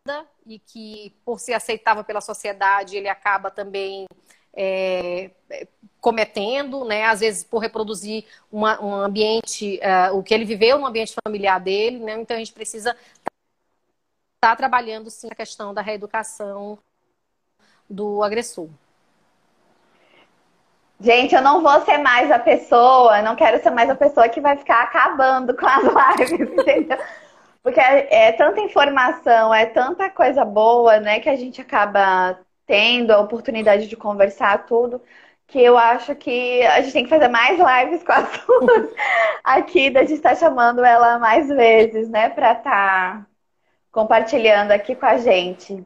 e 0.46 0.58
que, 0.58 1.14
por 1.22 1.38
ser 1.38 1.52
aceitável 1.52 2.02
pela 2.02 2.22
sociedade, 2.22 2.96
ele 2.96 3.10
acaba 3.10 3.50
também 3.50 4.06
é, 4.54 5.30
cometendo, 6.00 6.84
né? 6.84 7.04
Às 7.04 7.20
vezes 7.20 7.44
por 7.44 7.58
reproduzir 7.58 8.24
uma, 8.50 8.82
um 8.82 8.94
ambiente, 8.94 9.78
uh, 9.82 10.16
o 10.16 10.22
que 10.22 10.32
ele 10.32 10.44
viveu 10.44 10.78
no 10.78 10.86
ambiente 10.86 11.14
familiar 11.24 11.60
dele, 11.60 11.98
né? 11.98 12.18
Então 12.20 12.36
a 12.36 12.38
gente 12.38 12.52
precisa 12.52 12.90
estar 12.90 13.30
tá 14.40 14.56
trabalhando 14.56 15.10
sim 15.10 15.28
a 15.30 15.34
questão 15.34 15.74
da 15.74 15.82
reeducação 15.82 16.78
do 17.88 18.22
agressor. 18.22 18.68
Gente, 21.00 21.34
eu 21.34 21.40
não 21.40 21.62
vou 21.62 21.80
ser 21.82 21.96
mais 21.98 22.30
a 22.30 22.38
pessoa, 22.38 23.22
não 23.22 23.34
quero 23.34 23.62
ser 23.62 23.70
mais 23.70 23.88
a 23.88 23.94
pessoa 23.94 24.28
que 24.28 24.40
vai 24.40 24.56
ficar 24.56 24.82
acabando 24.82 25.56
com 25.56 25.66
as 25.66 25.82
lives, 26.18 26.40
entendeu? 26.40 26.98
Porque 27.62 27.80
é, 27.80 28.28
é 28.28 28.32
tanta 28.32 28.60
informação, 28.60 29.52
é 29.52 29.66
tanta 29.66 30.10
coisa 30.10 30.44
boa, 30.44 31.00
né, 31.00 31.20
que 31.20 31.28
a 31.28 31.36
gente 31.36 31.60
acaba 31.60 32.38
tendo 32.70 33.10
a 33.10 33.18
oportunidade 33.18 33.88
de 33.88 33.96
conversar 33.96 34.64
tudo 34.64 35.02
que 35.48 35.60
eu 35.60 35.76
acho 35.76 36.14
que 36.14 36.62
a 36.62 36.80
gente 36.80 36.92
tem 36.92 37.02
que 37.02 37.10
fazer 37.10 37.26
mais 37.26 37.58
lives 37.58 38.04
com 38.04 38.12
a 38.12 38.22
Suzy 38.30 38.94
aqui, 39.42 39.90
da 39.90 40.02
gente 40.02 40.12
estar 40.12 40.30
tá 40.30 40.36
chamando 40.36 40.84
ela 40.84 41.18
mais 41.18 41.48
vezes, 41.48 42.08
né, 42.08 42.28
para 42.28 42.52
estar 42.52 42.62
tá 42.62 43.26
compartilhando 43.90 44.70
aqui 44.70 44.94
com 44.94 45.04
a 45.04 45.18
gente. 45.18 45.84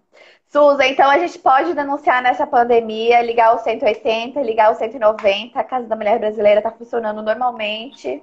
Suza, 0.53 0.87
então 0.87 1.09
a 1.11 1.19
gente 1.19 1.39
pode 1.39 1.73
denunciar 1.73 2.23
nessa 2.23 2.47
pandemia, 2.47 3.23
ligar 3.23 3.55
o 3.55 3.59
180, 3.61 4.43
ligar 4.43 4.71
o 4.71 4.75
190, 4.75 5.59
a 5.59 5.65
Casa 5.65 5.87
da 5.87 5.97
Mulher 5.97 6.19
Brasileira 6.19 6.61
está 6.61 6.71
funcionando 6.71 7.23
normalmente. 7.23 8.23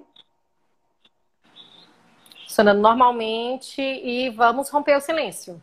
Funcionando 2.44 2.80
normalmente 2.80 3.82
e 3.82 4.30
vamos 4.30 4.70
romper 4.70 4.96
o 4.98 5.02
silêncio. 5.02 5.60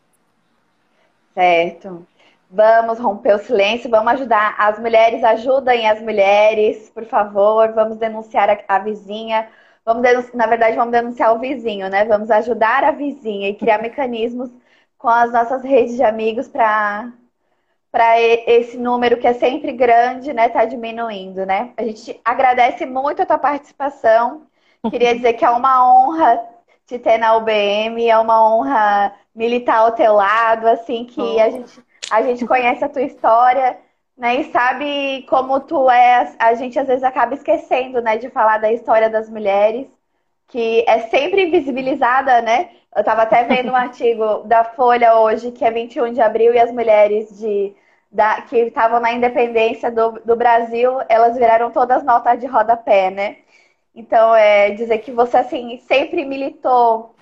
Certo. 1.32 2.04
Vamos 2.50 2.98
romper 2.98 3.34
o 3.34 3.38
silêncio, 3.38 3.90
vamos 3.90 4.12
ajudar. 4.14 4.54
As 4.58 4.78
mulheres 4.78 5.22
ajudem 5.22 5.88
as 5.88 6.00
mulheres, 6.00 6.90
por 6.90 7.04
favor. 7.04 7.72
Vamos 7.72 7.98
denunciar 7.98 8.48
a, 8.48 8.58
a 8.68 8.78
vizinha. 8.78 9.48
Vamos 9.84 10.02
denunciar, 10.02 10.36
na 10.36 10.46
verdade, 10.46 10.76
vamos 10.76 10.92
denunciar 10.92 11.34
o 11.34 11.38
vizinho, 11.38 11.88
né? 11.90 12.04
Vamos 12.04 12.30
ajudar 12.30 12.84
a 12.84 12.90
vizinha 12.90 13.48
e 13.48 13.54
criar 13.54 13.82
mecanismos 13.82 14.50
com 14.96 15.08
as 15.08 15.32
nossas 15.32 15.62
redes 15.62 15.96
de 15.96 16.02
amigos 16.02 16.48
para 16.48 17.12
para 17.90 18.20
esse 18.20 18.76
número 18.76 19.16
que 19.16 19.26
é 19.26 19.32
sempre 19.32 19.72
grande, 19.72 20.32
né, 20.32 20.50
tá 20.50 20.64
diminuindo, 20.66 21.46
né? 21.46 21.72
A 21.76 21.82
gente 21.82 22.20
agradece 22.24 22.84
muito 22.84 23.22
a 23.22 23.26
tua 23.26 23.38
participação. 23.38 24.42
Queria 24.90 25.14
dizer 25.16 25.32
que 25.34 25.44
é 25.44 25.50
uma 25.50 25.84
honra 25.90 26.38
te 26.86 26.98
ter 26.98 27.18
na 27.18 27.36
UBM, 27.36 28.08
é 28.08 28.18
uma 28.18 28.46
honra 28.46 29.14
militar 29.34 29.78
ao 29.78 29.92
teu 29.92 30.14
lado, 30.14 30.66
assim, 30.68 31.04
que 31.04 31.20
oh. 31.20 31.40
a 31.40 31.50
gente 31.50 31.82
a 32.10 32.22
gente 32.22 32.46
conhece 32.46 32.84
a 32.84 32.88
tua 32.88 33.02
história, 33.02 33.78
né? 34.16 34.40
E 34.40 34.52
sabe 34.52 35.26
como 35.28 35.60
tu 35.60 35.90
é. 35.90 36.34
A 36.38 36.54
gente 36.54 36.78
às 36.78 36.86
vezes 36.86 37.04
acaba 37.04 37.34
esquecendo, 37.34 38.00
né, 38.00 38.16
de 38.16 38.30
falar 38.30 38.58
da 38.58 38.72
história 38.72 39.08
das 39.08 39.28
mulheres, 39.30 39.86
que 40.48 40.84
é 40.88 41.00
sempre 41.08 41.44
invisibilizada, 41.46 42.40
né? 42.42 42.70
Eu 42.94 43.00
estava 43.00 43.22
até 43.22 43.44
vendo 43.44 43.70
um 43.72 43.76
artigo 43.76 44.42
da 44.44 44.64
Folha 44.64 45.18
hoje, 45.18 45.52
que 45.52 45.64
é 45.64 45.70
21 45.70 46.12
de 46.12 46.20
abril, 46.20 46.54
e 46.54 46.58
as 46.58 46.72
mulheres 46.72 47.38
de, 47.38 47.74
da, 48.10 48.42
que 48.42 48.56
estavam 48.56 49.00
na 49.00 49.12
independência 49.12 49.90
do, 49.90 50.12
do 50.24 50.36
Brasil, 50.36 50.98
elas 51.08 51.36
viraram 51.36 51.70
todas 51.70 52.02
notas 52.04 52.38
de 52.40 52.46
rodapé, 52.46 53.10
né? 53.10 53.36
Então, 53.94 54.34
é 54.34 54.70
dizer 54.70 54.98
que 54.98 55.10
você, 55.12 55.38
assim, 55.38 55.78
sempre 55.88 56.24
militou 56.24 57.14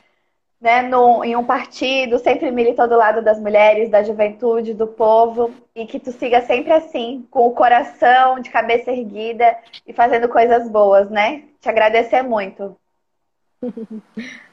né, 0.61 0.83
no, 0.83 1.23
em 1.25 1.37
um 1.37 1.45
partido, 1.45 2.19
sempre 2.19 2.51
militou 2.51 2.89
do 2.89 2.97
lado 2.97 3.23
das 3.23 3.39
mulheres, 3.39 3.91
da 3.91 4.03
juventude, 4.03 4.75
do 4.75 4.87
povo, 4.87 5.53
e 5.75 5.87
que 5.87 6.01
tu 6.01 6.11
siga 6.13 6.41
sempre 6.43 6.73
assim, 6.73 7.27
com 7.31 7.47
o 7.47 7.55
coração 7.55 8.41
de 8.41 8.51
cabeça 8.51 8.91
erguida 8.91 9.57
e 9.87 9.93
fazendo 9.93 10.29
coisas 10.29 10.69
boas, 10.69 11.11
né? 11.11 11.45
Te 11.61 11.69
agradecer 11.69 12.23
muito. 12.23 12.77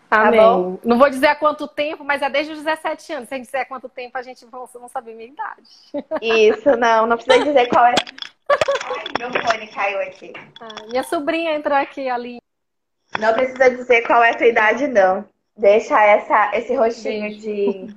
Tá 0.10 0.28
Amém. 0.28 0.40
Tá 0.40 0.80
não 0.84 1.00
vou 1.00 1.10
dizer 1.10 1.26
há 1.26 1.36
quanto 1.36 1.68
tempo, 1.68 2.04
mas 2.04 2.22
é 2.22 2.30
desde 2.30 2.54
os 2.54 2.62
17 2.62 3.14
anos. 3.14 3.30
Se 3.30 3.34
a 3.34 3.38
gente 3.38 3.46
disser 3.46 3.68
quanto 3.68 3.90
tempo, 3.90 4.16
a 4.16 4.22
gente 4.22 4.46
não 4.46 4.88
saber 4.88 5.16
minha 5.16 5.30
idade. 5.30 5.68
Isso, 6.22 6.78
não, 6.78 7.08
não 7.08 7.18
precisa 7.18 7.44
dizer 7.44 7.68
qual 7.68 7.86
é. 7.88 7.96
Ai, 8.50 9.06
meu 9.18 9.32
fone 9.32 9.68
caiu 9.68 10.00
aqui. 10.02 10.34
Ah, 10.62 10.86
minha 10.88 11.02
sobrinha 11.02 11.56
entrou 11.56 11.76
aqui 11.76 12.08
ali. 12.08 12.38
Não 13.20 13.34
precisa 13.34 13.72
dizer 13.72 14.06
qual 14.06 14.24
é 14.24 14.32
a 14.32 14.38
tua 14.38 14.46
idade, 14.46 14.88
não. 14.88 15.26
Deixa 15.56 16.04
essa, 16.04 16.52
esse 16.56 16.76
rostinho 16.76 17.30
beijo. 17.30 17.42
de. 17.42 17.96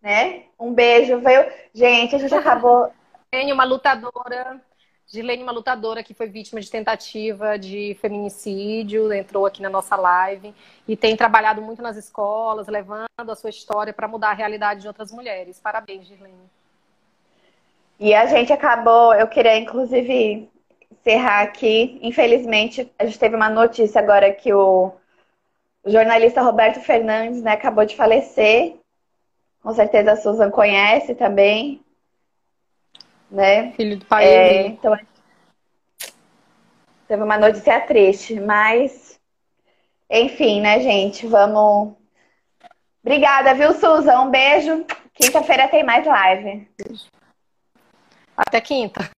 Né? 0.00 0.44
Um 0.58 0.72
beijo, 0.72 1.18
veio. 1.20 1.50
Gente, 1.74 2.14
a 2.14 2.18
gente 2.18 2.34
acabou. 2.34 2.92
Tem 3.30 3.52
uma 3.52 3.64
lutadora, 3.64 4.60
Gilene, 5.06 5.42
uma 5.42 5.52
lutadora 5.52 6.02
que 6.02 6.14
foi 6.14 6.28
vítima 6.28 6.60
de 6.60 6.70
tentativa 6.70 7.58
de 7.58 7.96
feminicídio, 8.00 9.12
entrou 9.12 9.44
aqui 9.44 9.60
na 9.60 9.68
nossa 9.68 9.96
live 9.96 10.54
e 10.86 10.96
tem 10.96 11.16
trabalhado 11.16 11.60
muito 11.60 11.82
nas 11.82 11.96
escolas, 11.96 12.68
levando 12.68 13.06
a 13.18 13.34
sua 13.34 13.50
história 13.50 13.92
para 13.92 14.06
mudar 14.06 14.30
a 14.30 14.34
realidade 14.34 14.82
de 14.82 14.88
outras 14.88 15.10
mulheres. 15.10 15.60
Parabéns, 15.60 16.06
Gilene. 16.06 16.34
E 17.98 18.14
a 18.14 18.26
gente 18.26 18.52
acabou, 18.52 19.12
eu 19.14 19.26
queria 19.26 19.58
inclusive 19.58 20.48
encerrar 20.90 21.42
aqui. 21.42 21.98
Infelizmente, 22.02 22.90
a 22.98 23.06
gente 23.06 23.18
teve 23.18 23.34
uma 23.34 23.48
notícia 23.48 24.00
agora 24.00 24.32
que 24.32 24.52
o 25.86 25.90
jornalista 25.90 26.42
Roberto 26.42 26.80
Fernandes 26.80 27.42
né, 27.42 27.52
acabou 27.52 27.86
de 27.86 27.94
falecer. 27.94 28.74
Com 29.62 29.72
certeza 29.72 30.12
a 30.12 30.16
Susan 30.16 30.50
conhece 30.50 31.14
também. 31.14 31.80
Né? 33.30 33.70
Filho 33.72 33.96
do 33.96 34.04
pai. 34.04 34.24
É, 34.24 34.66
então, 34.66 34.98
teve 37.06 37.22
uma 37.22 37.38
notícia 37.38 37.80
triste, 37.80 38.38
mas 38.40 39.20
enfim, 40.10 40.60
né, 40.60 40.80
gente? 40.80 41.26
Vamos. 41.26 41.94
Obrigada, 43.02 43.54
viu, 43.54 43.72
Susan? 43.72 44.20
Um 44.22 44.30
beijo. 44.30 44.84
Quinta-feira 45.14 45.68
tem 45.68 45.84
mais 45.84 46.04
live. 46.04 46.68
Até 48.36 48.60
quinta. 48.60 49.08